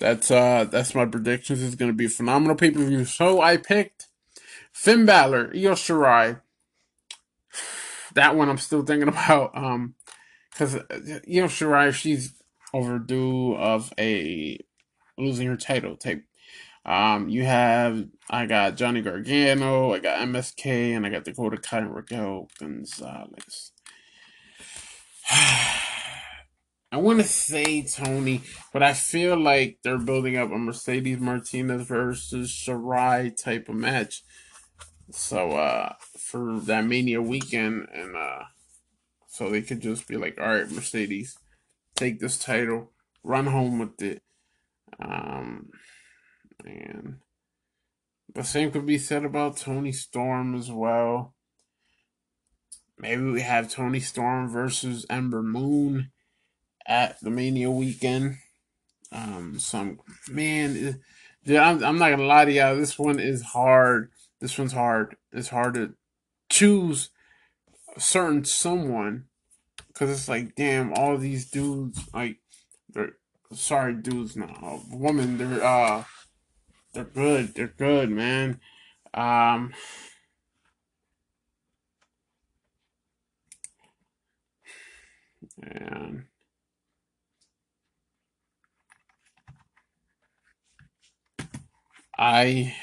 That's 0.00 0.30
uh 0.30 0.64
that's 0.64 0.94
my 0.94 1.04
predictions. 1.04 1.62
It's 1.62 1.74
gonna 1.74 1.92
be 1.92 2.08
phenomenal 2.08 2.56
pay 2.56 2.70
per 2.70 2.84
view. 2.84 3.04
So 3.04 3.40
I 3.40 3.56
picked 3.56 4.08
Finn 4.72 5.06
Balor, 5.06 5.52
Io 5.54 5.74
Shirai. 5.74 6.40
That 8.14 8.34
one 8.34 8.48
I'm 8.48 8.58
still 8.58 8.82
thinking 8.82 9.08
about. 9.14 9.56
Um, 9.56 9.94
because 10.50 10.74
uh, 10.74 11.20
Io 11.28 11.46
Shirai, 11.46 11.92
she's 11.92 12.34
overdue 12.72 13.54
of 13.54 13.92
a 13.98 14.58
losing 15.20 15.46
her 15.46 15.56
title 15.56 15.96
tape. 15.96 16.24
Um, 16.84 17.28
you 17.28 17.44
have 17.44 18.06
I 18.30 18.46
got 18.46 18.76
Johnny 18.76 19.02
Gargano, 19.02 19.92
I 19.92 19.98
got 19.98 20.20
MSK, 20.20 20.96
and 20.96 21.04
I 21.04 21.10
got 21.10 21.24
Dakota 21.24 21.58
Kai 21.58 21.78
and 21.78 21.94
Raquel 21.94 22.48
Gonzalez. 22.58 23.72
I 26.92 26.96
want 26.96 27.20
to 27.20 27.24
say 27.24 27.82
Toni, 27.82 28.42
but 28.72 28.82
I 28.82 28.94
feel 28.94 29.36
like 29.36 29.78
they're 29.84 29.98
building 29.98 30.36
up 30.36 30.50
a 30.50 30.58
Mercedes 30.58 31.20
Martinez 31.20 31.82
versus 31.86 32.50
Shirai 32.50 33.36
type 33.36 33.68
of 33.68 33.76
match. 33.76 34.24
So 35.12 35.52
uh 35.52 35.94
for 36.18 36.58
that 36.60 36.86
Mania 36.86 37.20
weekend, 37.20 37.88
and 37.92 38.16
uh 38.16 38.44
so 39.28 39.50
they 39.50 39.62
could 39.62 39.80
just 39.80 40.08
be 40.08 40.16
like, 40.16 40.40
all 40.40 40.48
right, 40.48 40.70
Mercedes, 40.70 41.38
take 41.94 42.18
this 42.18 42.38
title, 42.38 42.90
run 43.22 43.46
home 43.46 43.78
with 43.78 44.02
it. 44.02 44.22
Um, 44.98 45.70
and 46.64 47.18
the 48.34 48.44
same 48.44 48.70
could 48.70 48.86
be 48.86 48.98
said 48.98 49.24
about 49.24 49.56
Toni 49.56 49.92
Storm 49.92 50.54
as 50.54 50.70
well. 50.70 51.34
Maybe 52.98 53.22
we 53.22 53.40
have 53.40 53.70
Toni 53.70 54.00
Storm 54.00 54.48
versus 54.48 55.06
Ember 55.08 55.42
Moon 55.42 56.10
at 56.86 57.20
the 57.20 57.30
Mania 57.30 57.70
weekend. 57.70 58.36
Um, 59.12 59.58
some 59.58 60.00
man, 60.28 61.00
I'm, 61.48 61.82
I'm 61.82 61.98
not 61.98 62.10
gonna 62.10 62.24
lie 62.24 62.44
to 62.44 62.52
y'all. 62.52 62.76
This 62.76 62.98
one 62.98 63.18
is 63.18 63.42
hard. 63.42 64.10
This 64.40 64.58
one's 64.58 64.72
hard. 64.72 65.16
It's 65.32 65.48
hard 65.48 65.74
to 65.74 65.94
choose 66.50 67.10
a 67.96 68.00
certain 68.00 68.44
someone 68.44 69.24
because 69.88 70.10
it's 70.10 70.28
like, 70.28 70.54
damn, 70.54 70.92
all 70.92 71.16
these 71.16 71.50
dudes 71.50 72.08
like 72.12 72.38
they're 72.88 73.14
sorry 73.52 73.94
dudes 73.94 74.36
now. 74.36 74.80
Woman, 74.90 75.38
they're 75.38 75.64
uh 75.64 76.04
they're 76.92 77.04
good. 77.04 77.54
They're 77.54 77.68
good, 77.68 78.10
man. 78.10 78.60
Um 79.14 79.72
and 85.62 86.24
I 92.18 92.74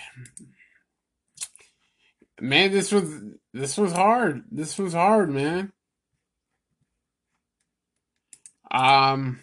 man, 2.42 2.72
this 2.72 2.92
was 2.92 3.10
this 3.54 3.78
was 3.78 3.92
hard. 3.94 4.44
This 4.52 4.78
was 4.78 4.94
hard, 4.94 5.30
man. 5.30 5.72
Um 8.72 9.40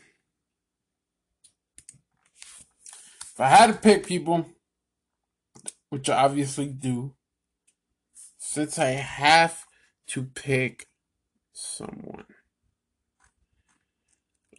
If 3.34 3.40
I 3.40 3.48
had 3.48 3.66
to 3.66 3.72
pick 3.72 4.06
people, 4.06 4.46
which 5.88 6.08
I 6.08 6.22
obviously 6.22 6.66
do, 6.66 7.14
since 8.38 8.78
I 8.78 8.90
have 8.90 9.64
to 10.08 10.22
pick 10.22 10.86
someone, 11.52 12.26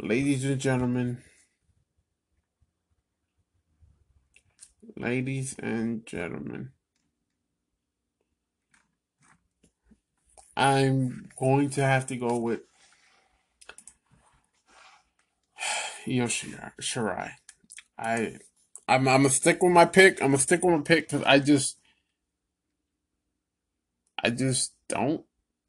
ladies 0.02 0.44
and 0.44 0.60
gentlemen, 0.60 1.24
ladies 4.98 5.56
and 5.58 6.06
gentlemen, 6.06 6.72
I'm 10.58 11.30
going 11.40 11.70
to 11.72 11.82
have 11.82 12.08
to 12.08 12.18
go 12.18 12.36
with 12.36 12.60
Io 16.06 16.26
Shirai. 16.26 17.32
I 17.98 18.40
I'm 18.88 19.08
I'm 19.08 19.24
gonna 19.24 19.30
stick 19.30 19.62
with 19.64 19.72
my 19.72 19.86
pick. 19.86 20.22
I'm 20.22 20.30
gonna 20.30 20.38
stick 20.38 20.64
with 20.64 20.76
my 20.76 20.82
pick 20.82 21.10
because 21.10 21.24
I 21.26 21.40
just 21.40 21.78
I 24.24 24.30
just 24.30 24.74
don't 24.90 25.24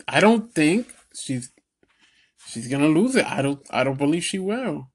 I 0.08 0.20
don't 0.20 0.52
think 0.54 0.94
she's 1.14 1.50
she's 2.46 2.68
gonna 2.68 2.88
lose 2.88 3.16
it. 3.16 3.26
I 3.26 3.42
don't 3.42 3.60
I 3.70 3.84
don't 3.84 3.98
believe 3.98 4.24
she 4.24 4.38
will. 4.38 4.90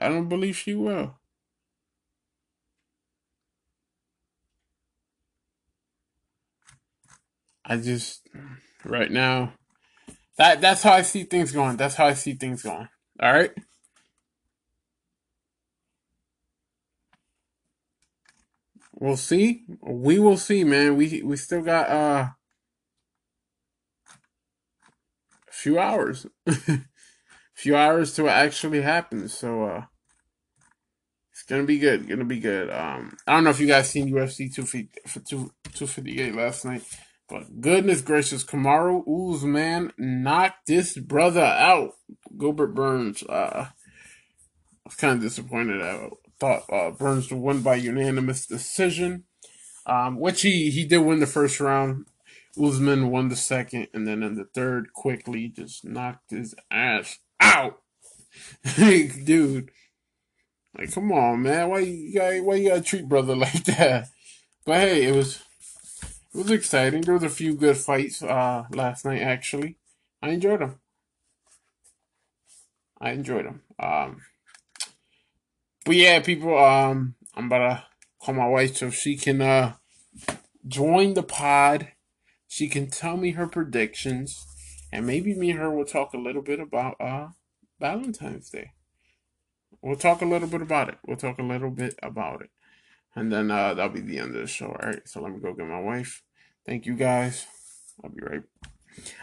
I 0.00 0.08
don't 0.08 0.28
believe 0.28 0.56
she 0.56 0.74
will. 0.74 1.18
I 7.64 7.76
just 7.76 8.26
right 8.84 9.10
now 9.10 9.54
that 10.36 10.60
that's 10.60 10.82
how 10.82 10.92
I 10.92 11.02
see 11.02 11.24
things 11.24 11.52
going. 11.52 11.76
That's 11.76 11.96
how 11.96 12.06
I 12.06 12.14
see 12.14 12.34
things 12.34 12.62
going. 12.62 12.88
All 13.20 13.32
right. 13.32 13.50
We'll 18.92 19.16
see. 19.16 19.64
We 19.80 20.18
will 20.18 20.36
see, 20.36 20.64
man. 20.64 20.96
We 20.96 21.22
we 21.22 21.36
still 21.36 21.62
got 21.62 21.88
uh 21.88 22.28
a 25.48 25.52
few 25.52 25.78
hours. 25.78 26.26
a 26.46 26.80
few 27.54 27.76
hours 27.76 28.14
to 28.16 28.28
actually 28.28 28.82
happen. 28.82 29.28
So 29.28 29.64
uh 29.64 29.84
it's 31.32 31.42
gonna 31.42 31.64
be 31.64 31.78
good. 31.78 32.08
Gonna 32.08 32.24
be 32.24 32.40
good. 32.40 32.70
Um 32.70 33.16
I 33.26 33.34
don't 33.34 33.44
know 33.44 33.50
if 33.50 33.60
you 33.60 33.68
guys 33.68 33.90
seen 33.90 34.12
UFC 34.12 34.52
258 34.54 36.34
last 36.34 36.64
night. 36.64 36.82
But 37.28 37.60
goodness 37.60 38.00
gracious, 38.00 38.42
Kamaru 38.42 39.04
Usman 39.06 39.92
knocked 39.98 40.66
this 40.66 40.96
brother 40.98 41.44
out. 41.44 41.92
Gilbert 42.36 42.74
Burns. 42.74 43.22
Uh, 43.22 43.68
I 43.68 43.72
was 44.84 44.96
kind 44.96 45.14
of 45.14 45.20
disappointed. 45.20 45.82
I 45.82 46.08
thought 46.40 46.64
uh, 46.72 46.90
Burns 46.90 47.30
win 47.30 47.62
by 47.62 47.76
unanimous 47.76 48.46
decision, 48.46 49.24
um, 49.86 50.18
which 50.18 50.42
he, 50.42 50.70
he 50.70 50.84
did 50.84 50.98
win 50.98 51.20
the 51.20 51.26
first 51.26 51.60
round. 51.60 52.06
Usman 52.60 53.10
won 53.10 53.28
the 53.28 53.36
second, 53.36 53.88
and 53.94 54.06
then 54.06 54.22
in 54.22 54.34
the 54.34 54.44
third, 54.44 54.92
quickly 54.92 55.48
just 55.48 55.84
knocked 55.84 56.30
his 56.30 56.54
ass 56.70 57.18
out. 57.40 57.80
Dude, 58.76 59.70
like, 60.76 60.92
come 60.92 61.12
on, 61.12 61.42
man. 61.42 61.68
Why 61.68 61.80
you 61.80 62.14
got 62.14 62.44
why 62.44 62.54
you 62.56 62.68
gotta 62.68 62.82
treat 62.82 63.08
brother 63.08 63.34
like 63.36 63.64
that? 63.64 64.08
But 64.64 64.80
hey, 64.80 65.04
it 65.04 65.14
was 65.14 65.42
it 66.34 66.38
was 66.38 66.50
exciting. 66.50 67.02
There 67.02 67.14
was 67.14 67.22
a 67.22 67.28
few 67.28 67.54
good 67.54 67.76
fights 67.76 68.22
uh 68.22 68.64
last 68.72 69.04
night 69.04 69.22
actually. 69.22 69.76
I 70.22 70.30
enjoyed 70.30 70.60
them. 70.60 70.80
I 73.00 73.10
enjoyed 73.12 73.46
them. 73.46 73.62
Um 73.78 74.22
but 75.84 75.96
yeah, 75.96 76.20
people, 76.20 76.58
um 76.58 77.14
I'm 77.34 77.46
about 77.46 77.58
to 77.58 77.84
call 78.20 78.34
my 78.34 78.48
wife 78.48 78.76
so 78.76 78.90
she 78.90 79.16
can 79.16 79.40
uh 79.40 79.74
join 80.66 81.14
the 81.14 81.22
pod. 81.22 81.92
She 82.46 82.68
can 82.68 82.90
tell 82.90 83.16
me 83.16 83.32
her 83.32 83.46
predictions. 83.46 84.44
And 84.90 85.06
maybe 85.06 85.34
me 85.34 85.50
and 85.50 85.60
her 85.60 85.70
will 85.70 85.84
talk 85.84 86.14
a 86.14 86.18
little 86.18 86.42
bit 86.42 86.60
about 86.60 87.00
uh 87.00 87.28
Valentine's 87.80 88.50
Day. 88.50 88.72
We'll 89.80 89.96
talk 89.96 90.22
a 90.22 90.26
little 90.26 90.48
bit 90.48 90.62
about 90.62 90.88
it. 90.88 90.98
We'll 91.06 91.16
talk 91.16 91.38
a 91.38 91.42
little 91.42 91.70
bit 91.70 91.94
about 92.02 92.42
it. 92.42 92.50
And 93.14 93.32
then 93.32 93.50
uh, 93.50 93.74
that'll 93.74 93.92
be 93.92 94.00
the 94.00 94.18
end 94.18 94.34
of 94.34 94.40
the 94.40 94.46
show. 94.46 94.66
All 94.66 94.88
right. 94.88 95.06
So 95.06 95.20
let 95.20 95.32
me 95.32 95.40
go 95.40 95.54
get 95.54 95.66
my 95.66 95.80
wife. 95.80 96.22
Thank 96.66 96.86
you 96.86 96.94
guys. 96.94 97.46
I'll 98.02 98.10
be 98.10 98.22
right. 98.22 98.42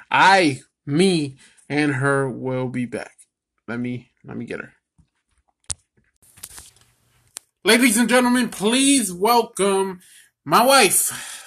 I, 0.09 0.61
me, 0.86 1.38
and 1.69 1.95
her 1.95 2.30
will 2.30 2.67
be 2.67 2.86
back. 2.86 3.14
Let 3.68 3.80
me 3.80 4.11
let 4.24 4.38
me 4.38 4.45
get 4.45 4.59
her. 4.59 4.74
Ladies 7.63 7.97
and 7.97 8.07
gentlemen, 8.07 8.49
please 8.49 9.11
welcome 9.11 10.01
my 10.43 10.63
wife. 10.63 11.43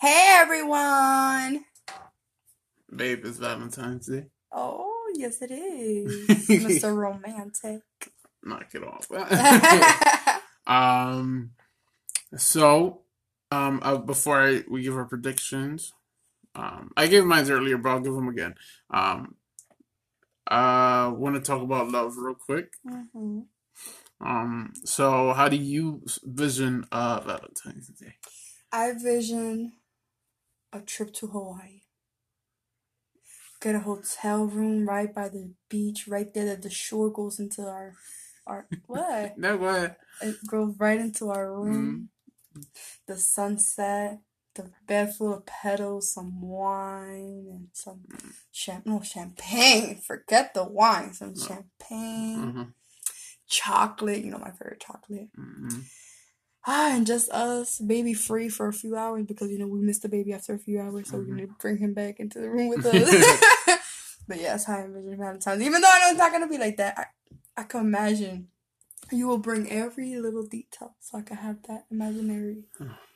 Hey 0.00 0.38
everyone. 0.40 1.64
Babe, 2.94 3.20
it's 3.26 3.36
Valentine's 3.36 4.06
Day. 4.06 4.26
Oh, 4.50 5.12
yes 5.14 5.42
it 5.42 5.50
is. 5.50 6.26
Mr. 6.48 6.96
Romantic. 6.96 7.82
Knock 8.42 8.74
it 8.74 8.82
off. 8.82 9.06
um 10.66 11.50
so 12.34 13.02
um 13.50 13.80
uh, 13.82 13.98
before 13.98 14.40
I, 14.40 14.64
we 14.70 14.82
give 14.82 14.96
our 14.96 15.04
predictions, 15.04 15.92
um 16.54 16.92
I 16.96 17.08
gave 17.08 17.26
mine 17.26 17.50
earlier, 17.50 17.76
but 17.76 17.90
I'll 17.90 18.00
give 18.00 18.14
them 18.14 18.28
again. 18.28 18.54
Um 18.88 19.34
uh 20.48 21.12
want 21.16 21.36
to 21.36 21.40
talk 21.42 21.62
about 21.62 21.90
love 21.90 22.16
real 22.18 22.34
quick. 22.34 22.72
hmm 22.86 23.40
Um 24.20 24.72
so 24.84 25.32
how 25.34 25.48
do 25.48 25.56
you 25.56 26.02
vision 26.24 26.86
uh 26.92 27.20
Valentine's 27.20 27.88
Day? 27.88 28.14
I 28.72 28.92
vision 28.92 29.72
a 30.72 30.80
trip 30.80 31.12
to 31.14 31.28
Hawaii. 31.28 31.82
Get 33.60 33.74
a 33.76 33.80
hotel 33.80 34.44
room 34.46 34.88
right 34.88 35.12
by 35.14 35.28
the 35.30 35.52
beach, 35.68 36.06
right 36.08 36.32
there 36.34 36.46
that 36.46 36.62
the 36.62 36.70
shore 36.70 37.10
goes 37.10 37.40
into 37.40 37.62
our 37.62 37.94
our 38.46 38.68
what? 38.86 39.38
No, 39.38 39.58
go 39.58 39.66
ahead. 39.66 39.96
It 40.22 40.36
goes 40.46 40.74
right 40.78 41.00
into 41.00 41.30
our 41.30 41.52
room. 41.52 42.10
The 43.06 43.16
sunset, 43.16 44.20
the 44.62 44.70
bed 44.86 45.14
full 45.14 45.32
of 45.34 45.46
petals, 45.46 46.12
some 46.12 46.40
wine, 46.42 47.46
and 47.50 47.68
some 47.72 48.00
champ 48.52 48.84
no 48.86 49.00
champagne. 49.00 49.96
Forget 50.06 50.54
the 50.54 50.64
wine, 50.64 51.12
some 51.14 51.34
No. 51.34 51.40
champagne, 51.46 52.38
Mm-hmm. 52.46 52.62
chocolate. 53.46 54.24
You 54.24 54.30
know 54.32 54.38
my 54.38 54.50
favorite 54.50 54.80
chocolate. 54.80 55.28
Mm-hmm. 55.38 55.80
Ah, 56.66 56.94
and 56.96 57.06
just 57.06 57.30
us, 57.30 57.78
baby 57.78 58.12
free 58.12 58.48
for 58.48 58.68
a 58.68 58.72
few 58.72 58.94
hours 58.96 59.24
because 59.24 59.50
you 59.50 59.58
know 59.58 59.66
we 59.68 59.80
missed 59.80 60.02
the 60.02 60.08
baby 60.08 60.32
after 60.34 60.54
a 60.54 60.58
few 60.58 60.80
hours, 60.80 61.08
so 61.08 61.16
Mhm. 61.16 61.20
we're 61.26 61.34
gonna 61.36 61.46
bring 61.58 61.78
him 61.78 61.94
back 61.94 62.20
into 62.20 62.40
the 62.40 62.50
room 62.50 62.68
with 62.68 62.84
us. 62.86 63.08
but 64.28 64.38
yes, 64.38 64.66
yeah, 64.68 64.76
I 64.76 64.80
envision 64.82 65.16
Valentine's. 65.16 65.62
Even 65.62 65.80
though 65.80 65.90
I 65.90 65.98
know 66.00 66.10
it's 66.10 66.18
not 66.18 66.32
gonna 66.32 66.48
be 66.48 66.58
like 66.58 66.76
that, 66.76 66.98
I, 66.98 67.04
I 67.60 67.64
can 67.64 67.80
imagine 67.80 68.48
you 69.10 69.26
will 69.28 69.38
bring 69.38 69.70
every 69.70 70.16
little 70.16 70.42
detail 70.44 70.94
so 71.00 71.16
I 71.18 71.22
can 71.22 71.38
have 71.38 71.62
that 71.68 71.86
imaginary 71.90 72.64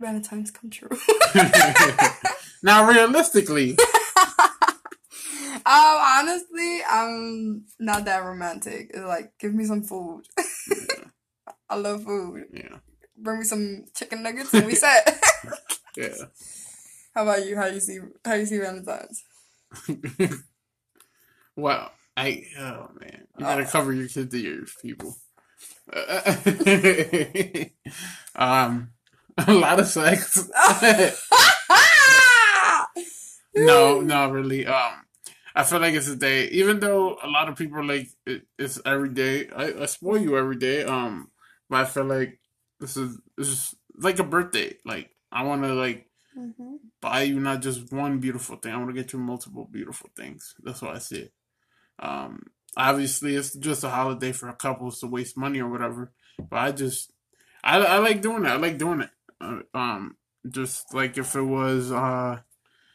Valentine's 0.00 0.50
come 0.50 0.70
true. 0.70 0.88
now 2.62 2.88
realistically, 2.88 3.72
um, 3.78 5.62
honestly, 5.66 6.80
I'm 6.88 7.64
not 7.78 8.04
that 8.06 8.24
romantic. 8.24 8.90
It's 8.94 9.04
like 9.04 9.32
give 9.38 9.54
me 9.54 9.64
some 9.64 9.82
food. 9.82 10.22
I 11.68 11.76
love 11.76 12.04
food. 12.04 12.44
yeah, 12.52 12.78
Bring 13.16 13.38
me 13.40 13.44
some 13.44 13.84
chicken 13.94 14.22
nuggets 14.22 14.52
and 14.54 14.66
we 14.66 14.74
set. 14.74 15.20
yeah. 15.96 16.14
How 17.14 17.22
about 17.24 17.44
you? 17.46 17.56
How 17.56 17.66
you 17.66 17.80
see 17.80 17.98
how 18.24 18.34
you 18.34 18.46
see 18.46 18.58
Valentine's? 18.58 19.24
well, 21.56 21.92
I 22.16 22.44
oh 22.58 22.88
man, 23.00 23.26
you 23.38 23.44
gotta 23.44 23.62
Oh. 23.64 23.70
cover 23.70 23.92
your 23.92 24.08
kids' 24.08 24.34
ears, 24.34 24.74
people. 24.82 25.16
um, 28.36 28.90
a 29.48 29.52
lot 29.54 29.80
of 29.80 29.86
sex. 29.86 30.48
no, 33.56 34.00
no, 34.00 34.30
really. 34.30 34.66
Um, 34.66 34.92
I 35.54 35.64
feel 35.64 35.80
like 35.80 35.94
it's 35.94 36.08
a 36.08 36.16
day. 36.16 36.46
Even 36.48 36.80
though 36.80 37.18
a 37.22 37.28
lot 37.28 37.48
of 37.48 37.56
people 37.56 37.84
like 37.84 38.08
it, 38.26 38.42
it's 38.58 38.80
every 38.84 39.10
day. 39.10 39.48
I, 39.54 39.82
I 39.82 39.86
spoil 39.86 40.18
you 40.18 40.36
every 40.36 40.56
day. 40.56 40.84
Um, 40.84 41.30
but 41.68 41.80
I 41.80 41.84
feel 41.84 42.04
like 42.04 42.38
this 42.80 42.96
is 42.96 43.18
this 43.36 43.48
is 43.48 43.74
like 43.98 44.18
a 44.18 44.24
birthday. 44.24 44.76
Like 44.84 45.10
I 45.32 45.44
want 45.44 45.62
to 45.64 45.74
like 45.74 46.06
hmm 46.34 46.90
buy 47.00 47.22
you 47.22 47.40
not 47.40 47.62
just 47.62 47.92
one 47.92 48.18
beautiful 48.20 48.56
thing. 48.56 48.72
I 48.72 48.76
want 48.78 48.90
to 48.90 48.94
get 49.00 49.12
you 49.12 49.18
multiple 49.18 49.68
beautiful 49.70 50.10
things. 50.16 50.54
That's 50.62 50.82
what 50.82 50.96
I 50.96 50.98
see 50.98 51.20
it. 51.20 51.32
Um, 51.98 52.44
obviously, 52.76 53.36
it's 53.36 53.54
just 53.56 53.84
a 53.84 53.90
holiday 53.90 54.32
for 54.32 54.52
couples 54.52 55.00
to 55.00 55.06
waste 55.06 55.36
money 55.36 55.60
or 55.60 55.68
whatever. 55.70 56.12
But 56.50 56.58
I 56.58 56.72
just, 56.72 57.12
I, 57.64 57.78
I 57.78 57.98
like 57.98 58.22
doing 58.22 58.44
it. 58.44 58.48
I 58.48 58.56
like 58.56 58.78
doing 58.78 59.00
it. 59.02 59.10
Uh, 59.40 59.60
um, 59.74 60.16
just 60.48 60.92
like 60.94 61.16
if 61.18 61.34
it 61.34 61.42
was 61.42 61.90
uh 61.92 62.40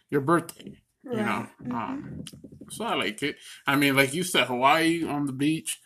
your 0.09 0.21
birthday, 0.21 0.79
you 1.03 1.11
know. 1.17 1.47
Right. 1.47 1.49
Mhm. 1.63 1.73
Um, 1.73 2.25
so 2.69 2.85
I 2.85 2.95
like 2.95 3.21
it. 3.23 3.35
I 3.67 3.75
mean, 3.75 3.95
like 3.95 4.13
you 4.13 4.23
said, 4.23 4.47
Hawaii 4.47 5.03
on 5.05 5.25
the 5.25 5.33
beach, 5.33 5.79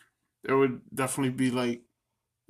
there 0.44 0.56
would 0.56 0.80
definitely 0.94 1.32
be 1.32 1.50
like 1.50 1.82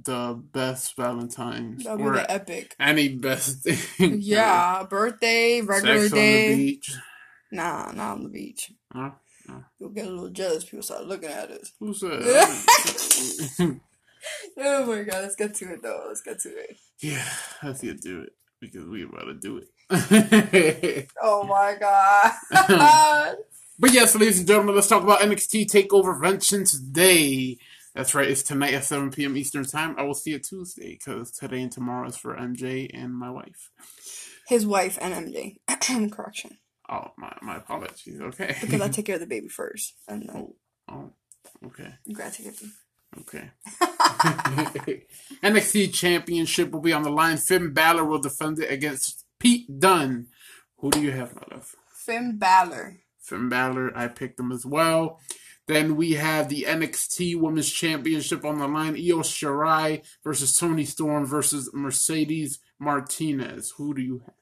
the 0.02 0.40
best 0.52 0.96
Valentine's 0.96 1.84
That'll 1.84 1.98
be 1.98 2.04
or 2.04 2.16
epic. 2.28 2.74
any 2.80 3.08
best 3.08 3.62
thing. 3.64 4.18
Yeah, 4.20 4.84
birthday, 4.88 5.60
regular 5.60 6.00
Sex 6.00 6.12
on 6.12 6.18
day. 6.18 6.46
the 6.48 6.56
beach. 6.56 6.92
Nah, 7.52 7.90
not 7.92 8.12
on 8.18 8.22
the 8.24 8.28
beach. 8.28 8.72
Huh? 8.92 9.10
You'll 9.78 9.90
get 9.90 10.06
a 10.06 10.10
little 10.10 10.30
jealous. 10.30 10.62
People 10.64 10.82
start 10.84 11.06
looking 11.06 11.28
at 11.28 11.50
us. 11.50 11.72
Who 11.80 11.92
said? 11.92 12.20
Oh 14.58 14.86
my 14.86 15.02
god, 15.02 15.22
let's 15.22 15.36
get 15.36 15.54
to 15.56 15.72
it 15.72 15.82
though. 15.82 16.04
Let's 16.08 16.22
get 16.22 16.40
to 16.40 16.48
it. 16.48 16.76
yeah, 17.00 17.24
let's 17.62 17.80
get 17.80 18.02
to 18.02 18.22
it 18.22 18.32
because 18.60 18.86
we 18.86 19.04
about 19.04 19.24
to 19.24 19.34
do 19.34 19.58
it. 19.58 21.08
Oh 21.22 21.44
my 21.44 21.76
god. 21.78 22.32
but 23.78 23.92
yes, 23.92 24.14
ladies 24.14 24.38
and 24.38 24.48
gentlemen, 24.48 24.74
let's 24.74 24.88
talk 24.88 25.02
about 25.02 25.20
NXT 25.20 25.66
Takeover 25.66 26.20
Vengeance 26.20 26.78
Day. 26.78 27.58
That's 27.94 28.14
right, 28.14 28.28
it's 28.28 28.42
tonight 28.42 28.74
at 28.74 28.84
7 28.84 29.10
p.m. 29.10 29.36
Eastern 29.36 29.64
Time. 29.64 29.96
I 29.98 30.02
will 30.04 30.14
see 30.14 30.32
it 30.32 30.44
Tuesday 30.44 30.92
because 30.92 31.32
today 31.32 31.62
and 31.62 31.72
tomorrow 31.72 32.08
is 32.08 32.16
for 32.16 32.36
MJ 32.36 32.88
and 32.94 33.12
my 33.12 33.30
wife. 33.30 33.70
His 34.46 34.64
wife 34.64 34.96
and 35.00 35.12
MJ. 35.12 35.56
Correction. 36.12 36.58
Oh, 36.88 37.08
my, 37.16 37.36
my 37.42 37.56
apologies. 37.56 38.20
Okay. 38.20 38.56
Because 38.60 38.80
I 38.80 38.88
take 38.88 39.06
care 39.06 39.16
of 39.16 39.20
the 39.20 39.26
baby 39.26 39.48
first. 39.48 39.94
And 40.08 40.22
then 40.22 40.36
oh, 40.36 40.56
oh, 40.88 41.10
okay. 41.66 41.94
you 42.04 42.14
gotta 42.14 42.30
take 42.30 42.46
care 42.46 42.52
of. 42.52 42.72
Okay. 43.18 43.50
NXT 45.42 45.92
Championship 45.92 46.70
will 46.70 46.80
be 46.80 46.92
on 46.92 47.02
the 47.02 47.10
line. 47.10 47.36
Finn 47.36 47.72
Balor 47.72 48.04
will 48.04 48.20
defend 48.20 48.58
it 48.60 48.70
against 48.70 49.24
Pete 49.38 49.80
Dunne. 49.80 50.28
Who 50.78 50.90
do 50.90 51.00
you 51.00 51.10
have, 51.12 51.34
my 51.34 51.42
love? 51.50 51.74
Finn 51.92 52.38
Balor. 52.38 52.98
Finn 53.18 53.48
Balor, 53.48 53.96
I 53.96 54.08
picked 54.08 54.38
him 54.38 54.52
as 54.52 54.64
well. 54.64 55.20
Then 55.66 55.96
we 55.96 56.12
have 56.14 56.48
the 56.48 56.64
NXT 56.68 57.38
Women's 57.40 57.70
Championship 57.70 58.44
on 58.44 58.58
the 58.58 58.66
line. 58.66 58.94
Io 58.94 59.20
Shirai 59.20 60.02
versus 60.24 60.56
Toni 60.56 60.84
Storm 60.84 61.26
versus 61.26 61.70
Mercedes 61.72 62.58
Martinez. 62.78 63.74
Who 63.76 63.94
do 63.94 64.02
you 64.02 64.22
have? 64.24 64.34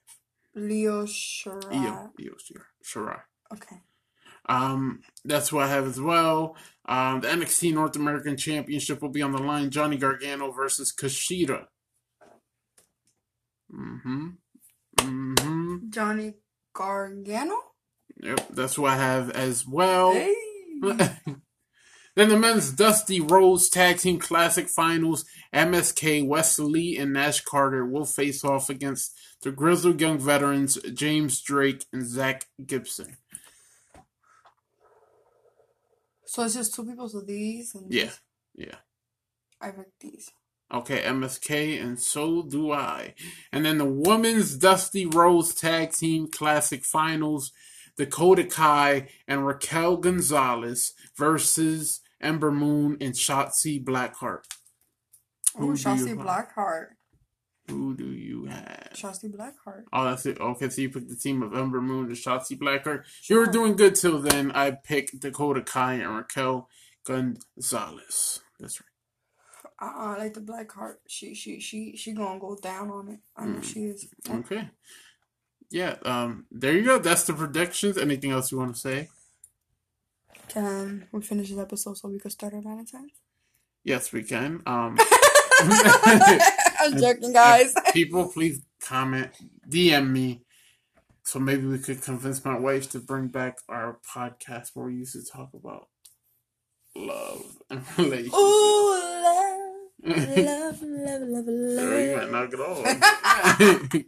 Leo 0.54 1.04
Shirai. 1.04 1.74
Io, 1.74 2.12
Io 2.18 2.34
Shirai. 2.82 3.20
Okay. 3.52 3.76
Um, 4.48 5.00
that's 5.24 5.52
what 5.52 5.64
I 5.64 5.68
have 5.68 5.86
as 5.86 6.00
well. 6.00 6.56
Um, 6.86 7.20
the 7.20 7.28
NXT 7.28 7.74
North 7.74 7.96
American 7.96 8.36
Championship 8.36 9.02
will 9.02 9.10
be 9.10 9.22
on 9.22 9.32
the 9.32 9.42
line. 9.42 9.70
Johnny 9.70 9.98
Gargano 9.98 10.50
versus 10.52 10.92
Kushida. 10.92 11.66
Mm-hmm. 13.72 14.28
Mm-hmm. 14.96 15.76
Johnny 15.90 16.34
Gargano. 16.72 17.56
Yep, 18.20 18.48
that's 18.50 18.78
what 18.78 18.92
I 18.92 18.96
have 18.96 19.30
as 19.30 19.66
well. 19.66 20.12
Hey. 20.12 20.34
then 22.16 22.28
the 22.28 22.38
men's 22.38 22.72
Dusty 22.72 23.20
Rhodes 23.20 23.68
Tag 23.68 23.98
Team 23.98 24.18
Classic 24.18 24.68
Finals, 24.68 25.24
MSK, 25.54 26.26
Wes 26.26 26.58
Lee, 26.58 26.96
and 26.96 27.12
Nash 27.12 27.42
Carter 27.42 27.84
will 27.84 28.06
face 28.06 28.44
off 28.44 28.70
against 28.70 29.12
the 29.42 29.52
Grizzled 29.52 30.00
Young 30.00 30.18
Veterans, 30.18 30.78
James 30.94 31.40
Drake 31.40 31.84
and 31.92 32.06
Zach 32.06 32.46
Gibson. 32.64 33.18
So 36.28 36.44
it's 36.44 36.54
just 36.54 36.74
two 36.74 36.84
people. 36.84 37.08
So 37.08 37.22
these 37.22 37.74
and 37.74 37.92
Yeah, 37.92 38.10
yeah. 38.54 38.76
I 39.60 39.70
picked 39.70 40.00
these. 40.00 40.30
Okay, 40.72 41.00
MSK, 41.00 41.82
and 41.82 41.98
so 41.98 42.42
do 42.42 42.70
I. 42.70 43.14
And 43.50 43.64
then 43.64 43.78
the 43.78 43.86
women's 43.86 44.54
Dusty 44.54 45.06
Rhodes 45.06 45.54
Tag 45.54 45.92
Team 45.92 46.28
Classic 46.28 46.84
Finals, 46.84 47.52
Dakota 47.96 48.44
Kai 48.44 49.08
and 49.26 49.46
Raquel 49.46 49.96
Gonzalez 49.96 50.92
versus 51.16 52.00
Ember 52.20 52.52
Moon 52.52 52.98
and 53.00 53.14
Shotzi 53.14 53.82
Blackheart. 53.82 54.42
Oh, 55.56 55.60
Who 55.60 55.76
do 55.76 55.82
Shotzi? 55.82 56.14
Blackheart. 56.14 56.88
Who 57.68 57.94
do 57.96 58.06
you 58.12 58.46
have? 58.46 58.90
Shotzi 58.94 59.30
Blackheart. 59.30 59.84
Oh, 59.92 60.04
that's 60.04 60.24
it. 60.26 60.40
Okay, 60.40 60.68
so 60.70 60.80
you 60.80 60.90
picked 60.90 61.08
the 61.10 61.16
team 61.16 61.42
of 61.42 61.54
Ember 61.54 61.80
Moon 61.80 62.06
and 62.06 62.16
Shotzi 62.16 62.58
Blackheart. 62.58 63.04
You 63.28 63.36
were 63.36 63.46
doing 63.46 63.76
good 63.76 63.94
till 63.94 64.20
then. 64.20 64.50
I 64.52 64.70
picked 64.70 65.20
Dakota 65.20 65.60
Kai 65.62 65.94
and 65.94 66.16
Raquel 66.16 66.68
Gonzalez. 67.04 68.40
That's 68.58 68.80
right. 68.80 68.86
Uh, 69.80 69.92
I 69.96 70.18
like 70.18 70.34
the 70.34 70.40
Blackheart. 70.40 70.96
She, 71.06 71.34
she, 71.34 71.60
she, 71.60 71.94
she 71.96 72.12
gonna 72.12 72.40
go 72.40 72.56
down 72.60 72.90
on 72.90 73.08
it. 73.08 73.20
I 73.36 73.44
know 73.46 73.58
Mm. 73.60 73.64
she 73.64 73.80
is. 73.84 74.08
Okay. 74.28 74.68
Yeah, 75.70 75.96
um, 76.04 76.46
there 76.50 76.72
you 76.72 76.82
go. 76.84 76.98
That's 76.98 77.24
the 77.24 77.34
predictions. 77.34 77.98
Anything 77.98 78.30
else 78.30 78.50
you 78.50 78.58
want 78.58 78.74
to 78.74 78.80
say? 78.80 79.08
Can 80.48 81.06
we 81.12 81.20
finish 81.20 81.50
this 81.50 81.58
episode 81.58 81.98
so 81.98 82.08
we 82.08 82.18
can 82.18 82.30
start 82.30 82.54
our 82.54 82.62
Valentine's? 82.62 83.12
Yes, 83.84 84.10
we 84.12 84.22
can. 84.22 84.62
Um, 84.66 84.96
I'm 86.80 86.98
joking, 86.98 87.32
guys. 87.32 87.74
people, 87.92 88.28
please 88.28 88.62
comment, 88.82 89.30
DM 89.68 90.10
me, 90.10 90.42
so 91.24 91.38
maybe 91.38 91.66
we 91.66 91.78
could 91.78 92.00
convince 92.02 92.44
my 92.44 92.58
wife 92.58 92.90
to 92.92 93.00
bring 93.00 93.28
back 93.28 93.58
our 93.68 93.98
podcast 94.08 94.70
where 94.74 94.86
we 94.86 94.94
used 94.94 95.12
to 95.14 95.24
talk 95.24 95.50
about 95.54 95.88
love 96.96 97.42
and 97.70 97.82
relationships. 97.98 98.36
Ooh, 98.36 99.02
love, 100.04 100.80
love, 100.82 101.22
love, 101.22 101.44
love, 101.46 101.76
Girl, 101.76 102.00
you 102.00 102.16
might 102.16 102.30
love. 102.30 102.30
knock 102.30 102.52
it 102.52 102.60
off. 102.60 104.04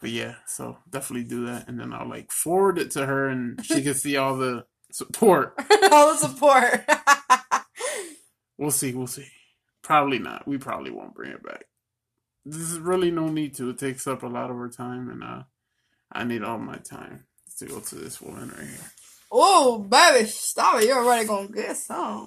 but 0.00 0.10
yeah, 0.10 0.34
so 0.46 0.76
definitely 0.88 1.24
do 1.28 1.46
that, 1.46 1.66
and 1.68 1.80
then 1.80 1.92
I'll 1.92 2.08
like 2.08 2.30
forward 2.30 2.78
it 2.78 2.90
to 2.92 3.06
her, 3.06 3.28
and 3.28 3.64
she 3.64 3.82
can 3.82 3.94
see 3.94 4.16
all 4.18 4.36
the 4.36 4.64
support. 4.92 5.54
All 5.90 6.12
the 6.12 6.18
support. 6.18 6.84
We'll 8.58 8.70
see. 8.70 8.92
We'll 8.92 9.06
see. 9.06 9.26
Probably 9.82 10.18
not. 10.18 10.46
We 10.46 10.58
probably 10.58 10.90
won't 10.90 11.14
bring 11.14 11.32
it 11.32 11.42
back. 11.42 11.64
There's 12.44 12.78
really 12.78 13.10
no 13.10 13.28
need 13.28 13.54
to. 13.56 13.70
It 13.70 13.78
takes 13.78 14.06
up 14.06 14.22
a 14.22 14.26
lot 14.26 14.50
of 14.50 14.56
our 14.56 14.68
time, 14.68 15.08
and 15.08 15.22
uh, 15.22 15.42
I 16.12 16.24
need 16.24 16.42
all 16.42 16.58
my 16.58 16.76
time 16.76 17.24
to 17.58 17.66
go 17.66 17.80
to 17.80 17.94
this 17.94 18.20
woman 18.20 18.48
right 18.56 18.66
here. 18.66 18.90
oh, 19.30 19.78
baby, 19.78 20.26
stop 20.26 20.80
it. 20.80 20.88
You're 20.88 21.04
already 21.04 21.26
gonna 21.26 21.48
get 21.48 21.76
some. 21.76 22.26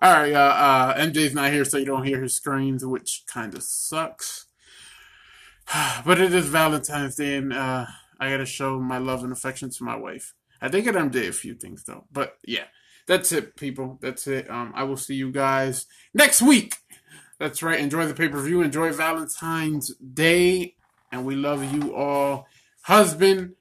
All 0.00 0.12
right, 0.12 0.32
uh, 0.32 0.38
uh, 0.38 0.94
MJ's 0.98 1.34
not 1.34 1.52
here, 1.52 1.64
so 1.64 1.76
you 1.78 1.84
don't 1.84 2.04
hear 2.04 2.22
his 2.22 2.34
screams, 2.34 2.84
which 2.84 3.24
kind 3.26 3.54
of 3.54 3.62
sucks. 3.62 4.46
but 6.04 6.20
it 6.20 6.32
is 6.32 6.46
Valentine's 6.46 7.16
Day, 7.16 7.36
and 7.36 7.52
uh, 7.52 7.86
I 8.20 8.30
gotta 8.30 8.46
show 8.46 8.78
my 8.78 8.98
love 8.98 9.24
and 9.24 9.32
affection 9.32 9.70
to 9.70 9.84
my 9.84 9.96
wife. 9.96 10.34
I 10.60 10.68
did 10.68 10.84
get 10.84 10.94
MJ 10.94 11.28
a 11.28 11.32
few 11.32 11.54
things 11.54 11.84
though, 11.84 12.04
but 12.10 12.34
yeah, 12.44 12.64
that's 13.08 13.32
it, 13.32 13.56
people. 13.56 13.98
That's 14.00 14.26
it. 14.28 14.48
Um, 14.48 14.72
I 14.76 14.84
will 14.84 14.96
see 14.96 15.16
you 15.16 15.32
guys 15.32 15.86
next 16.14 16.40
week. 16.40 16.76
That's 17.40 17.62
right. 17.62 17.80
Enjoy 17.80 18.06
the 18.06 18.14
pay 18.14 18.28
per 18.28 18.40
view. 18.40 18.62
Enjoy 18.62 18.92
Valentine's 18.92 19.92
Day, 19.96 20.74
and 21.10 21.24
we 21.24 21.34
love 21.34 21.64
you 21.74 21.94
all, 21.94 22.46
husband, 22.82 23.54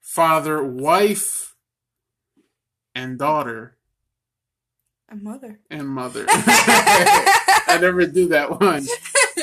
father, 0.00 0.62
wife, 0.64 1.54
and 2.94 3.18
daughter 3.18 3.76
And 5.08 5.22
mother. 5.22 5.60
and 5.70 5.88
mother. 5.88 6.24
I 6.28 7.78
never 7.80 8.06
do 8.06 8.28
that 8.28 8.60
one. 8.60 8.86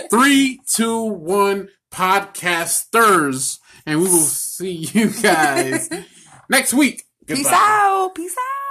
Three, 0.09 0.59
two, 0.67 1.03
one, 1.03 1.69
podcasters. 1.91 3.59
And 3.85 3.99
we 4.01 4.05
will 4.07 4.17
see 4.17 4.71
you 4.93 5.09
guys 5.21 5.89
next 6.49 6.73
week. 6.73 7.03
Peace 7.25 7.47
out. 7.47 8.11
Peace 8.15 8.35
out. 8.37 8.66